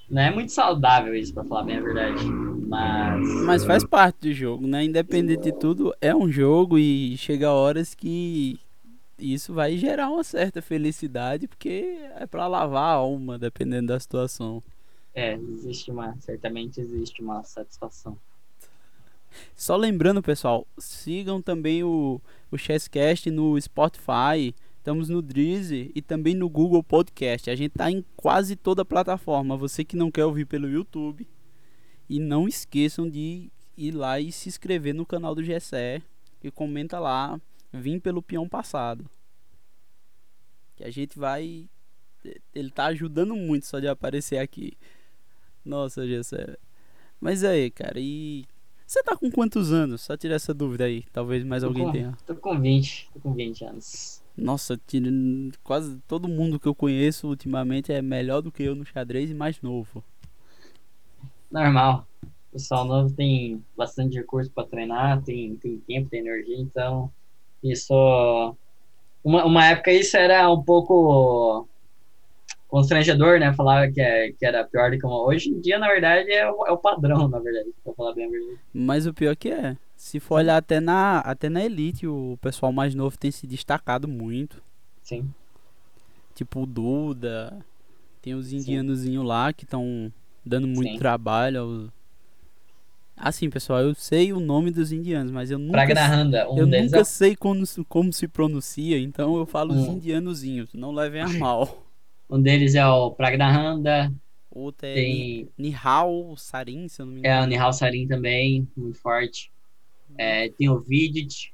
Não 0.10 0.21
é 0.21 0.30
muito 0.30 0.52
saudável 0.52 1.15
isso, 1.15 1.34
pra 1.34 1.43
falar 1.43 1.63
bem 1.63 1.78
a 1.78 1.82
verdade. 1.82 2.26
Mas. 2.26 3.28
Mas 3.45 3.65
faz 3.65 3.84
parte 3.86 4.19
do 4.21 4.34
jogo, 4.34 4.67
né? 4.67 4.84
Independente 4.84 5.43
de 5.43 5.54
tudo, 5.54 5.93
é 6.02 6.13
um 6.13 6.30
jogo 6.32 6.78
e 6.78 7.15
chega 7.17 7.52
horas 7.52 7.95
que 7.95 8.60
isso 9.17 9.54
vai 9.54 9.78
gerar 9.78 10.10
uma 10.10 10.24
certa 10.24 10.62
felicidade, 10.62 11.47
porque 11.47 11.97
é 12.17 12.26
para 12.26 12.47
lavar 12.47 12.84
a 12.84 12.93
alma, 12.93 13.38
dependendo 13.38 13.88
da 13.88 14.00
situação. 14.00 14.62
É, 15.13 15.36
existe 15.36 15.91
uma. 15.91 16.15
Certamente 16.19 16.82
existe 16.82 17.21
uma 17.21 17.43
satisfação. 17.43 18.17
Só 19.56 19.76
lembrando, 19.76 20.22
pessoal, 20.22 20.67
sigam 20.78 21.41
também 21.41 21.84
o, 21.84 22.22
o 22.50 22.58
Chesscast 22.58 23.30
no 23.30 23.60
Spotify, 23.60 24.56
estamos 24.78 25.10
no 25.10 25.22
Drizzy 25.22 25.91
e 25.94 26.02
também 26.02 26.36
no 26.36 26.50
Google 26.50 26.84
Podcast. 26.84 27.50
A 27.50 27.56
gente 27.56 27.72
tá 27.72 27.89
em 27.89 28.04
quase 28.15 28.56
toda 28.56 28.82
a 28.82 28.86
plataforma. 28.86 29.58
Você 29.58 29.84
que 29.84 29.96
não 29.96 30.12
quer 30.12 30.26
ouvir 30.26 30.46
pelo 30.46 30.70
YouTube. 30.70 31.28
E 32.10 32.20
não 32.20 32.48
esqueçam 32.48 33.10
de 33.10 33.50
ir 33.78 33.91
lá 33.91 34.20
e 34.20 34.32
se 34.32 34.50
inscrever 34.50 34.94
no 34.94 35.06
canal 35.06 35.34
do 35.34 35.41
GSE 35.41 36.04
e 36.44 36.52
comenta 36.52 37.00
lá, 37.00 37.40
vim 37.71 38.00
pelo 38.00 38.21
peão 38.21 38.50
passado. 38.50 39.10
Que 40.75 40.84
a 40.84 40.92
gente 40.92 41.17
vai 41.17 41.69
ele 42.54 42.69
tá 42.69 42.86
ajudando 42.88 43.36
muito 43.36 43.65
só 43.65 43.79
de 43.79 43.88
aparecer 43.88 44.38
aqui. 44.38 44.77
Nossa, 45.65 46.06
GSE. 46.06 46.58
Mas 47.19 47.44
aí, 47.44 47.69
cara, 47.69 48.00
e 48.00 48.46
você 48.92 49.02
tá 49.04 49.15
com 49.15 49.31
quantos 49.31 49.71
anos? 49.71 50.02
Só 50.02 50.17
tirar 50.17 50.35
essa 50.35 50.54
dúvida 50.54 50.83
aí. 50.83 51.06
Talvez 51.13 51.46
mais 51.46 51.63
tô 51.63 51.69
alguém 51.69 51.85
com, 51.85 51.92
tenha. 51.94 52.17
Tô 52.27 52.35
com 52.35 52.60
20. 52.60 53.10
Tô 53.13 53.19
com 53.21 53.33
20 53.33 53.63
anos. 53.63 54.21
Nossa, 54.35 54.77
quase 55.63 55.98
todo 56.10 56.27
mundo 56.27 56.60
que 56.60 56.67
eu 56.67 56.75
conheço 56.75 57.29
ultimamente 57.29 57.94
é 57.94 58.02
melhor 58.02 58.42
do 58.42 58.52
que 58.52 58.63
eu 58.63 58.75
no 58.75 58.85
xadrez 58.85 59.31
e 59.31 59.33
mais 59.33 59.62
novo. 59.62 60.04
Normal. 61.50 62.06
O 62.21 62.52
pessoal 62.52 62.83
novo 62.83 63.15
tem 63.15 63.63
bastante 63.77 64.17
recurso 64.17 64.52
para 64.52 64.67
treinar, 64.67 65.21
tem, 65.23 65.56
tem 65.56 65.77
tempo, 65.79 66.10
tem 66.10 66.19
energia, 66.19 66.58
então 66.58 67.10
isso. 67.63 67.94
Uma, 69.23 69.46
uma 69.46 69.65
época 69.67 69.94
isso 69.94 70.17
era 70.17 70.52
um 70.52 70.62
pouco 70.62 71.65
constrangedor, 72.72 73.40
né? 73.40 73.54
Falar 73.54 73.92
que, 73.92 74.02
é, 74.02 74.32
que 74.32 74.46
era 74.46 74.63
pior 74.63 74.90
do 74.90 74.98
que 74.98 75.06
uma. 75.06 75.22
Hoje 75.26 75.50
em 75.50 75.60
dia, 75.60 75.78
na 75.78 75.88
verdade, 75.88 76.32
é 76.32 76.50
o, 76.50 76.65
é 76.65 76.72
o 76.72 76.78
padrão, 76.78 77.28
na 77.30 77.38
verdade, 77.40 77.69
pra 77.84 77.94
falar 77.94 78.15
bem 78.15 78.26
a 78.26 78.30
verdade. 78.30 78.60
Mas 78.74 79.06
o 79.06 79.13
pior 79.13 79.36
que 79.36 79.50
é. 79.50 79.78
Se 79.96 80.19
for 80.19 80.36
olhar 80.36 80.58
até 80.58 80.80
na, 80.80 81.19
até 81.19 81.48
na 81.50 81.63
Elite, 81.63 82.08
o 82.08 82.38
pessoal 82.42 82.72
mais 82.72 82.96
novo 82.96 83.15
tem 83.17 83.30
se 83.30 83.46
destacado 83.46 84.08
muito. 84.08 84.63
Sim. 85.04 85.30
Tipo 86.34 86.62
o 86.62 86.65
Duda, 86.65 87.63
tem 88.22 88.34
os 88.34 88.52
indianozinhos 88.52 89.26
lá 89.26 89.54
que 89.54 89.63
estão 89.65 90.12
dando 90.44 90.67
muito 90.67 90.94
Sim. 90.94 90.98
trabalho. 90.98 91.60
Aos... 91.62 91.90
Assim, 93.15 93.50
pessoal, 93.50 93.82
eu 93.82 93.94
sei 93.94 94.34
o 94.34 94.40
nome 94.40 94.72
dos 94.72 94.92
indianos, 94.92 95.32
mas 95.32 95.52
eu 95.52 95.60
nunca, 95.60 95.78
um 96.50 96.58
eu 96.58 96.65
nunca 96.65 97.02
é 97.02 97.04
sei 97.04 97.36
como, 97.36 97.63
se- 97.65 97.84
como 97.84 98.12
se 98.12 98.28
pronuncia, 98.28 98.98
então 98.98 99.38
eu 99.38 99.46
falo 99.46 99.74
os 99.74 99.88
Hum. 99.88 99.94
indianozinhos, 99.98 100.74
não 100.74 100.92
levem 100.92 101.22
a 101.22 101.30
mal. 101.38 101.86
Um 102.32 102.42
deles 102.42 102.75
é 102.75 102.86
o 102.88 103.12
Pragnahanda, 103.12 104.12
Outro 104.52 104.86
é 104.88 104.94
tem 104.94 105.50
Nihal 105.58 106.36
Sarin, 106.38 106.88
se 106.88 107.02
eu 107.02 107.06
não 107.06 107.13
me 107.13 107.21
é 107.23 107.40
engano. 107.40 107.44
o 107.44 107.46
Nihal 107.48 107.73
Sarin 107.73 108.08
também, 108.08 108.67
muito 108.75 109.00
forte. 109.00 109.52
É, 110.17 110.50
tem 110.52 110.69
o 110.69 110.79
Vidit, 110.82 111.54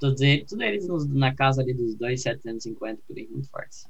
todos 0.00 0.20
eles, 0.22 0.48
todos 0.50 0.64
eles 0.64 0.88
nos- 0.88 1.08
na 1.08 1.34
casa 1.34 1.62
ali 1.62 1.74
dos 1.74 1.94
2,750 1.96 3.02
por 3.08 3.16
aí, 3.18 3.28
muito 3.28 3.48
fortes. 3.50 3.88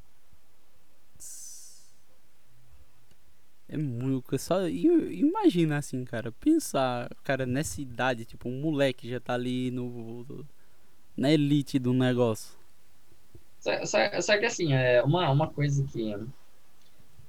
É 3.68 3.76
muito. 3.76 4.36
Só 4.38 4.66
i- 4.68 5.20
imagina 5.20 5.78
assim, 5.78 6.04
cara. 6.04 6.32
Pensar, 6.32 7.08
cara, 7.22 7.46
nessa 7.46 7.80
idade, 7.80 8.24
tipo, 8.24 8.48
um 8.48 8.60
moleque 8.60 9.08
já 9.08 9.20
tá 9.20 9.34
ali 9.34 9.70
no. 9.70 10.46
Na 11.16 11.30
elite 11.32 11.78
do 11.80 11.94
negócio. 11.94 12.58
Só, 13.60 13.84
só- 13.86 14.20
só 14.20 14.38
que 14.38 14.46
assim, 14.46 14.72
é 14.72 15.02
uma, 15.04 15.30
uma 15.30 15.52
coisa 15.52 15.84
que. 15.86 16.14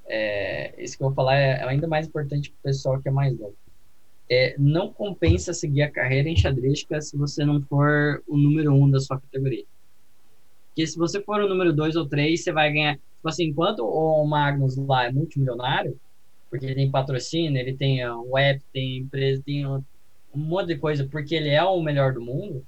É, 0.07 0.81
isso 0.83 0.97
que 0.97 1.03
eu 1.03 1.07
vou 1.07 1.15
falar 1.15 1.35
é 1.37 1.63
ainda 1.63 1.87
mais 1.87 2.07
importante 2.07 2.51
pro 2.51 2.59
pessoal 2.63 3.01
que 3.01 3.07
é 3.09 3.11
mais 3.11 3.37
novo. 3.37 3.55
É, 4.29 4.57
não 4.59 4.93
compensa 4.93 5.53
seguir 5.53 5.83
a 5.83 5.91
carreira 5.91 6.29
enxadrística 6.29 7.01
se 7.01 7.17
você 7.17 7.45
não 7.45 7.61
for 7.63 8.23
o 8.27 8.37
número 8.37 8.73
um 8.73 8.89
da 8.91 8.99
sua 8.99 9.19
categoria. 9.21 9.65
Porque 10.73 10.87
se 10.87 10.97
você 10.97 11.21
for 11.23 11.41
o 11.41 11.49
número 11.49 11.73
dois 11.73 11.95
ou 11.95 12.07
três, 12.07 12.43
você 12.43 12.51
vai 12.51 12.71
ganhar. 12.71 12.95
Tipo 12.95 13.29
assim, 13.29 13.45
enquanto 13.45 13.81
o 13.85 14.25
Magnus 14.25 14.77
lá 14.77 15.05
é 15.05 15.11
multimilionário, 15.11 15.99
porque 16.49 16.65
ele 16.65 16.75
tem 16.75 16.91
patrocínio, 16.91 17.59
ele 17.59 17.75
tem 17.77 18.01
web, 18.09 18.61
tem 18.73 18.99
empresa, 18.99 19.43
tem 19.45 19.65
um 19.67 19.83
monte 20.35 20.67
de 20.69 20.77
coisa, 20.79 21.07
porque 21.09 21.35
ele 21.35 21.49
é 21.49 21.63
o 21.63 21.81
melhor 21.81 22.13
do 22.13 22.21
mundo. 22.21 22.65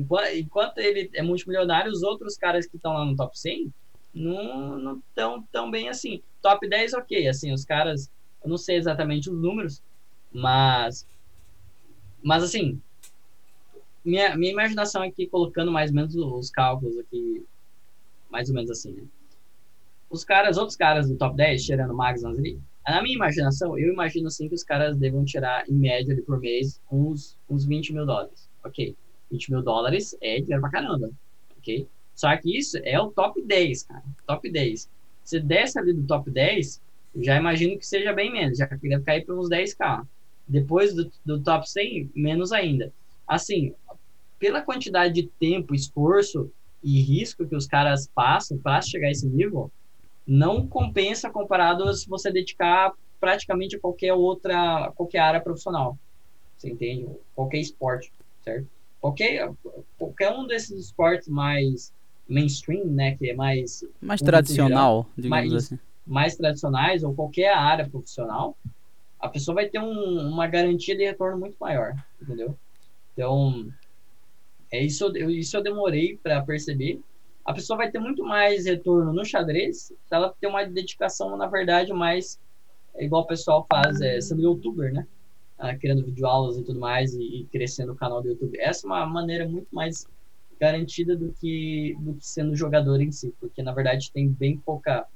Enquanto, 0.00 0.34
enquanto 0.34 0.78
ele 0.78 1.10
é 1.14 1.22
multimilionário, 1.22 1.92
os 1.92 2.02
outros 2.02 2.36
caras 2.36 2.66
que 2.66 2.76
estão 2.76 2.92
lá 2.92 3.04
no 3.04 3.16
top 3.16 3.38
100 3.38 3.72
não 4.14 4.98
estão 4.98 5.46
tão 5.52 5.70
bem 5.70 5.88
assim. 5.88 6.22
Top 6.40 6.66
10, 6.66 6.94
ok. 6.94 7.28
Assim, 7.28 7.52
os 7.52 7.64
caras, 7.64 8.10
eu 8.42 8.48
não 8.48 8.56
sei 8.56 8.76
exatamente 8.76 9.30
os 9.30 9.40
números, 9.40 9.82
mas. 10.32 11.06
Mas 12.22 12.42
assim, 12.42 12.80
minha, 14.04 14.36
minha 14.36 14.52
imaginação 14.52 15.02
aqui, 15.02 15.26
colocando 15.26 15.70
mais 15.70 15.90
ou 15.90 15.96
menos 15.96 16.14
os 16.14 16.50
cálculos 16.50 16.98
aqui, 16.98 17.44
mais 18.30 18.48
ou 18.48 18.54
menos 18.54 18.70
assim, 18.70 18.92
né? 18.92 19.04
Os 20.08 20.24
caras, 20.24 20.56
outros 20.56 20.76
caras 20.76 21.08
do 21.08 21.16
top 21.16 21.36
10, 21.36 21.64
tirando 21.64 21.92
o 21.92 21.96
Magnus 21.96 22.24
ali, 22.24 22.60
na 22.86 23.02
minha 23.02 23.14
imaginação, 23.14 23.78
eu 23.78 23.92
imagino 23.92 24.26
assim 24.26 24.48
que 24.48 24.54
os 24.54 24.64
caras 24.64 24.96
devam 24.96 25.24
tirar, 25.24 25.68
em 25.68 25.74
média, 25.74 26.12
ali, 26.12 26.22
por 26.22 26.40
mês, 26.40 26.80
uns, 26.90 27.38
uns 27.48 27.64
20 27.64 27.92
mil 27.92 28.04
dólares. 28.04 28.48
Ok. 28.64 28.96
20 29.30 29.52
mil 29.52 29.62
dólares 29.62 30.16
é 30.20 30.40
dinheiro 30.40 30.60
pra 30.60 30.70
caramba. 30.70 31.10
Ok? 31.58 31.86
Só 32.14 32.36
que 32.36 32.56
isso 32.56 32.78
é 32.82 33.00
o 33.00 33.10
top 33.10 33.40
10, 33.42 33.84
cara. 33.84 34.02
Top 34.26 34.50
10. 34.50 34.88
Se 35.24 35.40
desce 35.40 35.78
ali 35.78 35.92
do 35.92 36.06
top 36.06 36.30
10, 36.30 36.80
eu 37.14 37.24
já 37.24 37.36
imagino 37.36 37.78
que 37.78 37.86
seja 37.86 38.12
bem 38.12 38.32
menos. 38.32 38.58
Já 38.58 38.66
que 38.66 38.88
deve 38.88 39.04
cair 39.04 39.24
para 39.24 39.34
uns 39.34 39.48
10k. 39.48 40.06
Depois 40.46 40.94
do, 40.94 41.10
do 41.24 41.40
top 41.40 41.68
100, 41.70 42.10
menos 42.14 42.52
ainda. 42.52 42.92
Assim, 43.26 43.74
pela 44.38 44.62
quantidade 44.62 45.14
de 45.14 45.28
tempo, 45.38 45.74
esforço 45.74 46.50
e 46.82 47.00
risco 47.00 47.46
que 47.46 47.54
os 47.54 47.66
caras 47.66 48.10
passam 48.14 48.58
para 48.58 48.80
chegar 48.80 49.08
a 49.08 49.10
esse 49.10 49.26
nível, 49.26 49.70
não 50.26 50.66
compensa 50.66 51.30
comparado 51.30 51.92
se 51.94 52.08
você 52.08 52.32
dedicar 52.32 52.92
praticamente 53.20 53.76
a 53.76 53.80
qualquer 53.80 54.14
outra, 54.14 54.90
qualquer 54.96 55.18
área 55.18 55.40
profissional. 55.40 55.98
Você 56.56 56.70
entende? 56.70 57.06
Qualquer 57.34 57.58
esporte, 57.58 58.12
certo? 58.42 58.66
Qualquer, 59.00 59.50
qualquer 59.98 60.30
um 60.32 60.46
desses 60.46 60.78
esportes 60.86 61.28
mais 61.28 61.92
mainstream, 62.28 62.84
né, 62.86 63.16
que 63.16 63.30
é 63.30 63.34
mais 63.34 63.84
Mais 64.00 64.20
tradicional, 64.20 65.06
digamos 65.16 65.52
Mas- 65.52 65.64
assim. 65.64 65.78
mais 66.06 66.36
tradicionais 66.36 67.02
ou 67.02 67.14
qualquer 67.14 67.52
área 67.54 67.88
profissional, 67.88 68.56
a 69.18 69.28
pessoa 69.28 69.54
vai 69.54 69.68
ter 69.68 69.78
um- 69.80 70.28
uma 70.28 70.46
garantia 70.46 70.96
de 70.96 71.04
retorno 71.04 71.38
muito 71.38 71.56
maior, 71.60 71.94
entendeu? 72.20 72.56
Então, 73.12 73.70
é 74.70 74.82
isso, 74.82 75.10
eu, 75.16 75.30
isso 75.30 75.56
eu 75.56 75.62
demorei 75.62 76.16
para 76.22 76.40
perceber. 76.42 77.00
A 77.44 77.52
pessoa 77.52 77.76
vai 77.76 77.90
ter 77.90 77.98
muito 77.98 78.22
mais 78.22 78.66
retorno 78.66 79.12
no 79.12 79.24
xadrez 79.24 79.78
se 79.86 79.96
ela 80.10 80.32
ter 80.40 80.46
uma 80.46 80.64
dedicação, 80.64 81.36
na 81.36 81.46
verdade, 81.46 81.92
mais 81.92 82.38
é 82.94 83.04
igual 83.04 83.22
o 83.22 83.26
pessoal 83.26 83.66
faz, 83.68 84.00
é, 84.00 84.20
sendo 84.20 84.42
youtuber, 84.42 84.92
né? 84.92 85.06
Ah, 85.60 85.76
criando 85.76 86.04
videoaulas 86.04 86.56
e 86.56 86.64
tudo 86.64 86.80
mais 86.80 87.14
e, 87.14 87.42
e 87.42 87.46
crescendo 87.52 87.92
o 87.92 87.96
canal 87.96 88.22
do 88.22 88.28
YouTube. 88.28 88.58
Essa 88.58 88.86
é 88.86 88.88
uma 88.88 89.06
maneira 89.06 89.46
muito 89.48 89.68
mais 89.70 90.06
garantida 90.58 91.16
do 91.16 91.32
que, 91.34 91.94
do 92.00 92.14
que 92.14 92.26
sendo 92.26 92.56
jogador 92.56 93.00
em 93.00 93.12
si, 93.12 93.34
porque 93.38 93.62
na 93.62 93.72
verdade 93.72 94.10
tem 94.12 94.28
bem 94.28 94.56
pouca 94.58 95.06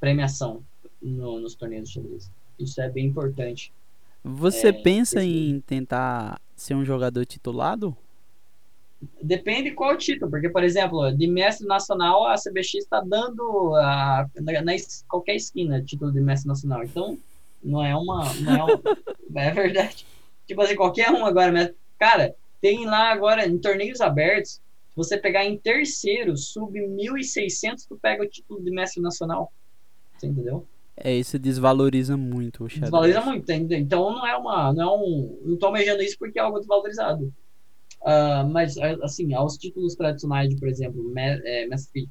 premiação 0.00 0.62
no- 1.02 1.40
nos 1.40 1.54
torneios 1.56 1.88
de 1.88 1.94
xadrez. 1.94 2.30
Isso 2.58 2.80
é 2.80 2.88
bem 2.90 3.06
importante. 3.06 3.72
Você 4.24 4.68
É, 4.68 4.72
pensa 4.72 5.22
em 5.24 5.60
tentar 5.60 6.40
ser 6.56 6.74
um 6.74 6.84
jogador 6.84 7.24
titulado? 7.26 7.96
Depende 9.22 9.70
qual 9.72 9.96
título, 9.96 10.28
porque, 10.30 10.48
por 10.48 10.64
exemplo, 10.64 11.12
de 11.12 11.28
mestre 11.28 11.66
nacional, 11.66 12.26
a 12.26 12.36
CBX 12.36 12.74
está 12.82 13.00
dando 13.00 13.74
a, 13.76 14.26
na, 14.40 14.60
na 14.62 14.72
qualquer 15.08 15.36
esquina 15.36 15.80
título 15.82 16.10
de 16.10 16.20
mestre 16.20 16.48
nacional. 16.48 16.82
Então, 16.82 17.16
não 17.62 17.84
é 17.84 17.94
uma. 17.96 18.32
Não 18.34 18.52
é, 18.54 18.64
um- 18.74 18.82
é 19.36 19.50
verdade. 19.52 20.06
Tipo 20.46 20.62
assim, 20.62 20.76
qualquer 20.76 21.10
um 21.10 21.24
agora 21.24 21.52
mesmo. 21.52 21.74
Cara, 21.98 22.34
tem 22.60 22.86
lá 22.86 23.10
agora, 23.12 23.46
em 23.46 23.58
torneios 23.58 24.00
abertos, 24.00 24.60
você 24.96 25.16
pegar 25.18 25.44
em 25.44 25.56
terceiro, 25.58 26.36
sub 26.36 26.78
1.600, 26.80 27.86
tu 27.88 27.96
pega 28.00 28.22
o 28.22 28.28
título 28.28 28.62
de 28.62 28.70
mestre 28.70 29.00
nacional. 29.02 29.52
Você 30.16 30.26
entendeu? 30.26 30.66
É, 30.96 31.14
isso 31.14 31.38
desvaloriza 31.38 32.16
muito 32.16 32.64
o 32.64 32.68
xadrez. 32.68 32.90
Desvaloriza 32.90 33.20
muito, 33.20 33.42
entendeu? 33.52 33.78
Então 33.78 34.10
não 34.12 34.26
é 34.26 34.36
uma. 34.36 34.72
Não 34.72 34.82
é 34.82 34.96
um. 34.96 35.38
Não 35.44 35.56
tô 35.56 35.66
almejando 35.66 36.02
isso 36.02 36.16
porque 36.18 36.38
é 36.38 36.42
algo 36.42 36.58
desvalorizado. 36.58 37.32
Ah, 38.04 38.44
mas, 38.44 38.76
assim, 38.78 39.32
aos 39.34 39.56
títulos 39.56 39.94
tradicionais 39.94 40.48
de, 40.48 40.56
por 40.56 40.68
exemplo, 40.68 41.12
é, 41.16 41.66
Mestre 41.66 42.08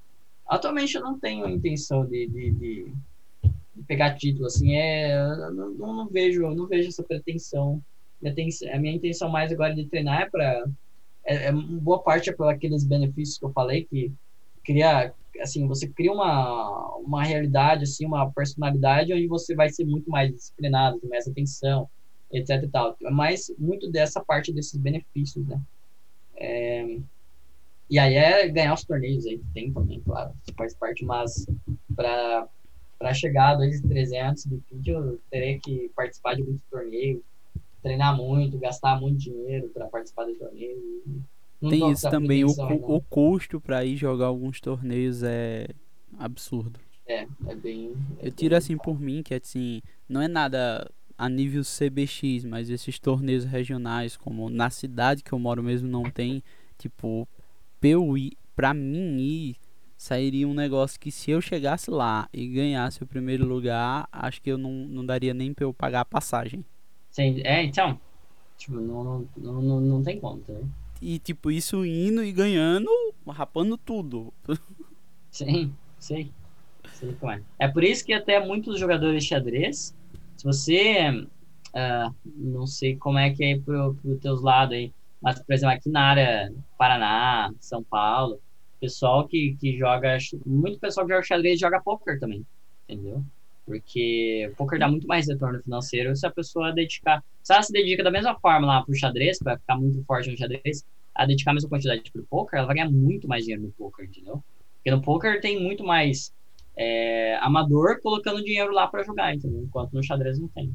Atualmente 0.48 0.96
eu 0.96 1.02
não 1.02 1.20
tenho 1.20 1.48
intenção 1.50 2.06
de, 2.06 2.26
de- 2.28 2.52
de 2.52 2.94
pegar 3.86 4.16
título, 4.16 4.46
assim, 4.46 4.76
é. 4.76 5.18
Não, 5.52 5.94
não, 5.96 6.08
vejo, 6.08 6.50
não 6.54 6.68
vejo 6.68 6.90
essa 6.90 7.04
pretensão. 7.04 7.82
A 8.26 8.80
minha 8.80 8.96
intenção 8.96 9.30
mais 9.30 9.52
agora 9.52 9.76
de 9.76 9.86
treinar 9.86 10.22
é 10.22 10.30
para. 10.30 10.66
É, 11.26 11.48
é, 11.48 11.52
boa 11.52 12.02
parte 12.02 12.30
é 12.30 12.34
por 12.34 12.48
aqueles 12.48 12.84
benefícios 12.84 13.38
que 13.38 13.46
eu 13.46 13.52
falei, 13.52 13.86
que 13.86 14.12
cria. 14.64 15.14
Assim, 15.40 15.68
você 15.68 15.88
cria 15.88 16.12
uma, 16.12 16.96
uma 16.96 17.24
realidade, 17.24 17.84
assim, 17.84 18.06
uma 18.06 18.32
personalidade 18.32 19.14
onde 19.14 19.28
você 19.28 19.54
vai 19.54 19.70
ser 19.70 19.86
muito 19.86 20.10
mais 20.10 20.34
disciplinado, 20.34 21.00
mais 21.08 21.28
atenção, 21.28 21.88
etc 22.32 22.64
e 22.64 22.68
tal. 22.68 22.98
Mas 23.12 23.54
muito 23.60 23.92
dessa 23.92 24.24
parte 24.24 24.52
desses 24.52 24.78
benefícios, 24.78 25.46
né? 25.46 25.62
É, 26.38 26.98
e 27.90 27.98
aí 27.98 28.16
é 28.16 28.48
ganhar 28.50 28.74
os 28.74 28.84
torneios 28.84 29.26
aí, 29.26 29.42
tem 29.54 29.72
também, 29.72 30.02
claro, 30.02 30.34
faz 30.58 30.74
parte, 30.76 31.06
mas 31.06 31.46
para 31.96 32.48
para 32.98 33.14
chegar 33.14 33.52
a 33.52 33.58
2.300 33.58 34.44
de 34.46 34.58
pitch, 34.58 34.88
eu 34.88 35.20
terei 35.30 35.60
que 35.60 35.92
participar 35.96 36.36
de 36.36 36.44
muitos 36.44 36.64
torneios, 36.70 37.22
treinar 37.82 38.16
muito, 38.18 38.58
gastar 38.58 39.00
muito 39.00 39.18
dinheiro 39.18 39.70
para 39.70 39.86
participar 39.88 40.26
de 40.26 40.34
torneios. 40.36 40.80
Não 41.62 41.70
Tem 41.70 41.92
isso 41.92 42.10
também, 42.10 42.44
o, 42.44 42.56
não. 42.56 42.96
o 42.96 43.02
custo 43.02 43.60
pra 43.60 43.84
ir 43.86 43.96
jogar 43.98 44.28
alguns 44.28 44.60
torneios 44.60 45.24
é 45.24 45.68
absurdo. 46.18 46.80
É, 47.08 47.26
é 47.48 47.56
bem. 47.56 47.94
é 48.20 48.28
Eu 48.28 48.32
tiro 48.32 48.52
bem- 48.52 48.58
assim 48.58 48.78
por 48.78 49.00
mim, 49.00 49.24
que 49.24 49.34
assim, 49.34 49.82
não 50.10 50.22
é 50.22 50.28
nada 50.28 50.90
a 51.18 51.28
nível 51.30 51.64
CBX, 51.64 52.44
mas 52.46 52.70
esses 52.70 53.00
torneios 53.00 53.44
regionais, 53.46 54.16
como 54.18 54.50
na 54.50 54.70
cidade 54.70 55.24
que 55.24 55.32
eu 55.34 55.40
moro 55.40 55.64
mesmo 55.64 55.88
não 55.88 56.04
tem, 56.04 56.44
tipo, 56.78 57.28
pra 57.80 57.90
eu 57.90 58.16
ir, 58.18 58.34
pra 58.56 58.72
mim 58.74 59.18
ir, 59.20 59.56
sairia 60.08 60.48
um 60.48 60.54
negócio 60.54 60.98
que 60.98 61.12
se 61.12 61.32
eu 61.32 61.42
chegasse 61.42 61.92
lá 61.92 62.30
e 62.34 62.48
ganhasse 62.48 63.04
o 63.04 63.06
primeiro 63.06 63.46
lugar, 63.46 64.08
acho 64.10 64.42
que 64.42 64.50
eu 64.50 64.58
não, 64.58 64.72
não 64.72 65.06
daria 65.06 65.34
nem 65.34 65.54
pra 65.54 65.66
eu 65.66 65.74
pagar 65.74 66.02
a 66.02 66.06
passagem. 66.06 66.64
Sim, 67.12 67.42
é, 67.44 67.62
então. 67.64 68.00
Tipo, 68.58 68.76
não, 68.76 69.28
não, 69.36 69.62
não, 69.62 69.82
não, 69.82 70.04
tem 70.04 70.20
como, 70.20 70.40
tá? 70.40 70.54
ligado? 70.54 70.72
E 71.02 71.20
tipo, 71.20 71.52
isso 71.52 71.86
indo 71.86 72.24
e 72.24 72.32
ganhando, 72.32 72.90
rapando 73.28 73.78
tudo. 73.78 74.34
Sim, 75.30 75.76
sei. 76.00 76.32
Sei 76.94 77.14
como 77.20 77.34
é. 77.34 77.42
É 77.60 77.68
por 77.68 77.84
isso 77.84 78.06
que 78.06 78.14
até 78.14 78.44
muitos 78.44 78.80
jogadores 78.80 79.24
de 79.24 79.30
xadrez, 79.30 79.94
se 80.38 80.44
você. 80.46 81.28
ah, 81.76 82.12
não 82.24 82.66
sei 82.66 82.96
como 82.96 83.20
é 83.20 83.30
que 83.32 83.44
é 83.44 83.60
pro, 83.60 83.94
pro 83.96 84.18
teus 84.18 84.42
lados 84.42 84.74
aí, 84.74 84.92
Mas, 85.22 85.38
por 85.44 85.54
exemplo, 85.54 85.76
aqui 85.76 85.90
na 85.90 86.02
área 86.02 86.54
Paraná, 86.78 87.54
São 87.60 87.84
Paulo, 87.84 88.40
pessoal 88.80 89.28
que, 89.28 89.56
que 89.60 89.78
joga. 89.78 90.18
Muito 90.46 90.80
pessoal 90.80 91.06
que 91.06 91.14
joga 91.14 91.26
xadrez 91.26 91.60
joga 91.60 91.82
poker 91.82 92.20
também. 92.20 92.46
Entendeu? 92.88 93.24
Porque 93.66 94.52
poker 94.58 94.80
dá 94.80 94.88
muito 94.88 95.08
mais 95.08 95.28
retorno 95.28 95.62
financeiro 95.62 96.16
se 96.16 96.26
a 96.26 96.32
pessoa 96.32 96.72
dedicar. 96.72 97.24
Se 97.44 97.54
ela 97.54 97.62
se 97.62 97.72
dedica 97.72 98.04
da 98.04 98.12
mesma 98.12 98.40
forma 98.40 98.66
lá 98.66 98.84
pro 98.84 98.96
xadrez, 98.96 99.40
para 99.40 99.58
ficar 99.58 99.78
muito 99.78 100.04
forte 100.06 100.30
no 100.30 100.38
xadrez, 100.38 100.86
a 101.14 101.26
dedicar 101.26 101.52
a 101.52 101.54
mesma 101.56 101.70
quantidade 101.70 102.12
pro 102.12 102.24
poker, 102.30 102.60
ela 102.60 102.68
vai 102.68 102.76
ganhar 102.76 102.90
muito 102.90 103.28
mais 103.28 103.44
dinheiro 103.44 103.64
no 103.64 103.72
poker, 103.72 104.06
entendeu? 104.06 104.44
Porque 104.76 104.92
no 104.92 105.02
poker 105.02 105.42
tem 105.42 105.62
muito 105.62 105.84
mais 105.84 106.34
é, 106.78 107.36
amador 107.38 108.00
colocando 108.02 108.44
dinheiro 108.44 108.72
lá 108.72 108.88
para 108.88 109.04
jogar, 109.04 109.34
entendeu? 109.36 109.64
Enquanto 109.64 109.94
no 109.94 110.04
xadrez 110.04 110.40
não 110.40 110.48
tem? 110.48 110.72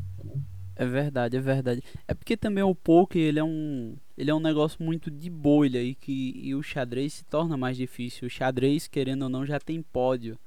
É 0.77 0.87
verdade, 0.87 1.37
é 1.37 1.41
verdade. 1.41 1.83
É 2.09 2.15
porque 2.15 2.37
também 2.37 2.63
o 2.63 2.75
poker, 2.75 3.21
ele 3.21 3.39
é 3.39 3.45
um, 3.45 3.97
ele 4.17 4.31
é 4.31 4.35
um 4.35 4.41
negócio 4.41 4.83
muito 4.83 5.11
de 5.11 5.29
bolha 5.29 5.83
e 5.83 5.95
que 5.95 6.33
e 6.37 6.55
o 6.55 6.63
xadrez 6.63 7.15
se 7.15 7.25
torna 7.25 7.57
mais 7.57 7.77
difícil. 7.77 8.27
O 8.27 8.31
xadrez, 8.31 8.87
querendo 8.87 9.23
ou 9.23 9.29
não, 9.29 9.45
já 9.45 9.61
tem 9.61 9.83
pódio. 9.83 10.39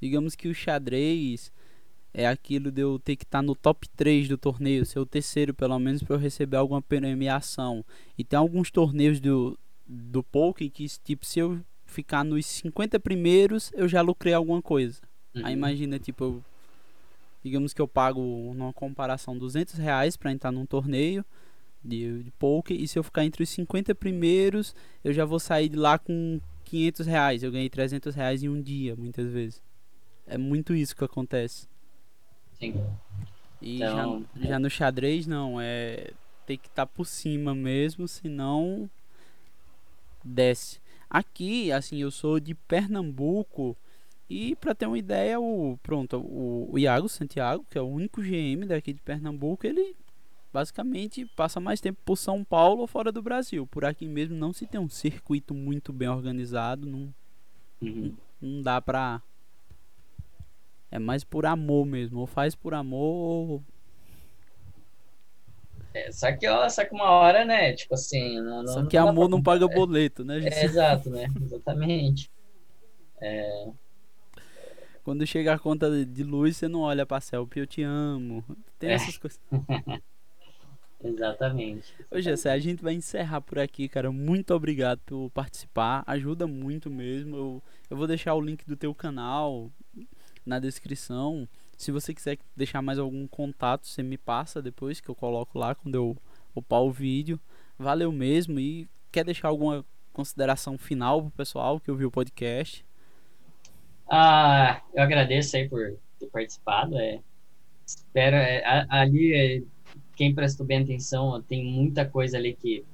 Digamos 0.00 0.34
que 0.34 0.48
o 0.48 0.54
xadrez 0.54 1.52
é 2.12 2.26
aquilo 2.26 2.70
de 2.70 2.82
eu 2.82 2.98
ter 2.98 3.16
que 3.16 3.24
estar 3.24 3.38
tá 3.38 3.42
no 3.42 3.54
top 3.54 3.88
3 3.90 4.28
do 4.28 4.36
torneio, 4.36 4.84
ser 4.84 4.98
o 4.98 5.06
terceiro 5.06 5.54
pelo 5.54 5.78
menos 5.78 6.02
para 6.02 6.16
eu 6.16 6.20
receber 6.20 6.56
alguma 6.56 6.82
premiação. 6.82 7.84
E 8.18 8.24
tem 8.24 8.38
alguns 8.38 8.70
torneios 8.70 9.20
do, 9.20 9.58
do 9.86 10.22
poker 10.22 10.70
que 10.70 10.86
tipo 11.02 11.24
se 11.24 11.38
eu 11.38 11.60
ficar 11.86 12.24
nos 12.24 12.46
50 12.46 12.98
primeiros, 12.98 13.70
eu 13.74 13.86
já 13.86 14.00
lucrei 14.00 14.34
alguma 14.34 14.60
coisa. 14.60 15.00
Uhum. 15.34 15.46
Aí 15.46 15.52
imagina, 15.52 15.98
tipo, 15.98 16.24
eu, 16.24 16.44
digamos 17.42 17.72
que 17.72 17.80
eu 17.80 17.88
pago 17.88 18.20
numa 18.54 18.72
comparação 18.72 19.36
200 19.36 19.74
reais 19.74 20.16
para 20.16 20.32
entrar 20.32 20.52
num 20.52 20.66
torneio 20.66 21.24
de, 21.84 22.22
de 22.22 22.30
poker 22.32 22.80
e 22.80 22.86
se 22.86 22.98
eu 22.98 23.02
ficar 23.02 23.24
entre 23.24 23.42
os 23.42 23.48
50 23.50 23.94
primeiros, 23.94 24.74
eu 25.02 25.12
já 25.12 25.24
vou 25.24 25.40
sair 25.40 25.68
de 25.68 25.76
lá 25.76 25.98
com 25.98 26.40
500 26.64 27.06
reais. 27.06 27.42
Eu 27.42 27.52
ganhei 27.52 27.68
300 27.68 28.14
reais 28.14 28.42
em 28.42 28.48
um 28.48 28.60
dia, 28.60 28.94
muitas 28.96 29.30
vezes. 29.30 29.62
É 30.26 30.38
muito 30.38 30.74
isso 30.74 30.94
que 30.94 31.04
acontece. 31.04 31.68
Sim. 32.58 32.74
E 33.60 33.76
então, 33.76 34.24
já, 34.36 34.48
já 34.48 34.58
no 34.58 34.70
xadrez, 34.70 35.26
não. 35.26 35.60
É 35.60 36.12
tem 36.46 36.58
que 36.58 36.68
estar 36.68 36.86
tá 36.86 36.92
por 36.92 37.06
cima 37.06 37.54
mesmo, 37.54 38.06
senão 38.06 38.90
desce. 40.24 40.80
Aqui, 41.08 41.70
assim, 41.72 41.98
eu 41.98 42.10
sou 42.10 42.40
de 42.40 42.54
Pernambuco 42.54 43.76
e 44.32 44.56
para 44.56 44.74
ter 44.74 44.86
uma 44.86 44.98
ideia, 44.98 45.38
o 45.40 45.78
pronto, 45.82 46.18
o, 46.18 46.68
o 46.72 46.78
Iago 46.78 47.08
Santiago, 47.08 47.66
que 47.70 47.76
é 47.76 47.80
o 47.80 47.86
único 47.86 48.22
GM 48.22 48.66
daqui 48.66 48.92
de 48.92 49.00
Pernambuco, 49.00 49.66
ele 49.66 49.96
basicamente 50.52 51.24
passa 51.36 51.58
mais 51.60 51.80
tempo 51.80 51.98
por 52.04 52.16
São 52.16 52.44
Paulo 52.44 52.82
ou 52.82 52.86
fora 52.86 53.10
do 53.10 53.22
Brasil. 53.22 53.66
Por 53.66 53.84
aqui 53.84 54.06
mesmo 54.06 54.36
não 54.36 54.52
se 54.52 54.66
tem 54.66 54.80
um 54.80 54.88
circuito 54.88 55.54
muito 55.54 55.92
bem 55.92 56.08
organizado, 56.08 56.86
não, 56.86 57.14
uhum. 57.80 58.14
não, 58.40 58.50
não 58.54 58.62
dá 58.62 58.80
pra 58.80 59.22
é 60.92 60.98
mais 60.98 61.24
por 61.24 61.46
amor 61.46 61.86
mesmo. 61.86 62.20
Ou 62.20 62.26
faz 62.26 62.54
por 62.54 62.74
amor 62.74 63.00
ou. 63.00 63.62
É, 65.94 66.12
só 66.12 66.30
que, 66.36 66.46
ó, 66.46 66.68
só 66.68 66.84
que 66.84 66.94
uma 66.94 67.10
hora, 67.10 67.46
né? 67.46 67.72
Tipo 67.72 67.94
assim. 67.94 68.38
Não, 68.40 68.66
só 68.66 68.84
que 68.84 68.98
não 68.98 69.08
amor 69.08 69.28
não 69.28 69.42
paga 69.42 69.66
boleto, 69.66 70.22
né? 70.22 70.38
É, 70.44 70.64
exato, 70.64 71.08
né? 71.08 71.26
Exatamente. 71.40 72.30
É... 73.22 73.70
Quando 75.04 75.26
chega 75.26 75.54
a 75.54 75.58
conta 75.58 76.04
de 76.04 76.22
luz, 76.22 76.56
você 76.56 76.68
não 76.68 76.80
olha 76.80 77.04
pra 77.04 77.20
Celpe, 77.20 77.58
eu 77.58 77.66
te 77.66 77.82
amo. 77.82 78.44
Tem 78.78 78.90
é. 78.90 78.94
essas 78.94 79.18
coisas. 79.18 79.40
Exatamente. 81.04 81.92
Ô, 82.10 82.20
Jessé, 82.20 82.52
a 82.52 82.58
gente 82.58 82.82
vai 82.82 82.94
encerrar 82.94 83.40
por 83.40 83.58
aqui, 83.58 83.88
cara. 83.88 84.12
Muito 84.12 84.54
obrigado 84.54 85.00
por 85.04 85.30
participar. 85.30 86.04
Ajuda 86.06 86.46
muito 86.46 86.88
mesmo. 86.88 87.36
Eu, 87.36 87.62
eu 87.90 87.96
vou 87.96 88.06
deixar 88.06 88.34
o 88.34 88.40
link 88.40 88.64
do 88.64 88.76
teu 88.76 88.94
canal 88.94 89.70
na 90.46 90.60
descrição. 90.60 91.48
Se 91.76 91.90
você 91.90 92.14
quiser 92.14 92.38
deixar 92.56 92.80
mais 92.80 93.00
algum 93.00 93.26
contato, 93.26 93.88
você 93.88 94.02
me 94.02 94.16
passa 94.16 94.62
depois 94.62 95.00
que 95.00 95.08
eu 95.08 95.14
coloco 95.14 95.58
lá 95.58 95.74
quando 95.74 95.96
eu 95.96 96.16
upar 96.54 96.82
o 96.82 96.92
vídeo. 96.92 97.40
Valeu 97.76 98.12
mesmo 98.12 98.60
e 98.60 98.88
quer 99.10 99.24
deixar 99.24 99.48
alguma 99.48 99.84
consideração 100.12 100.78
final 100.78 101.22
pro 101.22 101.30
pessoal 101.32 101.80
que 101.80 101.90
ouviu 101.90 102.08
o 102.08 102.12
podcast? 102.12 102.84
Ah, 104.10 104.82
eu 104.94 105.02
agradeço 105.02 105.56
aí 105.56 105.68
por 105.68 105.98
ter 106.18 106.28
participado. 106.30 106.98
É, 106.98 107.20
espero 107.86 108.36
é, 108.36 108.86
ali 108.90 109.34
é, 109.34 109.62
quem 110.16 110.34
prestou 110.34 110.66
bem 110.66 110.82
atenção 110.82 111.42
tem 111.42 111.64
muita 111.64 112.08
coisa 112.08 112.38
ali 112.38 112.54
que 112.56 112.84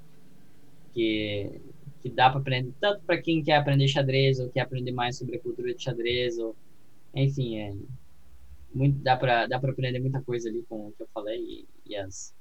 que, 0.93 1.61
que 2.03 2.11
dá 2.11 2.31
para 2.31 2.41
aprender 2.41 2.73
tanto 2.81 3.03
para 3.05 3.21
quem 3.21 3.43
quer 3.43 3.57
aprender 3.57 3.89
xadrez 3.89 4.39
ou 4.41 4.51
quer 4.51 4.61
aprender 4.61 4.93
mais 4.93 5.17
sobre 5.19 5.37
a 5.37 5.41
cultura 5.41 5.75
de 5.75 5.83
xadrez 5.83 6.39
ou 6.39 6.57
enfim, 7.15 7.59
é, 7.59 7.75
muito, 8.75 8.99
dá 9.03 9.17
para 9.17 9.47
dá 9.47 9.59
para 9.59 9.73
aprender 9.73 10.01
muita 10.01 10.23
coisa 10.23 10.49
ali 10.49 10.63
com 10.69 10.89
o 10.89 10.93
que 10.93 11.03
eu 11.03 11.09
falei 11.13 11.41
e, 11.41 11.69
e, 11.87 11.97
as, 11.97 12.35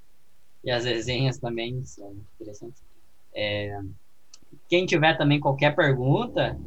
e 0.64 0.70
as 0.70 0.84
resenhas 0.84 1.38
também 1.38 1.84
são 1.84 2.16
interessantes. 2.34 2.82
É, 3.34 3.78
quem 4.68 4.86
tiver 4.86 5.16
também 5.16 5.40
qualquer 5.40 5.74
pergunta 5.74 6.58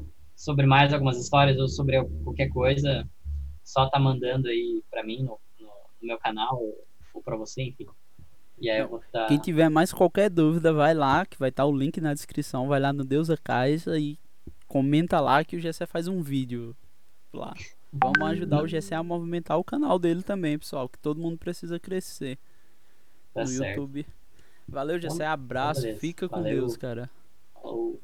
sobre 0.42 0.66
mais 0.66 0.92
algumas 0.92 1.20
histórias 1.20 1.60
ou 1.60 1.68
sobre 1.68 2.04
qualquer 2.24 2.50
coisa, 2.50 3.08
só 3.64 3.88
tá 3.88 4.00
mandando 4.00 4.48
aí 4.48 4.84
para 4.90 5.04
mim 5.04 5.22
no, 5.22 5.40
no, 5.60 5.68
no, 5.68 6.08
meu 6.08 6.18
canal 6.18 6.60
ou, 6.60 6.84
ou 7.14 7.22
para 7.22 7.38
você, 7.38 7.62
enfim. 7.62 7.86
E 8.60 8.68
aí 8.68 8.80
eu 8.80 8.90
vou 8.90 9.04
tá... 9.12 9.28
Quem 9.28 9.38
tiver 9.38 9.70
mais 9.70 9.94
qualquer 9.94 10.32
dúvida, 10.32 10.74
vai 10.74 10.96
lá, 10.96 11.28
que 11.28 11.38
vai 11.38 11.50
estar 11.50 11.62
tá 11.62 11.68
o 11.68 11.78
link 11.78 12.02
na 12.02 12.16
descrição, 12.16 12.68
vai 12.68 12.80
lá 12.80 12.92
no 12.92 13.06
Deusa 13.06 13.38
Caixa 13.38 14.00
e 14.00 14.18
comenta 14.68 15.20
lá 15.20 15.44
que 15.44 15.58
o 15.58 15.60
Gessé 15.60 15.86
faz 15.86 16.08
um 16.08 16.24
vídeo 16.24 16.76
lá. 17.32 17.54
Vamos 17.94 18.22
ajudar 18.32 18.64
o 18.64 18.68
GC 18.68 18.96
a 18.96 19.04
movimentar 19.04 19.60
o 19.60 19.64
canal 19.64 20.00
dele 20.00 20.24
também, 20.24 20.58
pessoal. 20.58 20.90
Que 20.90 20.98
todo 20.98 21.22
mundo 21.22 21.38
precisa 21.38 21.80
crescer 21.80 22.40
tá 23.32 23.42
no 23.42 23.48
certo. 23.48 23.82
YouTube. 23.82 24.08
Valeu, 24.68 25.00
GC. 25.00 25.22
Abraço. 25.22 25.96
Fica 25.98 26.28
com 26.28 26.38
Valeu. 26.38 26.62
Deus, 26.62 26.78
cara. 26.78 27.12
Falou. 27.54 28.00